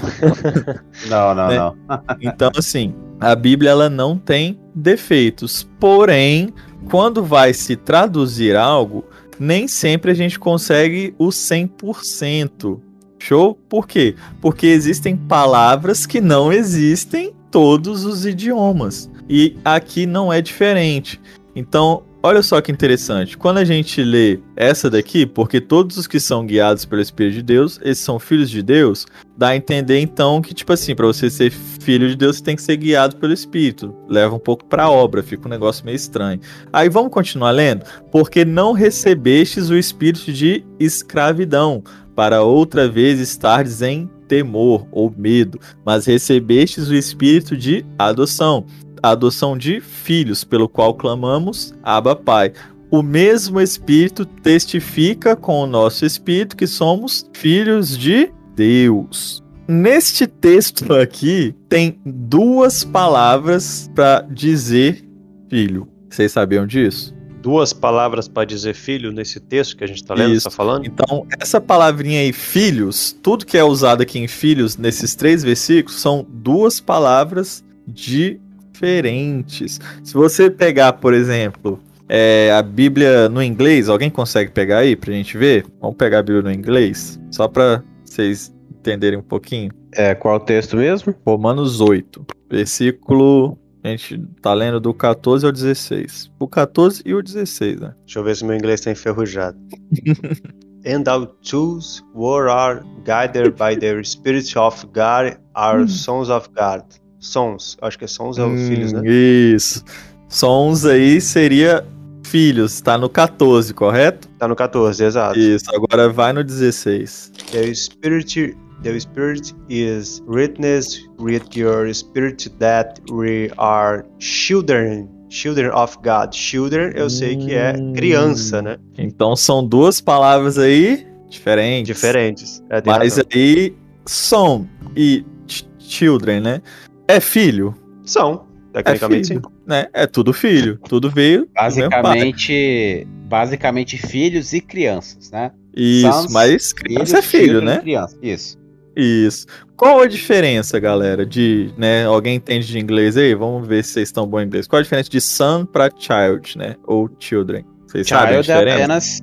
não, 1.06 1.34
não, 1.34 1.48
né? 1.48 1.58
não. 1.58 1.76
então, 2.18 2.50
assim, 2.56 2.94
a 3.20 3.34
Bíblia 3.34 3.72
ela 3.72 3.90
não 3.90 4.16
tem 4.16 4.58
defeitos. 4.74 5.68
Porém, 5.78 6.48
quando 6.90 7.22
vai 7.22 7.52
se 7.52 7.76
traduzir 7.76 8.56
algo, 8.56 9.04
nem 9.38 9.68
sempre 9.68 10.12
a 10.12 10.14
gente 10.14 10.38
consegue 10.38 11.14
o 11.18 11.26
100%. 11.28 12.80
Show? 13.18 13.54
Por 13.68 13.86
quê? 13.86 14.14
Porque 14.40 14.68
existem 14.68 15.14
palavras 15.14 16.06
que 16.06 16.22
não 16.22 16.50
existem 16.50 17.26
em 17.26 17.34
todos 17.50 18.06
os 18.06 18.24
idiomas. 18.24 19.10
E 19.28 19.58
aqui 19.62 20.06
não 20.06 20.32
é 20.32 20.40
diferente. 20.40 21.20
Então, 21.54 22.04
Olha 22.22 22.42
só 22.42 22.60
que 22.60 22.70
interessante. 22.70 23.38
Quando 23.38 23.56
a 23.56 23.64
gente 23.64 24.02
lê 24.02 24.40
essa 24.54 24.90
daqui, 24.90 25.24
porque 25.24 25.58
todos 25.58 25.96
os 25.96 26.06
que 26.06 26.20
são 26.20 26.44
guiados 26.44 26.84
pelo 26.84 27.00
Espírito 27.00 27.36
de 27.36 27.42
Deus, 27.42 27.80
esses 27.82 28.04
são 28.04 28.18
filhos 28.18 28.50
de 28.50 28.62
Deus, 28.62 29.06
dá 29.38 29.48
a 29.48 29.56
entender 29.56 29.98
então 30.00 30.42
que, 30.42 30.52
tipo 30.52 30.70
assim, 30.70 30.94
para 30.94 31.06
você 31.06 31.30
ser 31.30 31.50
filho 31.50 32.10
de 32.10 32.16
Deus, 32.16 32.36
você 32.36 32.44
tem 32.44 32.56
que 32.56 32.60
ser 32.60 32.76
guiado 32.76 33.16
pelo 33.16 33.32
Espírito. 33.32 33.96
Leva 34.06 34.34
um 34.34 34.38
pouco 34.38 34.66
pra 34.66 34.90
obra, 34.90 35.22
fica 35.22 35.48
um 35.48 35.50
negócio 35.50 35.82
meio 35.82 35.96
estranho. 35.96 36.40
Aí 36.70 36.90
vamos 36.90 37.10
continuar 37.10 37.52
lendo? 37.52 37.86
Porque 38.12 38.44
não 38.44 38.72
recebestes 38.72 39.70
o 39.70 39.76
espírito 39.76 40.30
de 40.30 40.62
escravidão, 40.78 41.82
para 42.14 42.42
outra 42.42 42.86
vez 42.86 43.18
estardes 43.18 43.80
em 43.80 44.10
temor 44.28 44.86
ou 44.92 45.10
medo, 45.16 45.58
mas 45.86 46.04
recebestes 46.04 46.88
o 46.88 46.94
espírito 46.94 47.56
de 47.56 47.82
adoção 47.98 48.66
a 49.02 49.10
adoção 49.10 49.56
de 49.56 49.80
filhos, 49.80 50.44
pelo 50.44 50.68
qual 50.68 50.94
clamamos, 50.94 51.74
Abba 51.82 52.14
Pai. 52.14 52.52
O 52.90 53.02
mesmo 53.02 53.60
Espírito 53.60 54.24
testifica 54.24 55.36
com 55.36 55.62
o 55.62 55.66
nosso 55.66 56.04
espírito 56.04 56.56
que 56.56 56.66
somos 56.66 57.28
filhos 57.32 57.96
de 57.96 58.32
Deus. 58.56 59.42
Neste 59.68 60.26
texto 60.26 60.92
aqui 60.94 61.54
tem 61.68 62.00
duas 62.04 62.82
palavras 62.82 63.88
para 63.94 64.22
dizer 64.22 65.04
filho. 65.48 65.86
Vocês 66.10 66.32
sabiam 66.32 66.66
disso? 66.66 67.14
Duas 67.40 67.72
palavras 67.72 68.26
para 68.26 68.44
dizer 68.44 68.74
filho 68.74 69.12
nesse 69.12 69.38
texto 69.38 69.76
que 69.76 69.84
a 69.84 69.86
gente 69.86 70.02
está 70.02 70.12
lendo, 70.12 70.34
está 70.34 70.50
falando? 70.50 70.84
Então, 70.84 71.24
essa 71.38 71.60
palavrinha 71.60 72.18
aí, 72.20 72.32
filhos, 72.32 73.16
tudo 73.22 73.46
que 73.46 73.56
é 73.56 73.62
usado 73.62 74.02
aqui 74.02 74.18
em 74.18 74.26
filhos, 74.26 74.76
nesses 74.76 75.14
três 75.14 75.44
versículos, 75.44 76.00
são 76.00 76.26
duas 76.28 76.80
palavras 76.80 77.64
de 77.86 78.40
diferentes. 78.80 79.78
Se 80.02 80.14
você 80.14 80.50
pegar, 80.50 80.94
por 80.94 81.12
exemplo, 81.12 81.78
é, 82.08 82.50
a 82.52 82.62
Bíblia 82.62 83.28
no 83.28 83.42
inglês, 83.42 83.88
alguém 83.88 84.10
consegue 84.10 84.50
pegar 84.50 84.78
aí 84.78 84.96
pra 84.96 85.12
gente 85.12 85.36
ver? 85.36 85.66
Vamos 85.80 85.96
pegar 85.96 86.20
a 86.20 86.22
Bíblia 86.22 86.42
no 86.42 86.52
inglês, 86.52 87.20
só 87.30 87.46
pra 87.46 87.82
vocês 88.04 88.52
entenderem 88.70 89.18
um 89.18 89.22
pouquinho? 89.22 89.70
É, 89.92 90.14
qual 90.14 90.36
o 90.36 90.40
texto 90.40 90.76
mesmo? 90.76 91.14
Romanos 91.26 91.80
8, 91.80 92.24
versículo. 92.50 93.58
A 93.82 93.88
gente 93.88 94.18
tá 94.42 94.52
lendo 94.52 94.78
do 94.78 94.92
14 94.92 95.46
ao 95.46 95.52
16. 95.52 96.30
O 96.38 96.46
14 96.46 97.02
e 97.04 97.14
o 97.14 97.22
16, 97.22 97.80
né? 97.80 97.94
Deixa 98.04 98.18
eu 98.18 98.24
ver 98.24 98.36
se 98.36 98.44
meu 98.44 98.54
inglês 98.54 98.80
tá 98.80 98.90
enferrujado. 98.90 99.58
And 100.86 101.04
our 101.08 101.26
tools 101.42 102.02
were 102.14 102.50
are 102.50 102.82
guided 103.04 103.52
by 103.52 103.76
the 103.76 104.02
Spirit 104.02 104.56
of 104.56 104.86
God, 104.86 105.38
are 105.54 105.86
sons 105.86 106.30
of 106.30 106.48
God. 106.54 106.82
Sons, 107.20 107.76
acho 107.82 107.98
que 107.98 108.04
é 108.04 108.08
sons 108.08 108.38
é 108.38 108.44
os 108.44 108.66
filhos, 108.66 108.92
né? 108.92 109.02
Isso. 109.04 109.84
Sons 110.28 110.84
aí 110.86 111.20
seria 111.20 111.86
filhos, 112.24 112.80
tá 112.80 112.96
no 112.96 113.08
14, 113.10 113.74
correto? 113.74 114.26
Tá 114.38 114.48
no 114.48 114.56
14, 114.56 115.04
exato. 115.04 115.38
Isso, 115.38 115.64
agora 115.74 116.08
vai 116.08 116.32
no 116.32 116.42
16. 116.42 117.32
The 117.50 117.74
Spirit, 117.74 118.56
the 118.82 118.98
Spirit 119.00 119.54
is 119.68 120.22
witness 120.26 121.00
with 121.18 121.42
your 121.54 121.92
spirit 121.92 122.48
that 122.58 123.00
we 123.10 123.50
are 123.58 124.04
children, 124.18 125.08
children 125.28 125.70
of 125.72 125.98
God. 126.04 126.32
Children, 126.32 126.92
eu 126.94 127.10
sei 127.10 127.36
que 127.36 127.52
é 127.52 127.74
Hum. 127.76 127.92
criança, 127.92 128.62
né? 128.62 128.76
Então 128.96 129.34
são 129.36 129.66
duas 129.66 130.00
palavras 130.00 130.56
aí 130.56 131.06
diferentes. 131.28 131.94
Diferentes. 131.94 132.62
É, 132.70 132.80
Mas 132.86 133.16
razão. 133.16 133.24
aí, 133.34 133.74
son 134.06 134.66
e 134.96 135.24
ch- 135.48 135.66
children, 135.78 136.40
né? 136.40 136.62
É 137.10 137.20
filho. 137.20 137.74
São, 138.04 138.46
É 138.72 138.82
tecnicamente 138.82 139.26
sim. 139.26 139.34
filho, 139.34 139.52
né? 139.66 139.86
É 139.92 140.06
tudo 140.06 140.32
filho. 140.32 140.78
Tudo 140.88 141.10
veio. 141.10 141.48
Basicamente, 141.54 143.06
basicamente 143.28 143.98
filhos 143.98 144.52
e 144.52 144.60
crianças, 144.60 145.30
né? 145.30 145.50
Isso, 145.76 146.10
Sons, 146.12 146.32
mas 146.32 146.72
criança 146.72 147.18
é 147.18 147.22
filho, 147.22 147.60
né? 147.60 147.78
Criança. 147.78 148.16
Isso. 148.22 148.58
Isso. 148.96 149.46
Qual 149.76 150.00
a 150.00 150.06
diferença, 150.06 150.78
galera, 150.78 151.24
de, 151.24 151.72
né, 151.76 152.04
alguém 152.04 152.36
entende 152.36 152.66
de 152.66 152.78
inglês 152.78 153.16
aí? 153.16 153.34
Vamos 153.34 153.66
ver 153.66 153.82
se 153.82 153.92
vocês 153.92 154.08
estão 154.08 154.26
bom 154.26 154.40
em 154.40 154.44
inglês. 154.46 154.66
Qual 154.66 154.78
a 154.78 154.82
diferença 154.82 155.08
de 155.08 155.20
son 155.20 155.64
pra 155.64 155.88
child, 155.96 156.58
né? 156.58 156.76
Ou 156.86 157.08
children? 157.18 157.64
Vocês 157.86 158.06
sabem 158.06 158.36
a 158.38 158.42
Child 158.42 158.50
é 158.50 158.54
diferença? 158.54 158.78
apenas. 158.78 159.20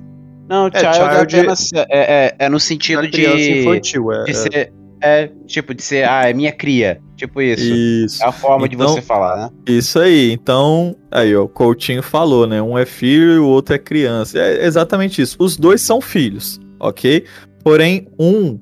Não, 0.49 0.65
child, 0.65 0.95
child 0.95 1.15
é 1.15 1.21
apenas. 1.21 1.73
É, 1.73 1.85
é, 1.89 2.35
é 2.39 2.49
no 2.49 2.59
sentido 2.59 3.09
criança 3.09 3.37
de. 3.37 3.59
infantil, 3.59 4.11
é, 4.11 4.23
de 4.23 4.31
é. 4.31 4.33
ser. 4.33 4.73
É, 5.01 5.29
tipo, 5.45 5.73
de 5.73 5.83
ser. 5.83 6.07
Ah, 6.07 6.29
é 6.29 6.33
minha 6.33 6.51
cria. 6.51 6.99
Tipo 7.15 7.41
isso. 7.41 7.63
Isso. 7.63 8.23
É 8.23 8.27
a 8.27 8.31
forma 8.31 8.67
de 8.67 8.75
Então- 8.75 8.89
você 8.89 9.01
falar, 9.01 9.37
né? 9.37 9.49
Isso 9.67 9.99
aí. 9.99 10.31
Então, 10.31 10.95
aí, 11.11 11.35
ó, 11.35 11.43
o 11.43 11.47
Coutinho 11.47 12.01
falou, 12.03 12.45
né? 12.47 12.61
Um 12.61 12.77
é 12.77 12.85
filho 12.85 13.33
e 13.33 13.39
o 13.39 13.45
outro 13.47 13.73
é 13.75 13.77
criança. 13.77 14.37
É 14.39 14.65
exatamente 14.65 15.21
isso. 15.21 15.35
Os 15.39 15.57
dois 15.57 15.81
são 15.81 15.99
filhos, 16.01 16.59
ok? 16.79 17.23
Porém, 17.63 18.07
um 18.19 18.59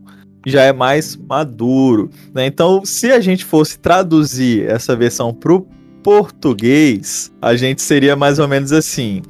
já 0.48 0.62
é 0.63 0.71
mais 0.74 1.15
maduro, 1.15 2.10
né? 2.34 2.45
Então, 2.45 2.84
se 2.86 3.12
a 3.12 3.19
gente 3.19 3.43
fosse 3.43 3.80
traduzir 3.80 4.69
essa 4.69 4.95
versão 4.95 5.34
pro 5.34 5.67
português, 6.04 7.32
a 7.41 7.56
gente 7.56 7.82
seria 7.82 8.15
mais 8.15 8.39
ou 8.39 8.48
menos 8.48 8.71
assim: 8.71 9.21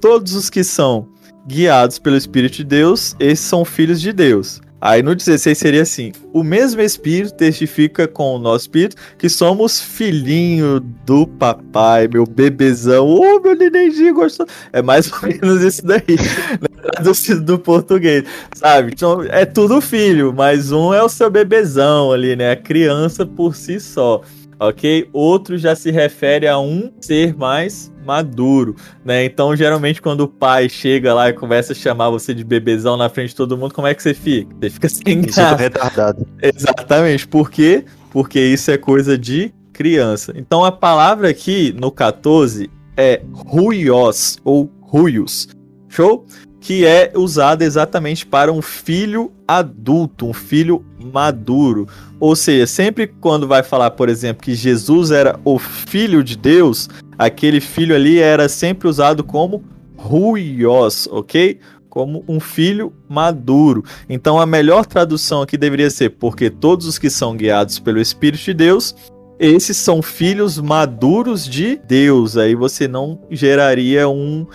todos 0.00 0.34
os 0.34 0.48
que 0.50 0.62
são 0.64 1.08
guiados 1.46 1.98
pelo 1.98 2.16
Espírito 2.16 2.56
de 2.58 2.64
Deus, 2.64 3.14
esses 3.18 3.44
são 3.44 3.64
filhos 3.64 4.00
de 4.00 4.12
Deus. 4.12 4.60
Aí 4.84 5.00
no 5.00 5.14
16 5.14 5.56
seria 5.56 5.82
assim: 5.82 6.10
o 6.32 6.42
mesmo 6.42 6.80
Espírito 6.80 7.34
testifica 7.34 8.08
com 8.08 8.34
o 8.34 8.38
nosso 8.38 8.64
Espírito 8.64 8.96
que 9.16 9.28
somos 9.28 9.80
filhinho 9.80 10.80
do 10.80 11.24
papai, 11.24 12.08
meu 12.08 12.26
bebezão. 12.26 13.06
Ô, 13.06 13.38
meu 13.38 13.54
nenenzinho 13.54 14.12
gostou. 14.12 14.44
É 14.72 14.82
mais 14.82 15.10
ou 15.12 15.20
menos 15.22 15.62
isso 15.62 15.86
daí, 15.86 16.02
né? 16.08 16.72
traduzido 16.82 17.40
do 17.42 17.58
português, 17.60 18.24
sabe? 18.56 18.90
Então, 18.92 19.22
é 19.22 19.44
tudo 19.44 19.80
filho, 19.80 20.32
mas 20.36 20.72
um 20.72 20.92
é 20.92 21.00
o 21.00 21.08
seu 21.08 21.30
bebezão 21.30 22.10
ali, 22.10 22.34
né? 22.34 22.50
A 22.50 22.56
criança 22.56 23.24
por 23.24 23.54
si 23.54 23.78
só, 23.78 24.20
ok? 24.68 25.08
Outro 25.12 25.56
já 25.58 25.74
se 25.74 25.90
refere 25.90 26.46
a 26.46 26.58
um 26.58 26.92
ser 27.00 27.36
mais 27.36 27.92
maduro, 28.04 28.76
né? 29.04 29.24
Então, 29.24 29.54
geralmente, 29.54 30.02
quando 30.02 30.22
o 30.22 30.28
pai 30.28 30.68
chega 30.68 31.14
lá 31.14 31.28
e 31.28 31.32
começa 31.32 31.72
a 31.72 31.76
chamar 31.76 32.10
você 32.10 32.34
de 32.34 32.44
bebezão 32.44 32.96
na 32.96 33.08
frente 33.08 33.30
de 33.30 33.36
todo 33.36 33.56
mundo, 33.56 33.74
como 33.74 33.86
é 33.86 33.94
que 33.94 34.02
você 34.02 34.14
fica? 34.14 34.54
Você 34.60 34.70
fica 34.70 34.88
sem 34.88 35.22
graça. 35.22 35.54
retardado. 35.56 36.26
Exatamente. 36.42 37.26
Por 37.26 37.50
quê? 37.50 37.84
Porque 38.10 38.40
isso 38.40 38.70
é 38.70 38.76
coisa 38.76 39.16
de 39.16 39.52
criança. 39.72 40.32
Então 40.36 40.64
a 40.64 40.70
palavra 40.70 41.28
aqui 41.28 41.74
no 41.78 41.90
14 41.90 42.70
é 42.96 43.22
ruios 43.32 44.38
ou 44.44 44.70
ruios. 44.80 45.48
Show? 45.88 46.26
Que 46.60 46.86
é 46.86 47.12
usada 47.16 47.64
exatamente 47.64 48.24
para 48.24 48.52
um 48.52 48.62
filho 48.62 49.32
adulto, 49.48 50.26
um 50.26 50.32
filho 50.32 50.84
maduro. 51.04 51.86
Ou 52.20 52.36
seja, 52.36 52.66
sempre 52.66 53.06
quando 53.06 53.46
vai 53.46 53.62
falar, 53.62 53.90
por 53.92 54.08
exemplo, 54.08 54.42
que 54.42 54.54
Jesus 54.54 55.10
era 55.10 55.38
o 55.44 55.58
filho 55.58 56.22
de 56.22 56.36
Deus, 56.36 56.88
aquele 57.18 57.60
filho 57.60 57.94
ali 57.94 58.18
era 58.18 58.48
sempre 58.48 58.88
usado 58.88 59.22
como 59.24 59.64
ruios, 59.96 61.08
ok? 61.10 61.58
Como 61.88 62.24
um 62.26 62.40
filho 62.40 62.92
maduro. 63.08 63.84
Então 64.08 64.40
a 64.40 64.46
melhor 64.46 64.86
tradução 64.86 65.42
aqui 65.42 65.56
deveria 65.56 65.90
ser: 65.90 66.10
porque 66.10 66.50
todos 66.50 66.86
os 66.86 66.98
que 66.98 67.10
são 67.10 67.36
guiados 67.36 67.78
pelo 67.78 68.00
Espírito 68.00 68.42
de 68.42 68.54
Deus, 68.54 68.94
esses 69.38 69.76
são 69.76 70.00
filhos 70.00 70.58
maduros 70.58 71.44
de 71.44 71.76
Deus. 71.76 72.36
Aí 72.36 72.54
você 72.54 72.88
não 72.88 73.20
geraria 73.30 74.08
um, 74.08 74.46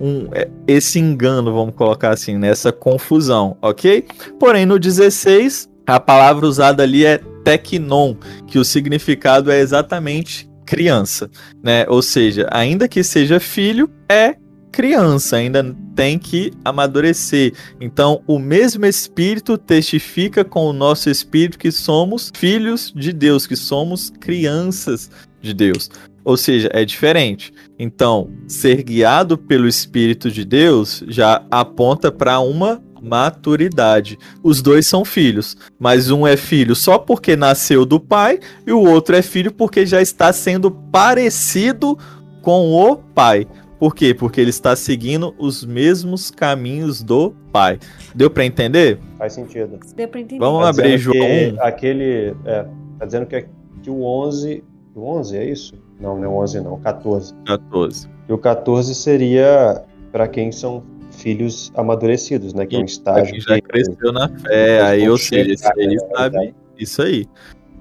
um 0.00 0.28
é, 0.32 0.48
esse 0.66 0.98
engano, 0.98 1.52
vamos 1.52 1.74
colocar 1.74 2.10
assim, 2.10 2.36
nessa 2.36 2.72
confusão, 2.72 3.56
ok? 3.62 4.06
Porém, 4.38 4.66
no 4.66 4.78
16, 4.78 5.68
a 5.86 6.00
palavra 6.00 6.46
usada 6.46 6.82
ali 6.82 7.04
é 7.04 7.18
teknon, 7.44 8.16
que 8.46 8.58
o 8.58 8.64
significado 8.64 9.50
é 9.50 9.60
exatamente 9.60 10.48
criança, 10.64 11.30
né? 11.62 11.84
Ou 11.88 12.00
seja, 12.00 12.48
ainda 12.50 12.88
que 12.88 13.02
seja 13.02 13.38
filho, 13.38 13.90
é 14.08 14.36
criança, 14.72 15.36
ainda 15.36 15.74
tem 15.94 16.18
que 16.18 16.52
amadurecer. 16.64 17.52
Então, 17.80 18.22
o 18.26 18.40
mesmo 18.40 18.84
Espírito 18.84 19.56
testifica 19.56 20.44
com 20.44 20.66
o 20.66 20.72
nosso 20.72 21.08
Espírito 21.08 21.58
que 21.58 21.70
somos 21.70 22.32
filhos 22.34 22.92
de 22.96 23.12
Deus, 23.12 23.46
que 23.46 23.54
somos 23.54 24.10
crianças 24.10 25.10
de 25.40 25.54
Deus. 25.54 25.88
Ou 26.24 26.36
seja, 26.36 26.70
é 26.72 26.84
diferente. 26.84 27.52
Então, 27.78 28.30
ser 28.48 28.82
guiado 28.82 29.38
pelo 29.38 29.68
Espírito 29.68 30.30
de 30.30 30.44
Deus 30.44 31.04
já 31.06 31.44
aponta 31.50 32.10
para 32.10 32.40
uma 32.40 32.82
maturidade. 33.04 34.18
Os 34.42 34.62
dois 34.62 34.86
são 34.86 35.04
filhos, 35.04 35.56
mas 35.78 36.10
um 36.10 36.26
é 36.26 36.36
filho 36.36 36.74
só 36.74 36.98
porque 36.98 37.36
nasceu 37.36 37.84
do 37.84 38.00
pai 38.00 38.40
e 38.66 38.72
o 38.72 38.80
outro 38.80 39.14
é 39.16 39.22
filho 39.22 39.52
porque 39.52 39.84
já 39.84 40.00
está 40.00 40.32
sendo 40.32 40.70
parecido 40.70 41.98
com 42.42 42.72
o 42.72 42.96
pai. 42.96 43.46
Por 43.78 43.94
quê? 43.94 44.14
Porque 44.14 44.40
ele 44.40 44.50
está 44.50 44.74
seguindo 44.76 45.34
os 45.38 45.64
mesmos 45.64 46.30
caminhos 46.30 47.02
do 47.02 47.34
pai. 47.52 47.78
Deu 48.14 48.30
para 48.30 48.44
entender? 48.44 48.98
Faz 49.18 49.34
sentido. 49.34 49.78
Deu 49.94 50.08
pra 50.08 50.20
entender. 50.20 50.38
Vamos 50.40 50.62
Tá 50.62 50.68
abrir 50.70 50.96
João 50.96 51.18
que 51.18 51.54
1. 51.54 51.62
Aquele. 51.62 52.34
É, 52.44 52.66
tá 52.98 53.04
dizendo 53.04 53.26
que, 53.26 53.46
que 53.82 53.90
o 53.90 54.02
11. 54.02 54.64
O 54.94 55.06
11 55.18 55.36
é 55.36 55.44
isso? 55.44 55.74
Não, 56.00 56.16
não 56.16 56.24
é 56.24 56.28
o 56.28 56.36
11, 56.36 56.60
não. 56.60 56.74
O 56.74 56.80
14. 56.80 57.34
14. 57.44 58.08
E 58.28 58.32
o 58.32 58.38
14 58.38 58.94
seria 58.94 59.82
para 60.12 60.28
quem 60.28 60.52
são 60.52 60.82
filhos 61.24 61.72
amadurecidos, 61.74 62.52
né? 62.52 62.66
Que 62.66 62.76
é 62.76 62.80
um 62.80 62.84
estágio. 62.84 63.32
quem 63.32 63.40
já 63.40 63.54
que- 63.54 63.62
cresceu 63.62 64.12
na 64.12 64.28
fé, 64.28 64.82
aí, 64.82 65.08
ou 65.08 65.16
seja, 65.16 65.52
esse 65.54 65.66
aí 65.66 65.98
sabe 66.14 66.54
isso 66.78 67.00
aí. 67.02 67.26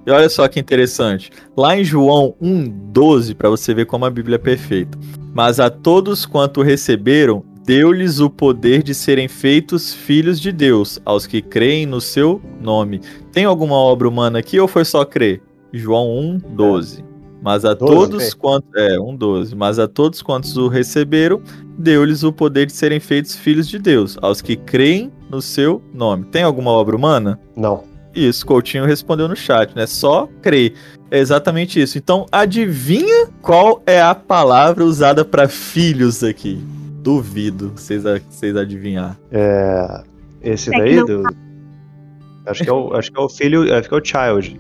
E 0.08 0.12
olha 0.12 0.30
só 0.30 0.48
que 0.48 0.60
interessante. 0.60 1.30
Lá 1.56 1.78
em 1.78 1.84
João 1.84 2.36
1,12, 2.42 3.36
para 3.36 3.50
você 3.50 3.74
ver 3.74 3.86
como 3.86 4.06
a 4.06 4.10
Bíblia 4.10 4.36
é 4.36 4.40
perfeita. 4.40 4.98
Mas 5.34 5.60
a 5.60 5.70
todos 5.70 6.26
quanto 6.26 6.62
receberam, 6.62 7.44
deu-lhes 7.66 8.20
o 8.20 8.30
poder 8.30 8.82
de 8.84 8.94
serem 8.94 9.28
feitos 9.28 9.94
filhos 9.94 10.40
de 10.40 10.52
Deus, 10.52 11.00
aos 11.06 11.26
que 11.28 11.42
creem 11.42 11.86
no 11.86 12.00
seu 12.02 12.42
nome. 12.62 13.02
Tem 13.32 13.46
alguma 13.46 13.76
obra 13.76 14.08
humana 14.08 14.40
aqui 14.40 14.60
ou 14.60 14.68
foi 14.68 14.86
só 14.86 15.04
crer? 15.06 15.42
João 15.72 16.08
1,12. 16.56 17.04
Mas 17.44 17.66
a 17.66 17.74
12, 17.74 17.94
todos 17.94 18.34
quantos. 18.34 18.70
É, 18.76 18.98
1,12. 18.98 19.54
Mas 19.56 19.78
a 19.78 19.88
todos 19.88 20.22
quantos 20.22 20.56
o 20.56 20.68
receberam, 20.70 21.42
deu-lhes 21.78 22.24
o 22.24 22.32
poder 22.32 22.66
de 22.68 22.72
serem 22.74 23.00
feitos 23.00 23.36
filhos 23.36 23.68
de 23.68 23.78
Deus, 23.78 24.18
aos 24.22 24.42
que 24.42 24.56
creem 24.56 25.12
no 25.30 25.42
seu 25.42 25.82
nome. 25.94 26.24
Tem 26.26 26.44
alguma 26.44 26.72
obra 26.72 26.96
humana? 26.96 27.40
Não. 27.56 27.84
Isso, 28.16 28.46
Coutinho 28.46 28.86
respondeu 28.86 29.28
no 29.28 29.36
chat, 29.36 29.76
né? 29.76 29.86
Só 29.88 30.30
crer. 30.42 30.74
É 31.12 31.20
exatamente 31.20 31.82
isso. 31.82 31.98
Então, 31.98 32.26
adivinha 32.32 33.28
qual 33.42 33.82
é 33.86 34.02
a 34.02 34.14
palavra 34.16 34.86
usada 34.86 35.26
para 35.26 35.48
filhos 35.50 36.24
aqui? 36.24 36.62
Duvido 37.02 37.74
vocês, 37.76 38.06
a- 38.06 38.20
vocês 38.30 38.56
adivinhar. 38.56 39.18
É, 39.32 40.04
esse 40.42 40.74
É 40.74 40.78
daí 40.78 41.04
do. 41.04 41.24
Acho 42.46 42.64
que 42.64 42.70
é 42.70 42.74
o, 42.74 42.94
acho 42.94 43.12
que 43.12 43.20
é 43.20 43.24
o 43.24 43.30
filho, 43.30 43.74
acho 43.76 43.90
que 43.90 43.96
é 43.96 43.98
o 43.98 44.04
Child. 44.06 44.60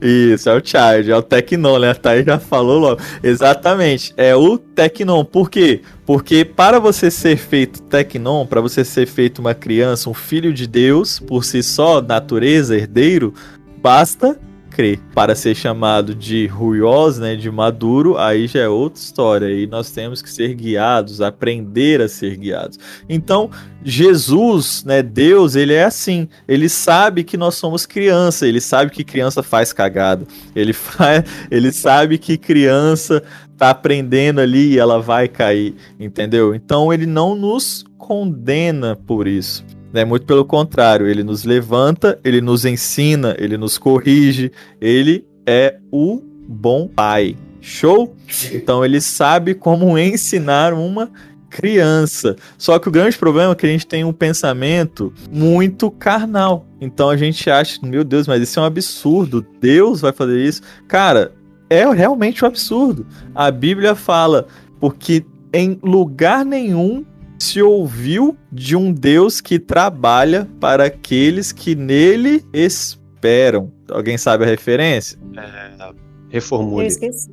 Isso, 0.00 0.48
é 0.48 0.56
o 0.56 0.62
Child, 0.64 1.10
é 1.10 1.16
o 1.16 1.22
Tecnon, 1.22 1.78
né? 1.78 1.90
A 1.90 1.94
Thaís 1.94 2.24
já 2.24 2.38
falou 2.38 2.78
logo. 2.78 3.00
Exatamente, 3.22 4.12
é 4.16 4.34
o 4.34 4.58
Tecnon. 4.58 5.24
Por 5.24 5.50
quê? 5.50 5.82
Porque 6.06 6.44
para 6.44 6.78
você 6.78 7.10
ser 7.10 7.36
feito 7.36 7.82
Tecnon, 7.82 8.46
para 8.46 8.60
você 8.60 8.84
ser 8.84 9.06
feito 9.06 9.38
uma 9.38 9.54
criança, 9.54 10.10
um 10.10 10.14
filho 10.14 10.52
de 10.52 10.66
Deus, 10.66 11.20
por 11.20 11.44
si 11.44 11.62
só, 11.62 12.00
natureza, 12.00 12.76
herdeiro, 12.76 13.34
basta 13.82 14.38
crer. 14.70 14.98
Para 15.14 15.34
ser 15.34 15.54
chamado 15.54 16.14
de 16.14 16.46
ruios, 16.46 17.18
né, 17.18 17.36
de 17.36 17.50
maduro, 17.50 18.16
aí 18.16 18.46
já 18.46 18.60
é 18.60 18.68
outra 18.68 19.00
história. 19.00 19.50
E 19.50 19.66
nós 19.66 19.90
temos 19.90 20.22
que 20.22 20.30
ser 20.30 20.54
guiados, 20.54 21.20
aprender 21.20 22.00
a 22.00 22.08
ser 22.08 22.36
guiados. 22.36 22.78
Então, 23.08 23.50
Jesus, 23.84 24.84
né, 24.84 25.02
Deus, 25.02 25.56
ele 25.56 25.74
é 25.74 25.84
assim. 25.84 26.28
Ele 26.46 26.68
sabe 26.68 27.24
que 27.24 27.36
nós 27.36 27.56
somos 27.56 27.84
criança, 27.84 28.46
ele 28.46 28.60
sabe 28.60 28.90
que 28.90 29.04
criança 29.04 29.42
faz 29.42 29.72
cagada. 29.72 30.26
Ele 30.54 30.72
faz, 30.74 31.24
ele 31.50 31.72
sabe 31.72 32.16
que 32.16 32.38
criança 32.38 33.22
tá 33.58 33.70
aprendendo 33.70 34.40
ali 34.40 34.72
e 34.72 34.78
ela 34.78 34.98
vai 35.00 35.28
cair, 35.28 35.74
entendeu? 35.98 36.54
Então 36.54 36.90
ele 36.90 37.04
não 37.04 37.34
nos 37.34 37.84
condena 37.98 38.96
por 38.96 39.26
isso. 39.26 39.62
Né? 39.92 40.04
Muito 40.04 40.26
pelo 40.26 40.44
contrário, 40.44 41.06
ele 41.06 41.22
nos 41.22 41.44
levanta, 41.44 42.18
ele 42.24 42.40
nos 42.40 42.64
ensina, 42.64 43.34
ele 43.38 43.56
nos 43.56 43.78
corrige, 43.78 44.52
ele 44.80 45.26
é 45.46 45.76
o 45.90 46.22
bom 46.48 46.86
pai. 46.86 47.36
Show? 47.60 48.16
Então 48.52 48.84
ele 48.84 49.00
sabe 49.00 49.54
como 49.54 49.98
ensinar 49.98 50.72
uma 50.72 51.10
criança. 51.50 52.36
Só 52.56 52.78
que 52.78 52.88
o 52.88 52.92
grande 52.92 53.18
problema 53.18 53.52
é 53.52 53.54
que 53.54 53.66
a 53.66 53.68
gente 53.68 53.86
tem 53.86 54.04
um 54.04 54.12
pensamento 54.12 55.12
muito 55.30 55.90
carnal. 55.90 56.64
Então 56.80 57.10
a 57.10 57.16
gente 57.16 57.50
acha, 57.50 57.78
meu 57.82 58.04
Deus, 58.04 58.26
mas 58.26 58.40
isso 58.40 58.58
é 58.58 58.62
um 58.62 58.66
absurdo. 58.66 59.44
Deus 59.60 60.00
vai 60.00 60.12
fazer 60.12 60.40
isso. 60.40 60.62
Cara, 60.88 61.34
é 61.68 61.88
realmente 61.92 62.44
um 62.44 62.48
absurdo. 62.48 63.06
A 63.34 63.50
Bíblia 63.50 63.94
fala, 63.94 64.46
porque 64.80 65.24
em 65.52 65.78
lugar 65.82 66.44
nenhum 66.44 67.04
se 67.42 67.62
ouviu 67.62 68.36
de 68.52 68.76
um 68.76 68.92
Deus 68.92 69.40
que 69.40 69.58
trabalha 69.58 70.46
para 70.60 70.84
aqueles 70.84 71.52
que 71.52 71.74
nele 71.74 72.44
esperam. 72.52 73.72
Alguém 73.90 74.18
sabe 74.18 74.44
a 74.44 74.46
referência? 74.46 75.18
É, 75.36 75.92
reformule. 76.28 76.84
Eu 76.84 76.88
esqueci. 76.88 77.30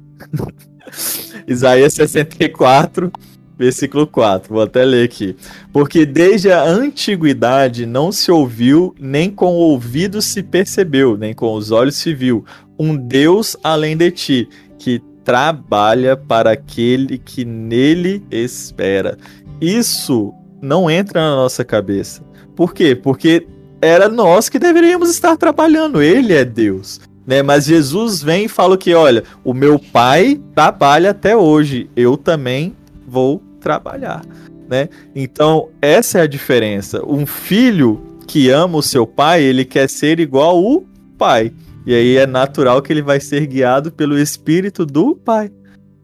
Isaías 1.46 1.94
64, 1.94 3.12
versículo 3.58 4.08
4. 4.08 4.54
Vou 4.54 4.64
até 4.64 4.86
ler 4.86 5.04
aqui. 5.04 5.36
Porque 5.74 6.06
desde 6.06 6.52
a 6.52 6.64
antiguidade 6.64 7.86
não 7.86 8.10
se 8.10 8.32
ouviu, 8.32 8.96
nem 8.98 9.30
com 9.30 9.54
o 9.54 9.60
ouvido 9.60 10.22
se 10.22 10.42
percebeu, 10.42 11.18
nem 11.18 11.34
com 11.34 11.54
os 11.54 11.70
olhos 11.70 11.96
se 11.96 12.14
viu, 12.14 12.46
um 12.80 12.96
Deus 12.96 13.58
além 13.62 13.98
de 13.98 14.10
ti, 14.12 14.50
que 14.80 15.02
trabalha 15.26 16.16
para 16.16 16.52
aquele 16.52 17.18
que 17.18 17.44
nele 17.44 18.24
espera. 18.32 19.18
Isso 19.60 20.34
não 20.62 20.90
entra 20.90 21.22
na 21.22 21.36
nossa 21.36 21.64
cabeça. 21.64 22.22
Por 22.56 22.74
quê? 22.74 22.96
Porque 22.96 23.48
era 23.82 24.10
nós 24.10 24.50
que 24.50 24.60
deveríamos 24.60 25.10
estar 25.10 25.38
trabalhando. 25.38 26.02
Ele 26.02 26.34
é 26.34 26.44
Deus. 26.44 27.00
Né? 27.26 27.44
Mas 27.44 27.66
Jesus 27.66 28.24
vem 28.24 28.46
e 28.46 28.50
fala 28.50 28.78
que, 28.78 28.94
olha, 28.94 29.24
o 29.44 29.54
meu 29.54 29.78
pai 29.78 30.40
trabalha 30.56 31.12
até 31.12 31.36
hoje, 31.36 31.90
eu 31.96 32.16
também 32.16 32.76
vou 33.06 33.44
trabalhar, 33.60 34.22
né? 34.70 34.88
Então, 35.16 35.70
essa 35.82 36.20
é 36.20 36.22
a 36.22 36.28
diferença. 36.28 37.06
Um 37.06 37.26
filho 37.26 38.02
que 38.26 38.50
ama 38.50 38.78
o 38.78 38.84
seu 38.84 39.06
pai, 39.06 39.44
ele 39.44 39.66
quer 39.66 39.90
ser 39.90 40.20
igual 40.20 40.64
o 40.64 40.86
pai. 41.18 41.52
E 41.86 41.94
aí 41.94 42.18
é 42.18 42.26
natural 42.26 42.82
que 42.82 42.94
ele 42.94 43.02
vai 43.02 43.20
ser 43.20 43.46
guiado 43.46 43.92
pelo 43.92 44.18
espírito 44.18 44.86
do 44.86 45.16
pai 45.16 45.50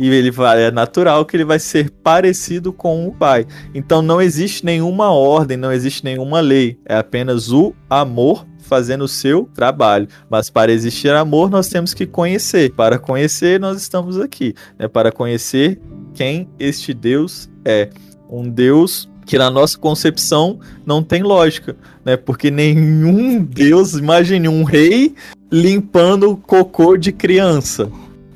e 0.04 0.10
ele 0.10 0.32
vai, 0.32 0.66
é 0.66 0.70
natural 0.70 1.26
que 1.26 1.38
ele 1.38 1.46
vai 1.46 1.58
ser 1.58 1.89
parecido 1.89 2.74
com 2.74 3.08
o 3.08 3.12
pai. 3.13 3.48
Então 3.74 4.02
não 4.02 4.22
existe 4.22 4.66
nenhuma 4.66 5.13
ordem, 5.13 5.56
não 5.56 5.72
existe 5.72 6.04
nenhuma 6.04 6.42
lei, 6.42 6.78
é 6.86 6.98
apenas 6.98 7.54
o 7.54 7.74
amor 7.89 8.46
fazendo 8.60 9.06
o 9.06 9.08
seu 9.08 9.50
trabalho. 9.54 10.10
Mas 10.30 10.50
para 10.50 10.74
existir 10.74 11.12
amor, 11.12 11.50
nós 11.50 11.70
temos 11.70 11.94
que 11.94 12.06
conhecer. 12.06 12.74
Para 12.74 13.00
conhecer, 13.00 13.62
nós 13.62 13.82
estamos 13.82 14.20
aqui, 14.20 14.54
né? 14.78 14.89
Para 14.89 15.10
conhecer 15.10 15.80
quem 16.13 16.50
este 16.60 16.94
Deus 16.94 17.50
é. 17.63 17.89
Um 18.30 18.50
Deus 18.50 19.10
que 19.26 19.38
na 19.38 19.50
nossa 19.50 19.78
concepção 19.78 20.60
não 20.86 21.02
tem 21.02 21.24
lógica, 21.24 21.78
né? 22.04 22.18
Porque 22.18 22.52
nenhum 22.52 23.42
Deus, 23.42 23.94
imagine 23.94 24.50
um 24.50 24.66
rei 24.66 25.16
limpando 25.50 26.36
cocô 26.36 26.98
de 26.98 27.13
criança 27.13 27.89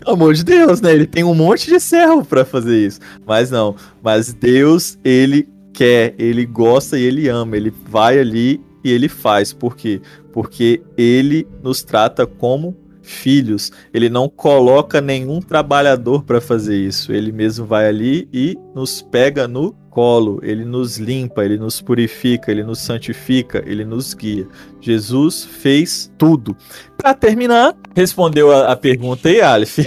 pelo 0.07 0.13
amor 0.13 0.33
de 0.33 0.43
Deus, 0.43 0.79
né? 0.79 0.93
Ele 0.93 1.05
tem 1.05 1.23
um 1.23 1.35
monte 1.35 1.67
de 1.67 1.79
servo 1.79 2.23
para 2.23 2.45
fazer 2.45 2.87
isso. 2.87 2.99
Mas 3.25 3.51
não. 3.51 3.75
Mas 4.01 4.33
Deus, 4.33 4.97
ele 5.03 5.49
quer, 5.73 6.15
ele 6.17 6.45
gosta 6.45 6.97
e 6.97 7.03
ele 7.03 7.27
ama. 7.27 7.57
Ele 7.57 7.73
vai 7.85 8.17
ali 8.17 8.61
e 8.83 8.91
ele 8.91 9.09
faz. 9.09 9.51
Por 9.51 9.75
quê? 9.75 10.01
Porque 10.31 10.81
ele 10.97 11.45
nos 11.61 11.83
trata 11.83 12.25
como 12.25 12.75
filhos. 13.07 13.71
Ele 13.93 14.09
não 14.09 14.29
coloca 14.29 15.01
nenhum 15.01 15.39
trabalhador 15.41 16.23
para 16.23 16.41
fazer 16.41 16.75
isso. 16.75 17.11
Ele 17.11 17.31
mesmo 17.31 17.65
vai 17.65 17.87
ali 17.87 18.27
e 18.33 18.57
nos 18.75 19.01
pega 19.01 19.47
no 19.47 19.73
colo, 19.89 20.39
ele 20.43 20.63
nos 20.63 20.97
limpa, 20.97 21.43
ele 21.43 21.57
nos 21.57 21.81
purifica, 21.81 22.51
ele 22.51 22.63
nos 22.63 22.79
santifica, 22.79 23.63
ele 23.65 23.83
nos 23.83 24.13
guia. 24.13 24.47
Jesus 24.79 25.43
fez 25.43 26.13
tudo. 26.19 26.55
Para 26.95 27.15
terminar, 27.15 27.75
respondeu 27.95 28.51
a, 28.51 28.71
a 28.71 28.75
pergunta 28.75 29.27
aí, 29.27 29.41
Aleph. 29.41 29.79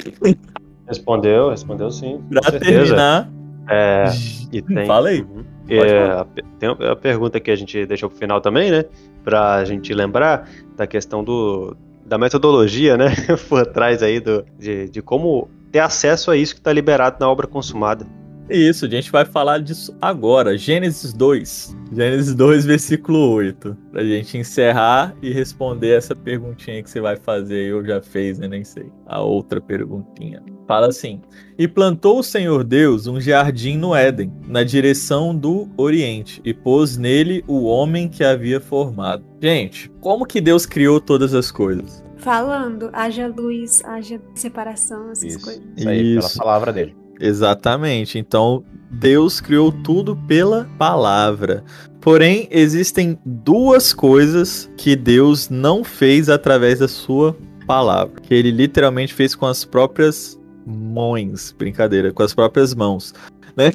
Respondeu, 0.89 1.51
respondeu 1.51 1.91
sim. 1.93 2.21
Para 2.29 2.59
terminar, 2.59 3.31
é, 3.69 4.07
e 4.53 4.61
tem, 4.61 4.85
Fala 4.85 5.11
aí. 5.11 5.23
Uhum, 5.23 5.45
é, 5.69 6.27
tem 6.59 6.69
a 6.91 6.97
pergunta 6.97 7.39
que 7.39 7.53
a 7.53 7.57
gente 7.57 7.87
deixou 7.87 8.11
pro 8.11 8.19
final 8.19 8.41
também, 8.41 8.69
né? 8.73 8.85
Pra 9.23 9.65
gente 9.65 9.95
lembrar 9.95 10.49
da 10.77 10.89
questão 10.89 11.23
do, 11.23 11.77
da 12.11 12.19
metodologia, 12.19 12.97
né? 12.97 13.15
Por 13.49 13.65
trás 13.65 14.03
aí 14.03 14.19
do, 14.19 14.45
de, 14.59 14.89
de 14.89 15.01
como 15.01 15.49
ter 15.71 15.79
acesso 15.79 16.33
a 16.33 16.37
isso 16.37 16.55
que 16.55 16.61
está 16.61 16.73
liberado 16.73 17.17
na 17.21 17.31
obra 17.31 17.47
consumada. 17.47 18.05
Isso, 18.51 18.85
a 18.87 18.89
gente 18.89 19.11
vai 19.13 19.25
falar 19.25 19.59
disso 19.59 19.97
agora. 20.01 20.59
Gênesis 20.59 21.13
2. 21.13 21.77
Gênesis 21.93 22.35
2, 22.35 22.65
versículo 22.65 23.33
8. 23.33 23.77
Pra 23.93 24.05
gente 24.05 24.37
encerrar 24.37 25.15
e 25.23 25.33
responder 25.33 25.91
essa 25.97 26.15
perguntinha 26.17 26.83
que 26.83 26.91
você 26.91 27.01
vai 27.01 27.17
fazer. 27.17 27.71
Eu 27.71 27.85
já 27.85 28.03
fez, 28.03 28.39
né? 28.39 28.49
Nem 28.49 28.65
sei. 28.65 28.91
A 29.07 29.21
outra 29.21 29.61
perguntinha. 29.61 30.43
Fala 30.67 30.89
assim: 30.89 31.21
E 31.59 31.67
plantou 31.67 32.19
o 32.21 32.23
Senhor 32.23 32.65
Deus 32.65 33.07
um 33.07 33.21
jardim 33.21 33.77
no 33.77 33.95
Éden, 33.95 34.33
na 34.47 34.63
direção 34.63 35.35
do 35.35 35.69
Oriente, 35.77 36.41
e 36.45 36.53
pôs 36.55 36.97
nele 36.97 37.45
o 37.47 37.65
homem 37.65 38.09
que 38.09 38.23
havia 38.25 38.61
formado. 38.61 39.25
Gente, 39.43 39.91
como 40.01 40.27
que 40.27 40.41
Deus 40.41 40.67
criou 40.67 41.01
todas 41.01 41.35
as 41.35 41.51
coisas? 41.51 42.05
Falando, 42.17 42.91
haja 42.93 43.27
luz, 43.27 43.83
haja 43.85 44.21
separação, 44.35 45.11
essas 45.11 45.25
Isso, 45.35 45.45
coisas. 45.45 45.63
isso 45.77 45.89
aí, 45.89 46.15
pela 46.17 46.31
palavra 46.37 46.73
dele. 46.73 47.00
Exatamente. 47.21 48.19
Então, 48.19 48.65
Deus 48.91 49.41
criou 49.41 49.71
tudo 49.71 50.17
pela 50.27 50.69
palavra. 50.79 51.63
Porém, 52.01 52.49
existem 52.51 53.19
duas 53.25 53.93
coisas 53.93 54.71
que 54.77 54.97
Deus 54.97 55.51
não 55.51 55.85
fez 55.85 56.29
através 56.31 56.79
da 56.79 56.89
sua 56.89 57.37
palavra, 57.67 58.21
que 58.23 58.35
ele 58.35 58.51
literalmente 58.51 59.13
fez 59.13 59.35
com 59.35 59.47
as 59.47 59.65
próprias 59.65 60.41
mãos, 60.67 61.55
brincadeira, 61.57 62.13
com 62.13 62.23
as 62.23 62.35
próprias 62.35 62.75
mãos, 62.75 63.15
né? 63.57 63.73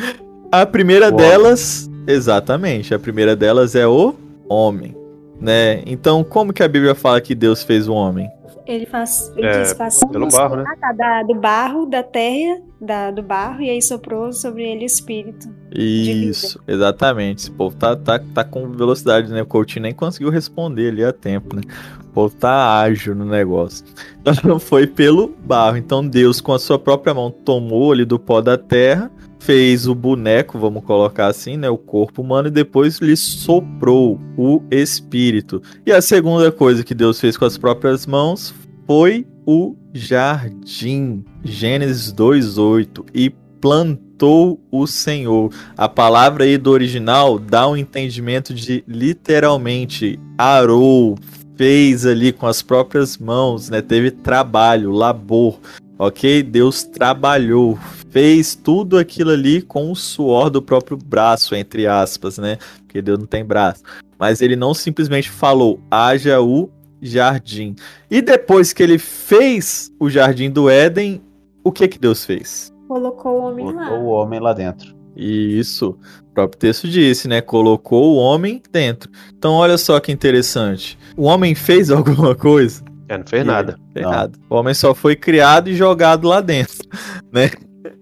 A 0.50 0.64
primeira 0.64 1.10
delas, 1.10 1.90
exatamente, 2.06 2.94
a 2.94 2.98
primeira 3.00 3.34
delas 3.34 3.74
é 3.74 3.86
o 3.86 4.14
homem, 4.48 4.96
né? 5.40 5.82
Então, 5.84 6.22
como 6.22 6.52
que 6.52 6.62
a 6.62 6.68
Bíblia 6.68 6.94
fala 6.94 7.20
que 7.20 7.34
Deus 7.34 7.64
fez 7.64 7.88
o 7.88 7.92
homem? 7.92 8.30
Ele 8.66 8.84
faz, 8.84 9.32
ele 9.36 9.46
É, 9.46 9.62
diz, 9.62 9.74
pelo 10.10 10.26
barro, 10.28 10.56
né? 10.56 10.64
Ah, 10.66 10.76
tá, 10.76 10.92
da- 10.92 11.22
do 11.22 11.34
barro, 11.36 11.86
da 11.86 12.02
terra, 12.02 12.60
da, 12.80 13.10
do 13.12 13.22
barro, 13.22 13.62
e 13.62 13.70
aí 13.70 13.80
soprou 13.80 14.32
sobre 14.32 14.64
ele 14.64 14.82
o 14.82 14.86
espírito. 14.86 15.48
Isso, 15.72 16.60
exatamente. 16.66 17.42
Esse 17.42 17.50
povo 17.50 17.76
tá, 17.76 17.94
tá, 17.94 18.18
tá 18.18 18.42
com 18.44 18.68
velocidade, 18.72 19.30
né? 19.30 19.42
O 19.42 19.46
Coutinho 19.46 19.84
nem 19.84 19.94
conseguiu 19.94 20.30
responder 20.30 20.88
ali 20.88 21.04
a 21.04 21.12
tempo, 21.12 21.54
né? 21.54 21.62
O 22.00 22.12
povo 22.12 22.34
tá 22.34 22.80
ágil 22.80 23.14
no 23.14 23.24
negócio. 23.24 23.84
Então 24.26 24.58
foi 24.58 24.88
pelo 24.88 25.28
barro. 25.28 25.76
Então 25.76 26.04
Deus, 26.06 26.40
com 26.40 26.52
a 26.52 26.58
sua 26.58 26.76
própria 26.80 27.14
mão, 27.14 27.30
tomou 27.30 27.92
ali 27.92 28.04
do 28.04 28.18
pó 28.18 28.40
da 28.40 28.58
terra, 28.58 29.08
fez 29.46 29.86
o 29.86 29.94
boneco, 29.94 30.58
vamos 30.58 30.84
colocar 30.84 31.28
assim, 31.28 31.56
né? 31.56 31.70
O 31.70 31.78
corpo 31.78 32.20
humano, 32.20 32.48
e 32.48 32.50
depois 32.50 32.98
lhe 32.98 33.16
soprou 33.16 34.20
o 34.36 34.60
espírito. 34.72 35.62
E 35.86 35.92
a 35.92 36.02
segunda 36.02 36.50
coisa 36.50 36.82
que 36.82 36.92
Deus 36.92 37.20
fez 37.20 37.36
com 37.36 37.44
as 37.44 37.56
próprias 37.56 38.06
mãos 38.06 38.52
foi 38.88 39.24
o 39.46 39.76
jardim. 39.94 41.24
Gênesis 41.44 42.12
2:8 42.12 43.06
e 43.14 43.30
plantou 43.60 44.60
o 44.68 44.84
Senhor. 44.84 45.52
A 45.76 45.88
palavra 45.88 46.42
aí 46.42 46.58
do 46.58 46.72
original 46.72 47.38
dá 47.38 47.68
um 47.68 47.76
entendimento 47.76 48.52
de 48.52 48.82
literalmente 48.88 50.18
arou, 50.36 51.16
fez 51.56 52.04
ali 52.04 52.32
com 52.32 52.48
as 52.48 52.62
próprias 52.62 53.16
mãos, 53.16 53.70
né? 53.70 53.80
Teve 53.80 54.10
trabalho, 54.10 54.90
labor, 54.90 55.60
ok? 55.96 56.42
Deus 56.42 56.82
trabalhou, 56.82 57.78
fez 58.16 58.54
tudo 58.54 58.96
aquilo 58.96 59.30
ali 59.30 59.60
com 59.60 59.92
o 59.92 59.94
suor 59.94 60.48
do 60.48 60.62
próprio 60.62 60.96
braço, 60.96 61.54
entre 61.54 61.86
aspas, 61.86 62.38
né? 62.38 62.56
Porque 62.78 63.02
Deus 63.02 63.18
não 63.18 63.26
tem 63.26 63.44
braço. 63.44 63.82
Mas 64.18 64.40
ele 64.40 64.56
não 64.56 64.72
simplesmente 64.72 65.28
falou, 65.28 65.78
haja 65.90 66.40
o 66.40 66.70
jardim. 67.02 67.76
E 68.10 68.22
depois 68.22 68.72
que 68.72 68.82
ele 68.82 68.96
fez 68.96 69.92
o 70.00 70.08
jardim 70.08 70.50
do 70.50 70.70
Éden, 70.70 71.20
o 71.62 71.70
que 71.70 71.86
que 71.86 71.98
Deus 71.98 72.24
fez? 72.24 72.72
Colocou 72.88 73.32
o 73.32 73.42
homem 73.48 73.66
Botou 73.66 73.80
lá. 73.80 73.98
o 73.98 74.06
homem 74.06 74.40
lá 74.40 74.54
dentro. 74.54 74.96
Isso, 75.14 75.98
o 76.30 76.32
próprio 76.32 76.58
texto 76.58 76.88
disse, 76.88 77.28
né? 77.28 77.42
Colocou 77.42 78.14
o 78.14 78.16
homem 78.16 78.62
dentro. 78.72 79.10
Então, 79.36 79.52
olha 79.52 79.76
só 79.76 80.00
que 80.00 80.10
interessante. 80.10 80.98
O 81.18 81.24
homem 81.24 81.54
fez 81.54 81.90
alguma 81.92 82.34
coisa? 82.34 82.82
É, 83.10 83.18
não 83.18 83.26
fez 83.26 83.44
nada. 83.44 83.78
Tem 83.92 84.02
Não. 84.02 84.10
nada. 84.10 84.32
O 84.48 84.54
homem 84.56 84.72
só 84.72 84.94
foi 84.94 85.14
criado 85.14 85.68
e 85.68 85.76
jogado 85.76 86.26
lá 86.26 86.40
dentro, 86.40 86.78
né? 87.30 87.50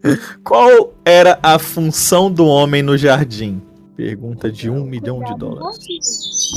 Qual 0.45 0.95
era 1.05 1.39
a 1.43 1.59
função 1.59 2.31
do 2.31 2.47
homem 2.47 2.83
no 2.83 2.97
jardim? 2.97 3.61
Pergunta 3.97 4.51
de 4.51 4.69
um 4.69 4.85
milhão 4.85 5.23
de 5.23 5.37
dólares. 5.37 5.79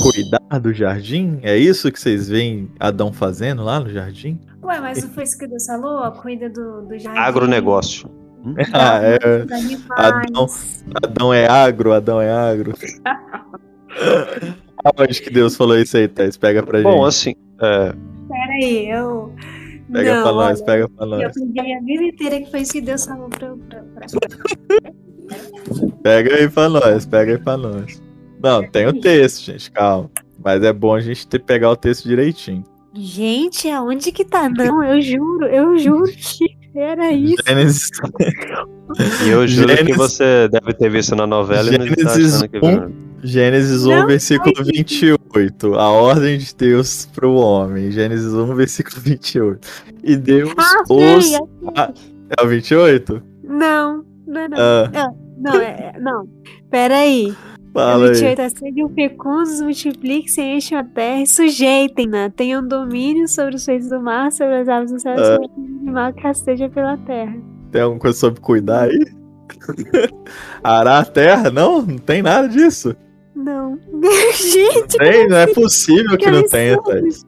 Cuidar 0.02 0.58
do 0.58 0.72
jardim? 0.72 1.38
É 1.42 1.56
isso 1.56 1.90
que 1.92 2.00
vocês 2.00 2.28
veem 2.28 2.68
Adão 2.80 3.12
fazendo 3.12 3.62
lá 3.62 3.78
no 3.78 3.88
jardim? 3.90 4.40
Ué, 4.62 4.80
mas 4.80 5.04
não 5.04 5.10
foi 5.10 5.22
isso 5.22 5.38
que 5.38 5.46
Deus 5.46 5.64
falou? 5.64 6.10
Cuida 6.12 6.48
do, 6.48 6.82
do 6.82 6.98
jardim. 6.98 7.18
Agronegócio. 7.18 8.10
Ah, 8.72 9.00
é. 9.02 9.18
Adão. 9.90 10.46
Adão 11.02 11.34
é 11.34 11.46
agro, 11.46 11.92
Adão 11.92 12.20
é 12.20 12.30
agro. 12.30 12.72
Aonde 14.84 15.20
que 15.20 15.28
Deus 15.28 15.56
falou 15.56 15.76
isso 15.76 15.96
aí, 15.96 16.06
Thais? 16.06 16.36
Pega 16.36 16.62
pra 16.62 16.80
Bom, 16.80 17.04
gente. 17.04 17.08
assim, 17.08 17.34
é, 17.60 17.92
Peraí, 18.28 18.90
eu. 18.90 19.34
Pega 19.92 20.14
não, 20.16 20.22
pra 20.22 20.32
nós, 20.32 20.62
pega 20.62 20.88
pra 20.88 21.06
Eu 21.06 21.10
nós. 21.10 21.24
aprendi 21.24 21.60
a 21.60 21.62
minha 21.62 21.80
vida 21.82 22.02
inteira 22.04 22.40
que 22.40 22.50
foi 22.50 22.60
isso 22.60 22.72
que 22.72 22.80
Deus 22.80 23.04
falou 23.04 23.28
pra, 23.28 23.54
pra, 23.68 23.82
pra... 24.80 24.92
Pega 26.02 26.34
aí 26.34 26.48
pra 26.48 26.68
nós, 26.68 27.06
pega 27.06 27.32
aí 27.32 27.38
pra 27.38 27.56
nós. 27.56 28.02
Não, 28.42 28.68
tem 28.70 28.86
o 28.86 29.00
texto, 29.00 29.44
gente, 29.44 29.70
calma. 29.70 30.10
Mas 30.44 30.62
é 30.62 30.72
bom 30.72 30.94
a 30.94 31.00
gente 31.00 31.26
ter, 31.26 31.40
pegar 31.40 31.70
o 31.70 31.76
texto 31.76 32.04
direitinho. 32.08 32.64
Gente, 32.94 33.68
aonde 33.68 34.12
que 34.12 34.24
tá? 34.24 34.48
Não, 34.48 34.82
eu 34.82 35.00
juro, 35.00 35.46
eu 35.46 35.78
juro 35.78 36.04
que 36.10 36.57
era 36.74 37.12
isso. 37.12 37.42
Gênesis, 37.46 37.90
e 39.24 39.28
eu 39.28 39.46
juro 39.46 39.68
que 39.68 39.76
Gênesis- 39.76 39.96
você 39.96 40.48
deve 40.48 40.74
ter 40.74 40.90
visto 40.90 41.14
na 41.16 41.26
novela 41.26 41.74
e 41.74 41.78
não 41.78 41.86
está 41.86 42.14
Gênesis 42.14 42.34
achando 42.36 42.48
que 42.50 42.58
um. 42.66 43.08
Gênesis 43.22 43.84
1, 43.84 43.90
Não, 43.90 44.06
versículo 44.06 44.54
28. 44.64 45.74
A 45.74 45.88
ordem 45.90 46.38
de 46.38 46.54
Deus 46.54 47.06
pro 47.06 47.32
homem. 47.32 47.90
Gênesis 47.90 48.32
1, 48.32 48.54
versículo 48.54 49.00
28. 49.02 49.66
E 50.04 50.16
Deus 50.16 50.52
Ah, 50.56 50.82
os. 50.88 51.24
sei, 51.26 51.38
É 52.38 52.44
o 52.44 52.46
28? 52.48 53.22
Não, 53.42 54.04
não 54.26 54.40
é 54.40 54.48
não. 54.48 54.58
Ah, 54.58 55.10
Não, 55.40 55.54
é, 55.60 55.92
é- 55.94 56.00
não. 56.00 56.28
Peraí. 56.70 57.34
Fala 57.72 58.06
aí. 58.06 58.12
28 58.14 58.40
é 58.40 58.48
sejam 58.48 58.88
fecundos, 58.90 59.60
multipliquem-se, 59.60 60.40
enchem 60.40 60.78
a 60.78 60.84
terra 60.84 61.22
e 61.22 61.26
sujeitem-na. 61.26 62.30
Tenham 62.30 62.66
domínio 62.66 63.26
sobre 63.28 63.56
os 63.56 63.64
feitos 63.64 63.88
do 63.88 64.00
mar, 64.00 64.30
sobre 64.32 64.56
as 64.56 64.68
aves 64.68 64.90
do 64.92 65.00
céu, 65.00 65.14
e 65.16 65.20
Ah. 65.20 65.24
sobre 65.36 65.46
o 65.46 65.80
animal 65.82 66.12
que 66.12 66.20
rasteja 66.22 66.68
pela 66.68 66.96
terra. 66.98 67.36
Tem 67.70 67.82
alguma 67.82 68.00
coisa 68.00 68.18
sobre 68.18 68.40
cuidar 68.40 68.84
aí? 68.84 69.04
Arar 70.62 71.02
a 71.02 71.04
terra? 71.04 71.50
Não, 71.50 71.82
não 71.82 71.98
tem 71.98 72.22
nada 72.22 72.48
disso. 72.48 72.94
Não. 73.34 73.78
Gente, 74.34 74.98
Tem, 74.98 75.28
não 75.28 75.36
é 75.36 75.46
possível 75.46 76.16
que 76.18 76.24
Que 76.24 76.30
não 76.30 76.46
tenha. 76.48 76.80
Thaís. 76.82 77.24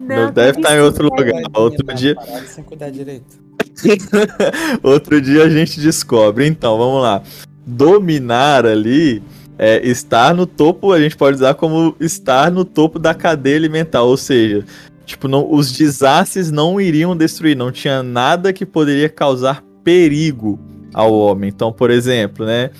não. 0.00 0.16
Não 0.26 0.32
deve 0.32 0.58
estar 0.58 0.76
em 0.76 0.80
outro 0.80 1.04
lugar. 1.04 1.26
Vai 1.32 1.42
Outro 1.54 1.94
dia, 1.94 2.16
sem 2.46 2.64
cuidar 2.64 2.90
direito. 2.90 3.40
outro 4.82 5.20
dia 5.20 5.44
a 5.44 5.48
gente 5.48 5.80
descobre. 5.80 6.46
Então, 6.46 6.76
vamos 6.78 7.02
lá. 7.02 7.22
Dominar 7.66 8.66
ali 8.66 9.22
é 9.58 9.86
estar 9.86 10.34
no 10.34 10.46
topo, 10.46 10.92
a 10.92 11.00
gente 11.00 11.16
pode 11.16 11.36
usar 11.36 11.54
como 11.54 11.94
estar 12.00 12.50
no 12.50 12.64
topo 12.64 12.98
da 12.98 13.14
cadeia 13.14 13.56
alimentar, 13.56 14.02
ou 14.02 14.16
seja, 14.16 14.64
tipo, 15.04 15.28
não, 15.28 15.52
os 15.52 15.72
desastres 15.72 16.50
não 16.50 16.80
iriam 16.80 17.16
destruir, 17.16 17.56
não 17.56 17.70
tinha 17.70 18.02
nada 18.02 18.52
que 18.52 18.66
poderia 18.66 19.08
causar 19.08 19.62
perigo 19.84 20.58
ao 20.94 21.12
homem. 21.12 21.48
Então, 21.48 21.72
por 21.72 21.90
exemplo, 21.90 22.46
né, 22.46 22.70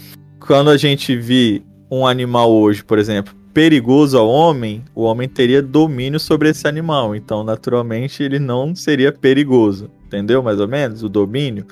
quando 0.40 0.70
a 0.70 0.76
gente 0.76 1.16
vê 1.16 1.62
um 1.90 2.06
animal 2.06 2.52
hoje, 2.52 2.82
por 2.82 2.98
exemplo, 2.98 3.35
perigoso 3.52 4.16
ao 4.16 4.28
homem, 4.28 4.82
o 4.94 5.02
homem 5.02 5.28
teria 5.28 5.62
domínio 5.62 6.18
sobre 6.18 6.48
esse 6.48 6.66
animal. 6.66 7.14
Então, 7.14 7.44
naturalmente, 7.44 8.22
ele 8.22 8.38
não 8.38 8.74
seria 8.74 9.12
perigoso. 9.12 9.90
Entendeu? 10.06 10.42
Mais 10.42 10.61
ou 10.61 10.68
menos? 10.68 11.02
O 11.02 11.08
domínio. 11.08 11.66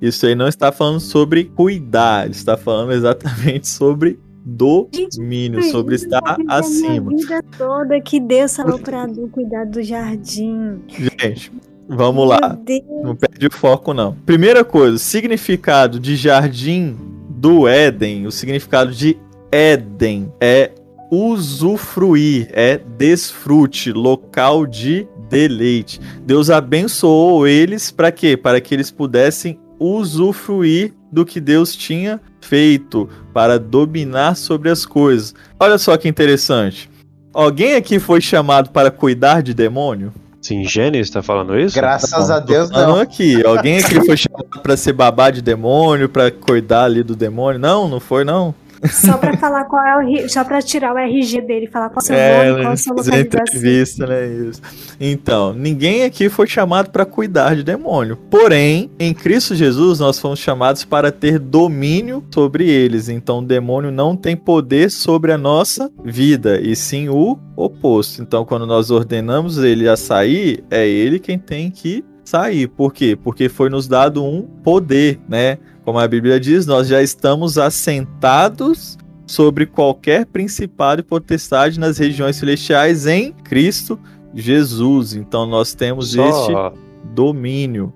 Isso 0.00 0.26
aí 0.26 0.34
não 0.34 0.48
está 0.48 0.72
falando 0.72 1.00
sobre 1.00 1.44
cuidar, 1.44 2.28
está 2.28 2.56
falando 2.56 2.92
exatamente 2.92 3.68
sobre 3.68 4.18
domínio, 4.50 5.62
sobre 5.64 5.94
estar 5.94 6.36
acima. 6.48 7.10
Vida 7.10 7.42
toda 7.56 8.00
que 8.00 8.18
Deus 8.18 8.56
falou 8.56 8.78
pra 8.78 9.04
Adão 9.04 9.28
cuidar 9.28 9.64
do 9.66 9.82
jardim. 9.82 10.80
Gente, 10.88 11.52
vamos 11.88 12.28
lá. 12.28 12.40
Meu 12.40 12.56
Deus. 12.64 13.04
Não 13.04 13.16
perde 13.16 13.46
o 13.46 13.52
foco, 13.52 13.94
não. 13.94 14.14
Primeira 14.26 14.64
coisa, 14.64 14.98
significado 14.98 16.00
de 16.00 16.16
jardim 16.16 16.96
do 17.28 17.66
Éden, 17.66 18.26
o 18.26 18.32
significado 18.32 18.92
de 18.92 19.16
Éden 19.50 20.32
é 20.40 20.72
usufruir, 21.10 22.48
é 22.52 22.78
desfrute, 22.78 23.92
local 23.92 24.66
de 24.66 25.06
deleite. 25.28 26.00
Deus 26.24 26.50
abençoou 26.50 27.46
eles 27.46 27.90
para 27.90 28.12
quê? 28.12 28.36
Para 28.36 28.60
que 28.60 28.74
eles 28.74 28.90
pudessem 28.90 29.58
usufruir 29.78 30.92
do 31.10 31.24
que 31.24 31.40
Deus 31.40 31.74
tinha 31.74 32.20
feito, 32.40 33.08
para 33.32 33.58
dominar 33.58 34.34
sobre 34.36 34.70
as 34.70 34.84
coisas. 34.84 35.34
Olha 35.58 35.78
só 35.78 35.96
que 35.96 36.08
interessante. 36.08 36.90
Alguém 37.32 37.74
aqui 37.74 37.98
foi 37.98 38.20
chamado 38.20 38.70
para 38.70 38.90
cuidar 38.90 39.42
de 39.42 39.54
demônio? 39.54 40.12
Sim, 40.42 40.64
Gênesis 40.64 41.10
tá 41.10 41.22
falando 41.22 41.58
isso? 41.58 41.76
Graças 41.76 42.30
a 42.30 42.40
Tô 42.40 42.46
Deus, 42.46 42.70
falando 42.70 42.94
não. 42.94 43.00
aqui. 43.00 43.44
Alguém 43.44 43.78
aqui 43.78 44.00
foi 44.04 44.16
chamado 44.16 44.60
pra 44.62 44.76
ser 44.76 44.94
babá 44.94 45.30
de 45.30 45.42
demônio, 45.42 46.08
pra 46.08 46.30
cuidar 46.30 46.84
ali 46.84 47.02
do 47.02 47.14
demônio? 47.14 47.60
Não, 47.60 47.86
não 47.86 48.00
foi 48.00 48.24
não. 48.24 48.54
Só 48.88 49.18
pra 49.18 49.36
falar 49.36 49.64
qual 49.64 49.84
é 49.84 50.24
o 50.24 50.28
só 50.28 50.42
pra 50.42 50.62
tirar 50.62 50.94
o 50.94 50.98
RG 50.98 51.40
dele, 51.42 51.66
falar 51.66 51.90
qual 51.90 51.98
é 52.00 52.02
o 52.02 52.06
seu 52.06 52.14
É, 52.16 52.48
nome, 52.50 52.62
qual 52.62 52.70
é 52.70 52.74
a 52.74 52.76
fazer 52.76 52.90
localização. 52.90 53.20
entrevista, 53.20 54.06
né? 54.06 54.26
Isso. 54.26 54.62
Então, 54.98 55.52
ninguém 55.52 56.04
aqui 56.04 56.28
foi 56.28 56.46
chamado 56.46 56.90
para 56.90 57.04
cuidar 57.04 57.54
de 57.54 57.62
demônio. 57.62 58.16
Porém, 58.30 58.90
em 58.98 59.12
Cristo 59.12 59.54
Jesus, 59.54 59.98
nós 60.00 60.18
fomos 60.18 60.38
chamados 60.38 60.84
para 60.84 61.12
ter 61.12 61.38
domínio 61.38 62.24
sobre 62.32 62.68
eles. 62.68 63.08
Então, 63.08 63.40
o 63.40 63.44
demônio 63.44 63.90
não 63.90 64.16
tem 64.16 64.34
poder 64.36 64.90
sobre 64.90 65.32
a 65.32 65.38
nossa 65.38 65.90
vida, 66.02 66.60
e 66.60 66.74
sim 66.74 67.08
o 67.08 67.38
oposto. 67.56 68.22
Então, 68.22 68.44
quando 68.44 68.66
nós 68.66 68.90
ordenamos 68.90 69.58
ele 69.58 69.88
a 69.88 69.96
sair, 69.96 70.64
é 70.70 70.88
ele 70.88 71.18
quem 71.18 71.38
tem 71.38 71.70
que 71.70 72.02
sair. 72.24 72.68
Por 72.68 72.92
quê? 72.94 73.16
Porque 73.20 73.48
foi 73.48 73.68
nos 73.68 73.86
dado 73.88 74.24
um 74.24 74.42
poder, 74.62 75.18
né? 75.28 75.58
Como 75.84 75.98
a 75.98 76.06
Bíblia 76.06 76.38
diz, 76.38 76.66
nós 76.66 76.88
já 76.88 77.02
estamos 77.02 77.56
assentados 77.58 78.98
sobre 79.26 79.64
qualquer 79.66 80.26
principado 80.26 81.00
e 81.00 81.04
potestade 81.04 81.78
nas 81.78 81.98
regiões 81.98 82.36
celestiais 82.36 83.06
em 83.06 83.32
Cristo 83.32 83.98
Jesus. 84.34 85.14
Então 85.14 85.46
nós 85.46 85.72
temos 85.74 86.14
este 86.14 86.52
Só 86.52 86.74
domínio. 87.14 87.92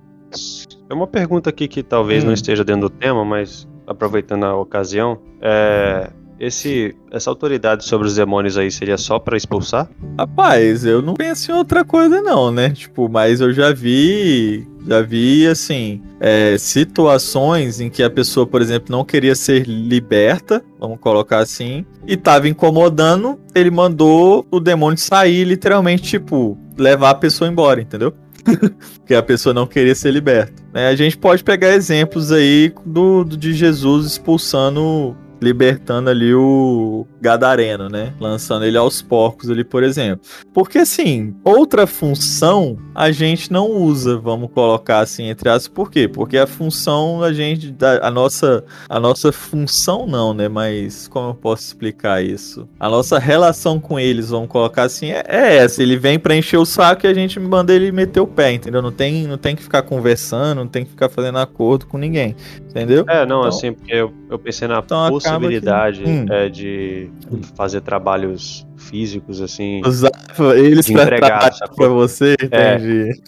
é 0.88 0.94
uma 0.94 1.06
pergunta 1.06 1.50
aqui 1.50 1.68
que 1.68 1.82
talvez 1.82 2.22
Hum. 2.24 2.28
não 2.28 2.34
esteja 2.34 2.64
dentro 2.64 2.88
do 2.88 2.90
tema, 2.90 3.24
mas 3.24 3.68
aproveitando 3.86 4.44
a 4.44 4.56
ocasião, 4.56 5.18
é, 5.40 6.10
esse, 6.38 6.94
essa 7.10 7.30
autoridade 7.30 7.84
sobre 7.84 8.06
os 8.06 8.14
demônios 8.16 8.56
aí 8.58 8.70
seria 8.70 8.96
só 8.98 9.18
pra 9.18 9.36
expulsar? 9.36 9.88
Rapaz, 10.18 10.84
eu 10.84 11.00
não 11.00 11.14
penso 11.14 11.50
em 11.50 11.54
outra 11.54 11.84
coisa 11.84 12.20
não, 12.20 12.50
né? 12.50 12.70
Tipo, 12.70 13.08
mas 13.08 13.40
eu 13.40 13.52
já 13.52 13.72
vi, 13.72 14.66
já 14.86 15.00
vi 15.00 15.46
assim, 15.46 16.00
é, 16.20 16.56
situações 16.58 17.80
em 17.80 17.90
que 17.90 18.02
a 18.02 18.10
pessoa, 18.10 18.46
por 18.46 18.62
exemplo, 18.62 18.86
não 18.90 19.04
queria 19.04 19.34
ser 19.34 19.66
liberta, 19.66 20.62
vamos 20.78 20.98
colocar 21.00 21.38
assim, 21.38 21.84
e 22.06 22.16
tava 22.16 22.48
incomodando, 22.48 23.38
ele 23.54 23.70
mandou 23.70 24.46
o 24.50 24.60
demônio 24.60 24.98
sair, 24.98 25.44
literalmente, 25.44 26.02
tipo, 26.02 26.58
levar 26.76 27.10
a 27.10 27.14
pessoa 27.14 27.48
embora, 27.50 27.80
entendeu? 27.80 28.12
Porque 29.00 29.14
a 29.14 29.22
pessoa 29.22 29.54
não 29.54 29.66
queria 29.66 29.94
ser 29.94 30.10
liberta. 30.10 30.52
né? 30.72 30.88
A 30.88 30.94
gente 30.96 31.16
pode 31.16 31.42
pegar 31.42 31.74
exemplos 31.74 32.30
aí 32.30 32.72
do, 32.84 33.24
do- 33.24 33.36
de 33.38 33.52
Jesus 33.54 34.06
expulsando 34.06 35.16
libertando 35.44 36.08
ali 36.08 36.34
o 36.34 37.06
Gadareno, 37.24 37.88
né? 37.88 38.12
Lançando 38.20 38.66
ele 38.66 38.76
aos 38.76 39.00
porcos 39.00 39.48
ali, 39.48 39.64
por 39.64 39.82
exemplo. 39.82 40.26
Porque 40.52 40.76
assim, 40.76 41.34
outra 41.42 41.86
função 41.86 42.76
a 42.94 43.10
gente 43.10 43.50
não 43.50 43.70
usa, 43.70 44.18
vamos 44.18 44.50
colocar 44.52 44.98
assim 44.98 45.30
entre 45.30 45.48
aspas. 45.48 45.68
Por 45.68 45.90
quê? 45.90 46.06
Porque 46.06 46.36
a 46.36 46.46
função 46.46 47.22
a 47.22 47.32
gente 47.32 47.74
a 48.02 48.10
nossa 48.10 48.62
a 48.90 49.00
nossa 49.00 49.32
função 49.32 50.06
não, 50.06 50.34
né? 50.34 50.48
Mas 50.48 51.08
como 51.08 51.30
eu 51.30 51.34
posso 51.34 51.62
explicar 51.62 52.22
isso? 52.22 52.68
A 52.78 52.90
nossa 52.90 53.18
relação 53.18 53.80
com 53.80 53.98
eles, 53.98 54.28
vamos 54.28 54.50
colocar 54.50 54.82
assim, 54.82 55.10
é, 55.10 55.24
é 55.26 55.56
essa. 55.56 55.82
Ele 55.82 55.96
vem 55.96 56.18
para 56.18 56.36
encher 56.36 56.58
o 56.58 56.66
saco 56.66 57.06
e 57.06 57.08
a 57.08 57.14
gente 57.14 57.40
manda 57.40 57.72
ele 57.72 57.90
meter 57.90 58.20
o 58.20 58.26
pé, 58.26 58.52
entendeu? 58.52 58.82
Não 58.82 58.92
tem 58.92 59.26
não 59.26 59.38
tem 59.38 59.56
que 59.56 59.62
ficar 59.62 59.80
conversando, 59.80 60.58
não 60.58 60.68
tem 60.68 60.84
que 60.84 60.90
ficar 60.90 61.08
fazendo 61.08 61.38
acordo 61.38 61.86
com 61.86 61.96
ninguém, 61.96 62.36
entendeu? 62.68 63.06
É, 63.08 63.24
não, 63.24 63.38
então, 63.38 63.48
assim, 63.48 63.72
porque 63.72 63.94
eu, 63.94 64.12
eu 64.28 64.38
pensei 64.38 64.68
na 64.68 64.80
então 64.80 65.08
possibilidade 65.08 66.02
que... 66.02 66.10
hum. 66.10 66.26
é, 66.28 66.50
de 66.50 67.10
fazer 67.56 67.80
trabalhos 67.80 68.66
físicos, 68.76 69.40
assim. 69.40 69.82
Usar 69.84 70.10
eles 70.56 70.88
entregar 70.88 71.50
pra 71.74 71.88
você, 71.88 72.34
é. 72.50 72.74
entendi. 72.74 73.22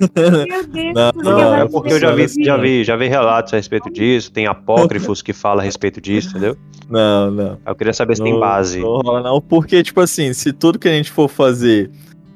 Meu 0.48 0.66
Deus, 0.66 0.94
não, 0.94 1.12
não, 1.22 1.54
é 1.54 1.68
porque 1.68 1.92
eu 1.94 2.00
já 2.00 2.14
vi, 2.14 2.26
já 2.44 2.56
vi, 2.56 2.84
já 2.84 2.96
vi 2.96 3.08
relatos 3.08 3.52
a 3.54 3.56
respeito 3.56 3.90
disso, 3.90 4.30
tem 4.30 4.46
apócrifos 4.46 5.22
que 5.22 5.32
falam 5.32 5.60
a 5.60 5.64
respeito 5.64 6.00
disso, 6.00 6.30
entendeu? 6.30 6.56
Não, 6.88 7.30
não. 7.30 7.58
Eu 7.66 7.74
queria 7.74 7.92
saber 7.92 8.16
se 8.16 8.22
não, 8.22 8.30
tem 8.30 8.40
base. 8.40 8.80
Não, 8.80 9.22
não, 9.22 9.40
porque, 9.40 9.82
tipo 9.82 10.00
assim, 10.00 10.32
se 10.32 10.52
tudo 10.52 10.78
que 10.78 10.88
a 10.88 10.92
gente 10.92 11.10
for 11.10 11.28
fazer 11.28 11.90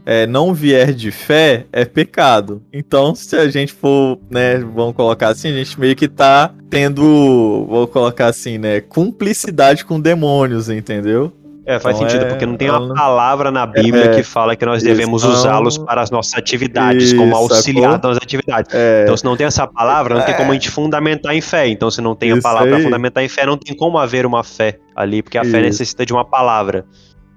é, 0.05 0.27
não 0.27 0.53
vier 0.53 0.93
de 0.93 1.11
fé, 1.11 1.67
é 1.73 1.85
pecado. 1.85 2.63
Então, 2.73 3.15
se 3.15 3.37
a 3.37 3.49
gente 3.49 3.73
for, 3.73 4.19
né, 4.31 4.59
vamos 4.59 4.95
colocar 4.95 5.29
assim, 5.29 5.49
a 5.49 5.53
gente 5.53 5.79
meio 5.79 5.95
que 5.95 6.09
tá 6.09 6.53
tendo, 6.69 7.67
vou 7.69 7.87
colocar 7.87 8.27
assim, 8.27 8.59
né, 8.59 8.81
cumplicidade 8.81 9.85
com 9.85 10.01
demônios, 10.01 10.69
entendeu? 10.69 11.33
É, 11.71 11.79
faz 11.79 11.97
então 11.97 12.09
sentido, 12.09 12.27
é, 12.27 12.29
porque 12.31 12.45
não 12.45 12.57
tem 12.57 12.69
uma 12.69 12.93
palavra 12.93 13.53
na 13.53 13.65
Bíblia 13.65 14.07
é, 14.07 14.15
que 14.17 14.25
fala 14.25 14.57
que 14.57 14.67
nós 14.67 14.83
devemos 14.83 15.23
usá-los 15.23 15.79
para 15.79 16.01
as 16.01 16.11
nossas 16.11 16.35
atividades, 16.35 17.05
isso, 17.05 17.17
como 17.17 17.37
auxiliar 17.37 18.01
nas 18.03 18.17
atividades. 18.17 18.75
É, 18.75 19.05
então, 19.05 19.17
se 19.17 19.25
não 19.25 19.37
tem 19.37 19.47
essa 19.47 19.69
palavra, 19.69 20.17
não 20.17 20.25
tem 20.25 20.37
como 20.37 20.51
a 20.51 20.55
gente 20.55 20.69
fundamentar 20.69 21.33
em 21.33 21.41
fé. 21.41 21.69
Então, 21.69 21.89
se 21.89 22.01
não 22.01 22.17
tem 22.17 22.33
a 22.33 22.41
palavra 22.41 22.71
para 22.71 22.81
fundamentar 22.81 23.23
em 23.23 23.29
fé, 23.29 23.47
não 23.47 23.57
tem 23.57 23.77
como 23.77 23.99
haver 23.99 24.27
uma 24.27 24.43
fé 24.43 24.81
ali, 24.97 25.23
porque 25.23 25.39
a 25.39 25.43
isso. 25.43 25.53
fé 25.53 25.63
necessita 25.63 26.05
de 26.05 26.13
uma 26.13 26.25
palavra. 26.25 26.85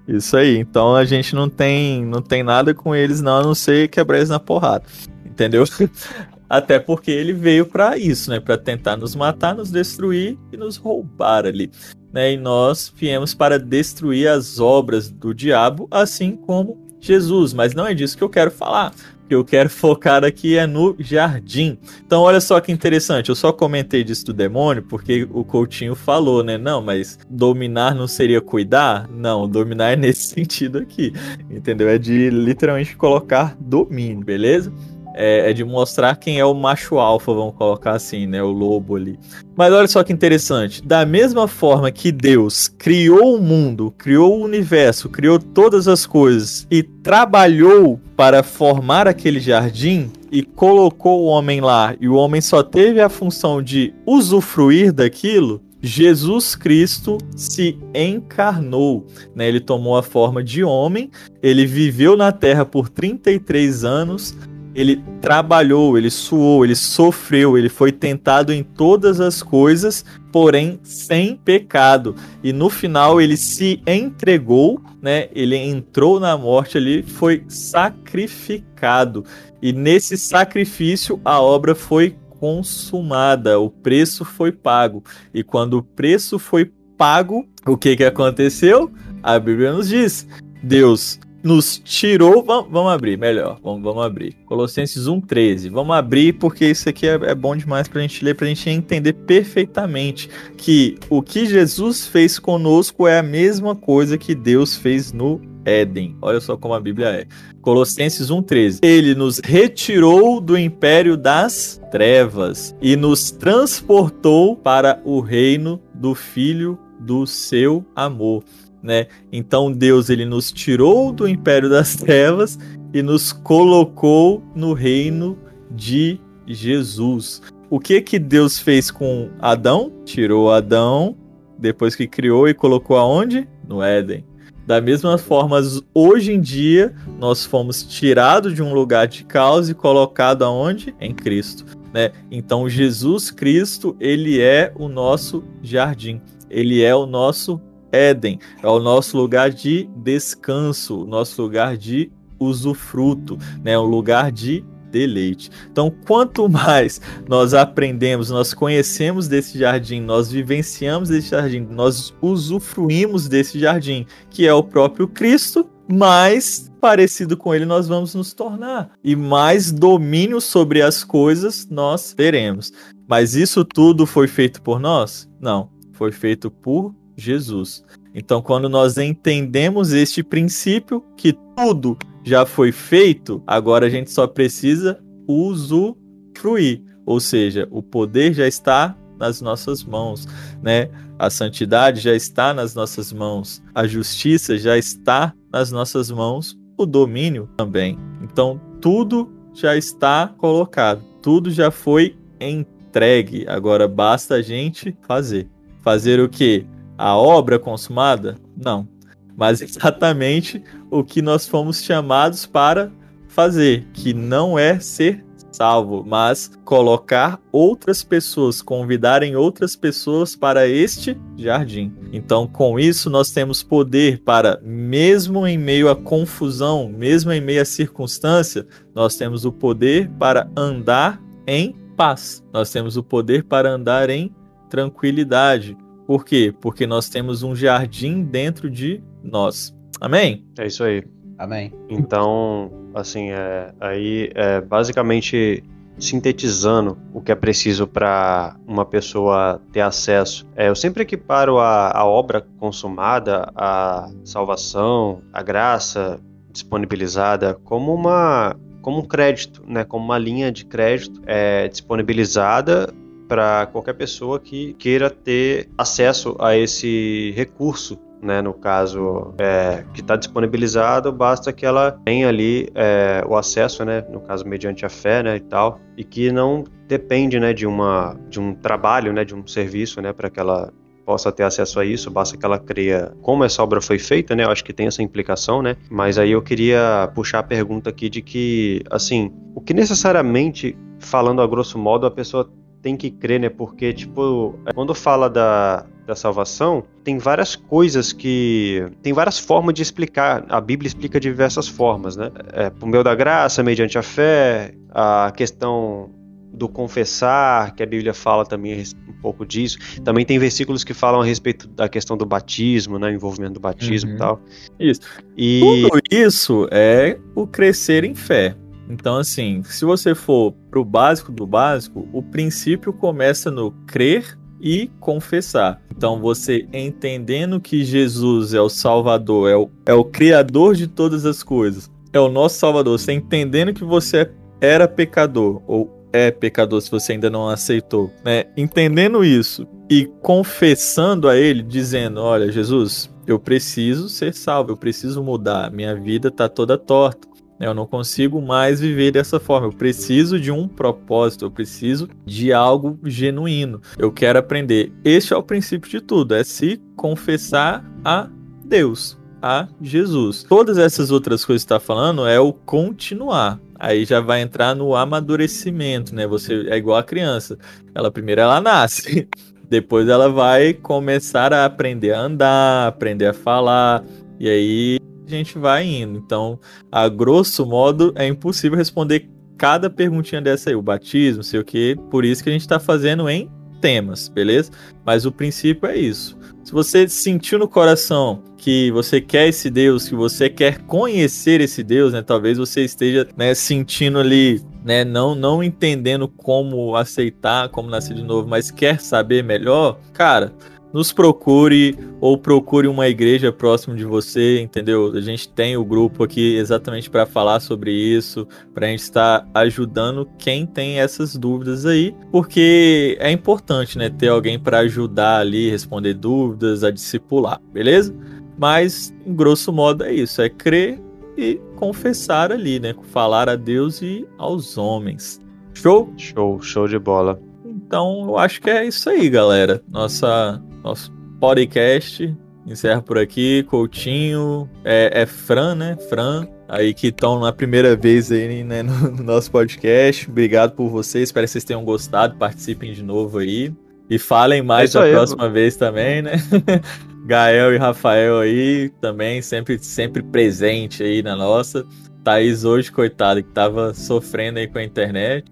Isso 0.08 0.36
aí. 0.36 0.58
Então 0.58 0.96
a 0.96 1.06
gente 1.06 1.36
não 1.36 1.48
tem, 1.48 2.04
não 2.04 2.22
tem 2.22 2.42
nada 2.42 2.74
com 2.74 2.96
eles 2.96 3.22
não, 3.22 3.38
a 3.38 3.44
não 3.44 3.54
ser 3.54 3.88
quebrar 3.88 4.18
eles 4.18 4.30
na 4.30 4.40
porrada. 4.40 4.84
Entendeu? 5.24 5.64
Até 6.50 6.80
porque 6.80 7.12
ele 7.12 7.34
veio 7.34 7.68
para 7.68 7.98
isso, 8.00 8.32
né? 8.32 8.40
Para 8.40 8.58
tentar 8.58 8.98
nos 8.98 9.16
matar, 9.16 9.56
nos 9.56 9.72
destruir 9.72 10.38
e 10.52 10.58
nos 10.58 10.76
roubar 10.76 11.46
ali. 11.46 11.72
Né? 12.14 12.34
E 12.34 12.38
nós 12.38 12.94
viemos 12.96 13.34
para 13.34 13.58
destruir 13.58 14.28
as 14.28 14.60
obras 14.60 15.10
do 15.10 15.34
diabo, 15.34 15.88
assim 15.90 16.36
como 16.36 16.78
Jesus. 17.00 17.54
Mas 17.54 17.74
não 17.74 17.88
é 17.88 17.94
disso 17.94 18.18
que 18.18 18.24
eu 18.24 18.30
quero 18.30 18.52
falar 18.52 18.94
que 19.28 19.34
eu 19.34 19.44
quero 19.44 19.70
focar 19.72 20.24
aqui 20.24 20.58
é 20.58 20.68
no 20.68 20.96
jardim. 21.00 21.78
Então, 22.06 22.22
olha 22.22 22.40
só 22.40 22.60
que 22.60 22.72
interessante. 22.72 23.30
Eu 23.30 23.36
só 23.36 23.52
comentei 23.52 24.04
disso 24.04 24.26
do 24.26 24.34
demônio 24.34 24.84
porque 24.84 25.28
o 25.32 25.44
Coutinho 25.44 25.96
falou, 25.96 26.44
né? 26.44 26.58
Não, 26.58 26.82
mas 26.82 27.18
dominar 27.30 27.96
não 27.96 28.08
seria 28.08 28.42
cuidar? 28.42 29.10
Não, 29.10 29.48
dominar 29.48 29.94
é 29.94 29.96
nesse 29.96 30.28
sentido 30.36 30.78
aqui. 30.78 31.14
Entendeu? 31.50 31.90
É 31.90 31.98
de 31.98 32.30
literalmente 32.30 32.96
colocar 32.96 33.56
domínio, 33.60 34.24
beleza? 34.24 34.72
É, 35.14 35.50
é, 35.50 35.54
de 35.54 35.64
mostrar 35.64 36.16
quem 36.16 36.40
é 36.40 36.46
o 36.46 36.54
macho 36.54 36.98
alfa, 36.98 37.34
vamos 37.34 37.56
colocar 37.56 37.92
assim, 37.92 38.26
né? 38.26 38.42
O 38.42 38.52
lobo 38.52 38.96
ali. 38.96 39.20
Mas 39.56 39.72
olha 39.72 39.88
só 39.88 40.04
que 40.04 40.12
interessante. 40.12 40.82
Da 40.82 41.06
mesma 41.06 41.48
forma 41.48 41.92
que 41.92 42.12
Deus 42.12 42.68
criou 42.68 43.36
o 43.36 43.42
mundo, 43.42 43.94
criou 43.98 44.40
o 44.40 44.44
universo, 44.44 45.10
criou 45.10 45.40
todas 45.40 45.88
as 45.88 46.06
coisas 46.06 46.68
e 46.70 46.82
trabalhou 46.82 48.00
para 48.16 48.44
formar 48.44 49.08
aquele 49.08 49.40
jardim 49.40 50.12
e 50.32 50.42
colocou 50.42 51.22
o 51.22 51.26
homem 51.26 51.62
lá, 51.62 51.96
e 52.02 52.08
o 52.08 52.16
homem 52.16 52.42
só 52.42 52.64
teve 52.64 53.00
a 53.00 53.08
função 53.08 53.62
de 53.62 53.94
usufruir 54.06 54.92
daquilo, 54.92 55.62
Jesus 55.86 56.56
Cristo 56.56 57.18
se 57.36 57.78
encarnou, 57.94 59.06
né? 59.36 59.50
Ele 59.50 59.60
tomou 59.60 59.98
a 59.98 60.02
forma 60.02 60.42
de 60.42 60.64
homem, 60.64 61.12
ele 61.42 61.66
viveu 61.66 62.16
na 62.16 62.32
terra 62.32 62.66
por 62.66 62.88
33 62.88 63.84
anos, 63.84 64.34
ele 64.76 65.04
trabalhou, 65.22 65.98
ele 65.98 66.10
suou, 66.10 66.66
ele 66.66 66.76
sofreu, 66.76 67.58
ele 67.58 67.70
foi 67.70 67.92
tentado 67.92 68.52
em 68.52 68.64
todas 68.64 69.20
as 69.20 69.44
coisas, 69.44 70.04
porém 70.32 70.80
sem 70.84 71.36
pecado. 71.36 72.16
E 72.44 72.52
no 72.52 72.70
final 72.70 73.22
ele 73.22 73.38
se 73.38 73.82
entregou, 73.86 74.82
né? 75.02 75.30
Ele 75.34 75.56
entrou 75.56 76.20
na 76.20 76.38
morte 76.38 76.78
ali, 76.78 77.04
foi 77.04 77.44
sacrificado. 77.48 79.24
E 79.62 79.72
nesse 79.72 80.18
sacrifício 80.18 81.22
a 81.24 81.40
obra 81.40 81.76
foi 81.76 82.16
consumada, 82.40 83.60
o 83.60 83.70
preço 83.70 84.26
foi 84.26 84.52
pago. 84.52 85.04
E 85.34 85.44
quando 85.44 85.76
o 85.76 85.84
preço 85.84 86.40
foi 86.40 86.72
pago, 86.98 87.48
o 87.66 87.78
que 87.78 87.96
que 87.96 88.04
aconteceu? 88.04 88.92
A 89.22 89.40
Bíblia 89.40 89.72
nos 89.72 89.88
diz: 89.88 90.28
Deus 90.62 91.20
nos 91.44 91.78
tirou. 91.78 92.44
Vamos, 92.44 92.72
vamos 92.72 92.92
abrir, 92.92 93.18
melhor. 93.18 93.60
Vamos, 93.62 93.84
vamos 93.84 94.04
abrir. 94.04 94.34
Colossenses 94.46 95.04
1,13. 95.04 95.70
Vamos 95.70 95.96
abrir 95.96 96.34
porque 96.34 96.66
isso 96.66 96.88
aqui 96.88 97.06
é, 97.06 97.14
é 97.14 97.36
bom 97.36 97.56
demais 97.56 97.88
para 97.88 98.00
a 98.00 98.02
gente 98.02 98.24
ler, 98.24 98.34
para 98.34 98.46
a 98.46 98.50
gente 98.50 98.70
entender 98.70 99.14
perfeitamente 99.14 100.30
que 100.58 100.98
o 101.10 101.22
que 101.22 101.46
Jesus 101.46 102.08
fez 102.08 102.40
conosco 102.40 103.08
é 103.08 103.20
a 103.20 103.24
mesma 103.24 103.76
coisa 103.76 104.18
que 104.18 104.34
Deus 104.34 104.78
fez 104.78 105.12
no 105.12 105.42
Éden. 105.66 106.16
Olha 106.22 106.40
só 106.40 106.58
como 106.58 106.74
a 106.74 106.80
Bíblia 106.80 107.08
é. 107.08 107.28
Colossenses 107.62 108.30
1,13. 108.30 108.80
Ele 108.82 109.16
nos 109.16 109.40
retirou 109.40 110.42
do 110.42 110.58
império 110.58 111.16
das 111.16 111.82
trevas 111.92 112.76
e 112.82 112.96
nos 112.96 113.32
transportou 113.32 114.56
para 114.56 115.02
o 115.06 115.20
reino 115.20 115.82
do 115.94 116.16
Filho 116.16 116.78
do 117.00 117.26
seu 117.26 117.86
amor 117.96 118.44
né? 118.84 119.08
Então 119.32 119.72
Deus 119.72 120.10
ele 120.10 120.26
nos 120.26 120.52
tirou 120.52 121.12
do 121.12 121.28
império 121.28 121.70
das 121.70 121.96
trevas 121.98 122.60
e 122.94 123.02
nos 123.02 123.32
colocou 123.32 124.44
no 124.54 124.74
reino 124.74 125.38
de 125.72 126.20
Jesus. 126.46 127.42
O 127.70 127.80
que 127.80 128.02
que 128.02 128.20
Deus 128.20 128.60
fez 128.60 128.92
com 128.92 129.32
Adão? 129.40 129.92
Tirou 130.06 130.52
Adão 130.52 131.18
depois 131.58 131.96
que 131.96 132.08
criou 132.08 132.48
e 132.48 132.54
colocou 132.54 132.98
aonde? 132.98 133.48
No 133.68 133.82
Éden. 133.82 134.26
Da 134.66 134.80
mesma 134.80 135.18
forma, 135.18 135.60
hoje 135.94 136.34
em 136.34 136.40
dia, 136.40 136.94
nós 137.20 137.46
fomos 137.46 137.84
tirados 137.84 138.54
de 138.54 138.62
um 138.62 138.74
lugar 138.74 139.08
de 139.08 139.24
caos 139.24 139.70
e 139.70 139.74
colocado 139.74 140.44
aonde? 140.44 140.96
Em 141.00 141.14
Cristo. 141.14 141.66
Né? 141.94 142.12
Então, 142.32 142.68
Jesus 142.70 143.30
Cristo, 143.30 143.96
ele 144.00 144.42
é 144.42 144.72
o 144.76 144.88
nosso 144.88 145.44
jardim. 145.62 146.22
Ele 146.50 146.82
é 146.82 146.96
o 146.96 147.06
nosso 147.06 147.60
Éden, 147.94 148.40
é 148.64 148.68
o 148.68 148.80
nosso 148.80 149.16
lugar 149.16 149.52
de 149.52 149.88
descanso, 149.96 151.04
o 151.04 151.06
nosso 151.06 151.40
lugar 151.40 151.78
de 151.78 152.12
usufruto, 152.40 153.38
né? 153.64 153.78
um 153.78 153.84
lugar 153.84 154.32
de 154.32 154.66
deleite. 154.90 155.52
Então, 155.72 155.94
quanto 156.06 156.50
mais 156.50 157.00
nós 157.30 157.54
aprendemos, 157.54 158.32
nós 158.32 158.52
conhecemos 158.52 159.28
desse 159.28 159.60
jardim, 159.60 160.02
nós 160.02 160.32
vivenciamos 160.32 161.10
desse 161.10 161.30
jardim, 161.30 161.68
nós 161.70 162.14
usufruímos 162.20 163.28
desse 163.28 163.60
jardim, 163.60 164.08
que 164.30 164.48
é 164.48 164.54
o 164.54 164.64
próprio 164.64 165.08
Cristo, 165.08 165.70
mais 165.88 166.72
parecido 166.80 167.38
com 167.38 167.54
ele 167.54 167.66
nós 167.66 167.88
vamos 167.88 168.16
nos 168.16 168.34
tornar 168.34 168.92
e 169.04 169.16
mais 169.16 169.72
domínio 169.72 170.42
sobre 170.42 170.82
as 170.82 171.04
coisas 171.04 171.68
nós 171.70 172.14
teremos. 172.14 172.72
Mas 173.08 173.36
isso 173.36 173.64
tudo 173.64 174.06
foi 174.06 174.28
feito 174.28 174.62
por 174.62 174.80
nós? 174.80 175.30
Não, 175.40 175.70
foi 175.92 176.12
feito 176.12 176.50
por 176.50 176.96
Jesus. 177.16 177.84
Então, 178.14 178.42
quando 178.42 178.70
nós 178.70 178.98
entendemos 178.98 179.92
este 179.92 180.24
princípio, 180.24 181.04
que 181.18 181.34
tudo 181.56 181.98
já 182.24 182.46
foi 182.46 182.72
feito, 182.72 183.42
agora 183.46 183.88
a 183.88 183.90
gente 183.90 184.12
só 184.12 184.28
precisa 184.28 185.00
usufruir. 185.28 186.82
Ou 187.06 187.20
seja, 187.20 187.68
o 187.72 187.82
poder 187.82 188.34
já 188.34 188.48
está 188.48 188.96
nas 189.20 189.42
nossas 189.42 189.84
mãos, 189.84 190.28
né? 190.62 190.90
A 191.18 191.30
santidade 191.30 192.02
já 192.02 192.14
está 192.14 192.54
nas 192.54 192.76
nossas 192.76 193.14
mãos, 193.14 193.62
a 193.74 193.86
justiça 193.88 194.58
já 194.58 194.78
está 194.78 195.34
nas 195.52 195.72
nossas 195.72 196.10
mãos, 196.12 196.58
o 196.78 196.86
domínio 196.86 197.50
também. 197.56 197.98
Então, 198.22 198.60
tudo 198.82 199.32
já 199.54 199.76
está 199.78 200.28
colocado, 200.38 201.04
tudo 201.22 201.52
já 201.52 201.72
foi 201.72 202.18
entregue. 202.40 203.46
Agora 203.48 203.88
basta 203.88 204.36
a 204.36 204.42
gente 204.42 204.96
fazer. 205.08 205.48
Fazer 205.82 206.20
o 206.20 206.30
que? 206.30 206.66
A 206.98 207.16
obra 207.16 207.60
consumada? 207.60 208.36
Não. 208.56 208.88
Mas 209.36 209.62
exatamente 209.64 210.64
o 210.92 211.04
que 211.04 211.22
nós 211.22 211.48
fomos 211.48 211.82
chamados 211.84 212.46
para 212.46 212.92
fazer, 213.28 213.88
que 213.94 214.14
não 214.14 214.58
é 214.58 214.80
ser 214.80 215.26
salvo, 215.56 216.04
mas 216.06 216.52
colocar 216.66 217.40
outras 217.52 218.04
pessoas, 218.04 218.62
convidarem 218.62 219.36
outras 219.36 219.76
pessoas 219.76 220.36
para 220.36 220.68
este 220.68 221.18
jardim. 221.38 221.94
Então, 222.12 222.48
com 222.48 222.80
isso, 222.80 223.10
nós 223.10 223.32
temos 223.32 223.62
poder 223.62 224.22
para, 224.24 224.60
mesmo 224.64 225.46
em 225.48 225.58
meio 225.58 225.90
à 225.90 225.96
confusão, 225.96 226.90
mesmo 226.90 227.32
em 227.32 227.40
meio 227.40 227.62
à 227.62 227.66
circunstância, 227.66 228.66
nós 228.96 229.16
temos 229.16 229.46
o 229.46 229.52
poder 229.52 230.10
para 230.20 230.50
andar 230.58 231.22
em 231.48 231.76
paz. 231.96 232.44
Nós 232.52 232.72
temos 232.72 232.98
o 232.98 233.04
poder 233.04 233.44
para 233.44 233.70
andar 233.70 234.10
em 234.10 234.34
tranquilidade. 234.70 235.78
Por 236.06 236.26
quê? 236.26 236.54
Porque 236.60 236.86
nós 236.86 237.10
temos 237.10 237.44
um 237.44 237.56
jardim 237.56 238.24
dentro 238.24 238.70
de 238.70 239.02
nós. 239.24 239.76
Amém? 240.00 240.46
É 240.58 240.68
isso 240.68 240.84
aí. 240.84 241.04
Amém. 241.38 241.72
Então, 241.90 242.72
assim, 242.94 243.32
é, 243.32 243.74
aí 243.80 244.30
é 244.36 244.62
basicamente 244.62 245.64
sintetizando 245.98 246.98
o 247.14 247.22
que 247.22 247.32
é 247.32 247.36
preciso 247.36 247.88
para 247.88 248.56
uma 248.68 248.86
pessoa 248.86 249.62
ter 249.72 249.82
acesso. 249.82 250.48
É, 250.56 250.68
eu 250.70 250.76
sempre 250.76 251.04
equiparo 251.04 251.60
a, 251.60 251.92
a 251.92 252.06
obra 252.06 252.46
consumada, 252.60 253.52
a 253.56 254.10
salvação, 254.24 255.22
a 255.32 255.42
graça 255.42 256.20
disponibilizada 256.52 257.56
como 257.64 257.94
uma 257.94 258.56
como 258.82 259.00
um 259.00 259.06
crédito, 259.06 259.64
né, 259.66 259.86
como 259.86 260.04
uma 260.04 260.18
linha 260.18 260.52
de 260.52 260.66
crédito 260.66 261.22
é, 261.26 261.70
disponibilizada 261.70 262.94
para 263.34 263.66
qualquer 263.66 263.94
pessoa 263.94 264.40
que 264.40 264.76
queira 264.76 265.10
ter 265.10 265.68
acesso 265.76 266.36
a 266.40 266.56
esse 266.56 267.34
recurso 267.36 268.00
né, 268.22 268.44
no 268.44 268.54
caso 268.54 269.34
é, 269.40 269.84
que 269.92 270.02
está 270.02 270.16
disponibilizado, 270.16 271.12
basta 271.12 271.52
que 271.52 271.66
ela 271.66 271.92
tenha 272.06 272.30
ali 272.30 272.70
é, 272.74 273.22
o 273.28 273.36
acesso, 273.36 273.84
né, 273.84 274.06
no 274.10 274.22
caso 274.22 274.48
mediante 274.48 274.86
a 274.86 274.90
fé, 274.90 275.22
né, 275.24 275.36
e 275.36 275.40
tal, 275.42 275.82
e 275.98 276.06
que 276.06 276.32
não 276.32 276.64
depende, 276.88 277.38
né, 277.38 277.52
de 277.54 277.68
uma 277.68 278.16
de 278.30 278.40
um 278.40 278.54
trabalho, 278.54 279.12
né, 279.12 279.26
de 279.26 279.36
um 279.36 279.46
serviço, 279.46 280.00
né, 280.00 280.14
para 280.14 280.30
que 280.30 280.40
ela 280.40 280.72
possa 281.04 281.32
ter 281.34 281.44
acesso 281.44 281.80
a 281.80 281.86
isso, 281.86 282.10
basta 282.10 282.38
que 282.38 282.46
ela 282.46 282.60
creia 282.60 283.12
como 283.22 283.44
essa 283.44 283.62
obra 283.62 283.82
foi 283.82 284.00
feita, 284.00 284.34
né? 284.38 284.46
Eu 284.46 284.52
acho 284.52 284.64
que 284.64 284.72
tem 284.72 284.88
essa 284.88 285.04
implicação, 285.04 285.62
né? 285.62 285.76
Mas 285.90 286.18
aí 286.18 286.32
eu 286.32 286.42
queria 286.42 287.12
puxar 287.14 287.40
a 287.40 287.44
pergunta 287.44 287.90
aqui 287.90 288.10
de 288.10 288.22
que, 288.22 288.82
assim, 288.90 289.30
o 289.54 289.60
que 289.60 289.74
necessariamente, 289.74 290.78
falando 291.00 291.42
a 291.42 291.48
grosso 291.48 291.78
modo, 291.78 292.06
a 292.06 292.12
pessoa 292.12 292.50
tem 292.84 292.98
que 292.98 293.10
crer, 293.10 293.40
né? 293.40 293.50
Porque, 293.50 293.94
tipo, 293.94 294.60
quando 294.76 294.94
fala 294.94 295.30
da, 295.30 295.86
da 296.06 296.16
salvação, 296.16 296.84
tem 297.04 297.18
várias 297.18 297.56
coisas 297.56 298.12
que. 298.12 298.86
Tem 299.02 299.14
várias 299.14 299.40
formas 299.40 299.74
de 299.74 299.82
explicar. 299.82 300.46
A 300.50 300.60
Bíblia 300.60 300.88
explica 300.88 301.20
de 301.20 301.30
diversas 301.30 301.68
formas, 301.68 302.18
né? 302.18 302.30
É, 302.52 302.70
por 302.70 302.86
meio 302.88 303.04
da 303.04 303.16
graça, 303.16 303.64
mediante 303.64 303.98
a 303.98 304.04
fé, 304.04 304.76
a 304.92 305.32
questão 305.36 306.12
do 306.54 306.70
confessar, 306.70 307.74
que 307.74 307.82
a 307.82 307.86
Bíblia 307.86 308.14
fala 308.14 308.46
também 308.46 308.84
um 309.10 309.14
pouco 309.22 309.44
disso. 309.44 309.78
Também 310.04 310.24
tem 310.24 310.38
versículos 310.38 310.84
que 310.84 310.94
falam 310.94 311.22
a 311.22 311.26
respeito 311.26 311.68
da 311.70 311.90
questão 311.90 312.16
do 312.16 312.26
batismo, 312.26 313.00
né? 313.00 313.08
O 313.08 313.12
envolvimento 313.12 313.54
do 313.54 313.60
batismo 313.62 314.12
Uhum. 314.12 314.16
e 314.16 314.20
tal. 314.20 314.42
Isso. 314.80 315.02
E. 315.38 315.60
Tudo 315.90 316.02
isso 316.12 316.68
é 316.70 317.18
o 317.34 317.48
crescer 317.48 318.04
em 318.04 318.14
fé. 318.14 318.56
Então, 318.90 319.18
assim, 319.18 319.64
se 319.64 319.86
você 319.86 320.14
for 320.14 320.54
pro 320.70 320.84
básico 320.84 321.32
do 321.32 321.48
básico, 321.48 322.08
o 322.12 322.22
princípio 322.22 322.92
começa 322.92 323.50
no 323.50 323.72
crer 323.88 324.38
e 324.62 324.90
confessar. 325.00 325.82
Então, 325.96 326.20
você 326.20 326.68
entendendo 326.72 327.60
que 327.60 327.84
Jesus 327.84 328.54
é 328.54 328.62
o 328.62 328.70
Salvador, 328.70 329.50
é 329.50 329.56
o, 329.56 329.70
é 329.86 329.94
o 329.94 330.06
Criador 330.06 330.76
de 330.76 330.88
todas 330.88 331.26
as 331.26 331.44
coisas, 331.44 331.92
é 332.14 332.20
o 332.20 332.30
nosso 332.30 332.60
Salvador, 332.60 332.98
você 332.98 333.12
entendendo 333.12 333.74
que 333.74 333.84
você 333.84 334.32
era 334.62 334.88
pecador, 334.88 335.62
ou 335.68 336.04
é 336.14 336.30
pecador 336.30 336.80
se 336.80 336.92
você 336.92 337.14
ainda 337.14 337.30
não 337.30 337.50
aceitou, 337.50 338.12
né? 338.24 338.46
Entendendo 338.56 339.26
isso 339.26 339.68
e 339.90 340.06
confessando 340.22 341.28
a 341.28 341.36
Ele, 341.36 341.64
dizendo: 341.64 342.22
Olha, 342.22 342.52
Jesus, 342.52 343.12
eu 343.26 343.40
preciso 343.40 344.08
ser 344.08 344.34
salvo, 344.34 344.72
eu 344.72 344.78
preciso 344.78 345.24
mudar, 345.24 345.72
minha 345.72 345.96
vida 345.96 346.30
tá 346.30 346.48
toda 346.48 346.78
torta. 346.78 347.28
Eu 347.64 347.74
não 347.74 347.86
consigo 347.86 348.42
mais 348.42 348.80
viver 348.80 349.12
dessa 349.12 349.40
forma. 349.40 349.68
Eu 349.68 349.74
preciso 349.74 350.40
de 350.40 350.52
um 350.52 350.68
propósito, 350.68 351.46
eu 351.46 351.52
preciso 351.52 352.10
de 352.26 352.52
algo 352.52 353.00
genuíno. 353.06 353.82
Eu 353.98 354.12
quero 354.12 354.40
aprender. 354.40 354.92
Este 355.04 355.34
é 355.34 355.38
o 355.38 355.44
princípio 355.44 355.90
de 355.90 356.02
tudo: 356.02 356.36
é 356.36 356.44
se 356.44 356.82
confessar 356.96 357.84
a 358.04 358.30
Deus, 358.66 359.18
a 359.42 359.68
Jesus. 359.82 360.44
Todas 360.44 360.78
essas 360.78 361.12
outras 361.12 361.46
coisas 361.46 361.64
que 361.64 361.74
está 361.74 361.80
falando 361.80 362.28
é 362.28 362.40
o 362.40 362.54
continuar. 362.54 363.60
Aí 363.80 364.06
já 364.06 364.22
vai 364.22 364.42
entrar 364.42 364.74
no 364.76 364.96
amadurecimento, 364.96 366.16
né? 366.16 366.26
Você 366.26 366.68
é 366.70 366.78
igual 366.78 366.98
a 366.98 367.04
criança. 367.04 367.58
Ela 367.94 368.10
primeiro 368.10 368.42
ela 368.42 368.62
nasce, 368.62 369.28
depois 369.70 370.08
ela 370.08 370.30
vai 370.30 370.74
começar 370.74 371.54
a 371.54 371.66
aprender 371.66 372.14
a 372.14 372.22
andar, 372.22 372.88
aprender 372.88 373.28
a 373.28 373.34
falar, 373.34 374.04
e 374.40 374.48
aí 374.48 375.00
a 375.26 375.30
gente 375.30 375.58
vai 375.58 375.86
indo. 375.86 376.18
Então, 376.18 376.60
a 376.92 377.08
grosso 377.08 377.66
modo, 377.66 378.14
é 378.16 378.28
impossível 378.28 378.78
responder 378.78 379.30
cada 379.58 379.90
perguntinha 379.90 380.42
dessa 380.42 380.70
aí, 380.70 380.76
o 380.76 380.82
batismo, 380.82 381.44
sei 381.44 381.60
o 381.60 381.64
que, 381.64 381.96
por 382.10 382.26
isso 382.26 382.44
que 382.44 382.50
a 382.50 382.54
gente 382.54 382.68
tá 382.68 382.80
fazendo 382.80 383.30
em 383.30 383.50
temas, 383.80 384.30
beleza? 384.30 384.72
Mas 385.06 385.26
o 385.26 385.32
princípio 385.32 385.90
é 385.90 385.98
isso. 385.98 386.38
Se 386.64 386.72
você 386.72 387.08
sentiu 387.10 387.60
no 387.60 387.68
coração 387.68 388.42
que 388.58 388.90
você 388.92 389.20
quer 389.20 389.50
esse 389.50 389.70
Deus, 389.70 390.08
que 390.08 390.16
você 390.16 390.50
quer 390.50 390.78
conhecer 390.84 391.60
esse 391.60 391.84
Deus, 391.84 392.14
né? 392.14 392.22
Talvez 392.22 392.58
você 392.58 392.86
esteja 392.86 393.28
né, 393.36 393.54
sentindo 393.54 394.20
ali, 394.20 394.62
né? 394.86 395.04
Não, 395.04 395.36
não 395.36 395.62
entendendo 395.62 396.30
como 396.30 396.96
aceitar, 396.96 397.68
como 397.68 397.90
nascer 397.90 398.16
de 398.16 398.24
novo, 398.24 398.48
mas 398.48 398.72
quer 398.72 399.02
saber 399.02 399.44
melhor, 399.44 400.00
cara. 400.14 400.54
Nos 400.94 401.12
procure 401.12 401.98
ou 402.22 402.38
procure 402.38 402.88
uma 402.88 403.08
igreja 403.08 403.52
próximo 403.52 403.96
de 403.96 404.06
você, 404.06 404.62
entendeu? 404.62 405.12
A 405.14 405.22
gente 405.22 405.50
tem 405.50 405.76
o 405.76 405.84
grupo 405.84 406.24
aqui 406.24 406.56
exatamente 406.56 407.10
para 407.10 407.26
falar 407.26 407.60
sobre 407.60 407.92
isso, 407.92 408.48
para 408.74 408.86
a 408.86 408.90
gente 408.90 409.02
estar 409.02 409.50
ajudando 409.56 410.30
quem 410.38 410.68
tem 410.68 411.00
essas 411.00 411.36
dúvidas 411.36 411.86
aí, 411.86 412.16
porque 412.32 413.18
é 413.20 413.32
importante, 413.32 413.98
né, 413.98 414.10
ter 414.10 414.28
alguém 414.28 414.60
para 414.60 414.80
ajudar 414.80 415.40
ali, 415.40 415.70
responder 415.70 416.14
dúvidas, 416.14 416.84
a 416.84 416.92
discipular, 416.92 417.60
beleza? 417.74 418.16
Mas, 418.58 419.14
em 419.26 419.34
grosso 419.34 419.74
modo, 419.74 420.04
é 420.04 420.14
isso: 420.14 420.42
é 420.42 420.50
crer 420.50 421.02
e 421.38 421.60
confessar 421.76 422.52
ali, 422.52 422.80
né? 422.80 422.94
Falar 423.12 423.50
a 423.50 423.56
Deus 423.56 424.02
e 424.02 424.28
aos 424.38 424.78
homens. 424.78 425.42
Show? 425.74 426.14
Show, 426.18 426.62
show 426.62 426.88
de 426.88 427.00
bola. 427.00 427.40
Então, 427.66 428.26
eu 428.28 428.38
acho 428.38 428.62
que 428.62 428.70
é 428.70 428.86
isso 428.86 429.10
aí, 429.10 429.30
galera. 429.30 429.84
Nossa, 429.90 430.62
nosso 430.84 431.12
podcast 431.40 432.36
encerra 432.66 433.02
por 433.02 433.18
aqui. 433.18 433.64
Coutinho, 433.64 434.70
é, 434.84 435.22
é 435.22 435.26
Fran, 435.26 435.76
né? 435.76 435.98
Fran, 436.10 436.48
aí 436.68 436.94
que 436.94 437.08
estão 437.08 437.40
na 437.40 437.52
primeira 437.52 437.96
vez 437.96 438.32
aí 438.32 438.64
né, 438.64 438.84
no, 438.84 439.12
no 439.12 439.24
nosso 439.24 439.52
podcast. 439.52 440.30
Obrigado 440.30 440.74
por 440.74 440.90
vocês. 440.90 441.30
Espero 441.30 441.46
que 441.46 441.52
vocês 441.52 441.64
tenham 441.64 441.84
gostado. 441.84 442.36
Participem 442.38 442.94
de 442.94 443.04
novo 443.04 443.40
aí. 443.40 443.74
E 444.10 444.20
falem 444.20 444.60
É 444.60 444.64
mais 444.64 444.90
isso 444.90 445.00
da 445.00 445.10
próxima 445.10 445.50
vez 445.50 445.76
também, 445.76 446.22
né? 446.22 446.34
Gael 447.26 447.74
e 447.74 447.78
Rafael 447.78 448.40
aí 448.40 448.90
também 449.00 449.42
sempre, 449.42 449.80
sempre 449.80 450.22
presente 450.22 451.02
aí 451.04 451.24
na 451.24 451.36
nossa. 451.36 451.86
Thaís 452.22 452.64
hoje, 452.64 452.92
coitada, 452.92 453.42
que 453.42 453.50
tava 453.50 453.94
sofrendo 453.94 454.60
aí 454.60 454.68
com 454.68 454.78
a 454.78 454.84
internet. 454.84 455.46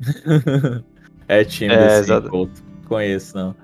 é 1.27 1.43
tímido 1.43 1.81
É, 1.81 1.99
assim. 1.99 2.49
Conheço, 2.87 3.37
não. 3.37 3.55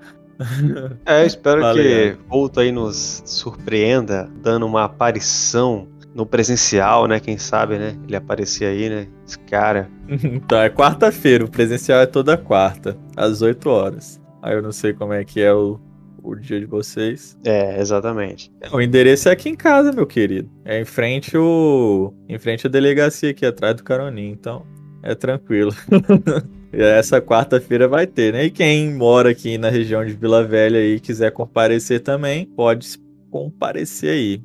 É, 1.04 1.26
espero 1.26 1.60
Valeu. 1.60 1.82
que 2.16 2.18
Volto 2.28 2.60
aí 2.60 2.70
nos 2.70 3.22
surpreenda, 3.24 4.30
dando 4.42 4.66
uma 4.66 4.84
aparição 4.84 5.88
no 6.14 6.26
presencial, 6.26 7.06
né? 7.06 7.20
Quem 7.20 7.38
sabe, 7.38 7.78
né? 7.78 7.96
Ele 8.04 8.16
aparecer 8.16 8.66
aí, 8.66 8.88
né? 8.88 9.06
Esse 9.26 9.38
cara. 9.40 9.88
Então 10.08 10.58
é 10.60 10.68
quarta-feira, 10.68 11.44
o 11.44 11.50
presencial 11.50 12.00
é 12.00 12.06
toda 12.06 12.36
quarta, 12.36 12.96
às 13.16 13.42
8 13.42 13.68
horas. 13.68 14.20
Aí 14.42 14.54
eu 14.54 14.62
não 14.62 14.72
sei 14.72 14.92
como 14.92 15.12
é 15.12 15.24
que 15.24 15.40
é 15.40 15.52
o, 15.52 15.80
o 16.22 16.34
dia 16.34 16.58
de 16.58 16.66
vocês. 16.66 17.36
É, 17.44 17.80
exatamente. 17.80 18.52
O 18.72 18.80
endereço 18.80 19.28
é 19.28 19.32
aqui 19.32 19.48
em 19.48 19.56
casa, 19.56 19.92
meu 19.92 20.06
querido. 20.06 20.50
É 20.64 20.80
em 20.80 20.84
frente 20.84 21.36
o. 21.36 22.12
Em 22.28 22.38
frente 22.38 22.66
à 22.66 22.70
delegacia 22.70 23.30
aqui 23.30 23.46
atrás 23.46 23.76
do 23.76 23.84
Caroninho, 23.84 24.32
então 24.32 24.66
é 25.02 25.14
tranquilo. 25.14 25.72
Essa 26.72 27.20
quarta-feira 27.20 27.88
vai 27.88 28.06
ter, 28.06 28.32
né? 28.32 28.44
E 28.44 28.50
quem 28.50 28.92
mora 28.92 29.30
aqui 29.30 29.56
na 29.56 29.70
região 29.70 30.04
de 30.04 30.12
Vila 30.12 30.44
Velha 30.44 30.84
e 30.84 31.00
quiser 31.00 31.32
comparecer 31.32 32.00
também, 32.00 32.44
pode 32.44 32.98
comparecer 33.30 34.10
aí. 34.10 34.42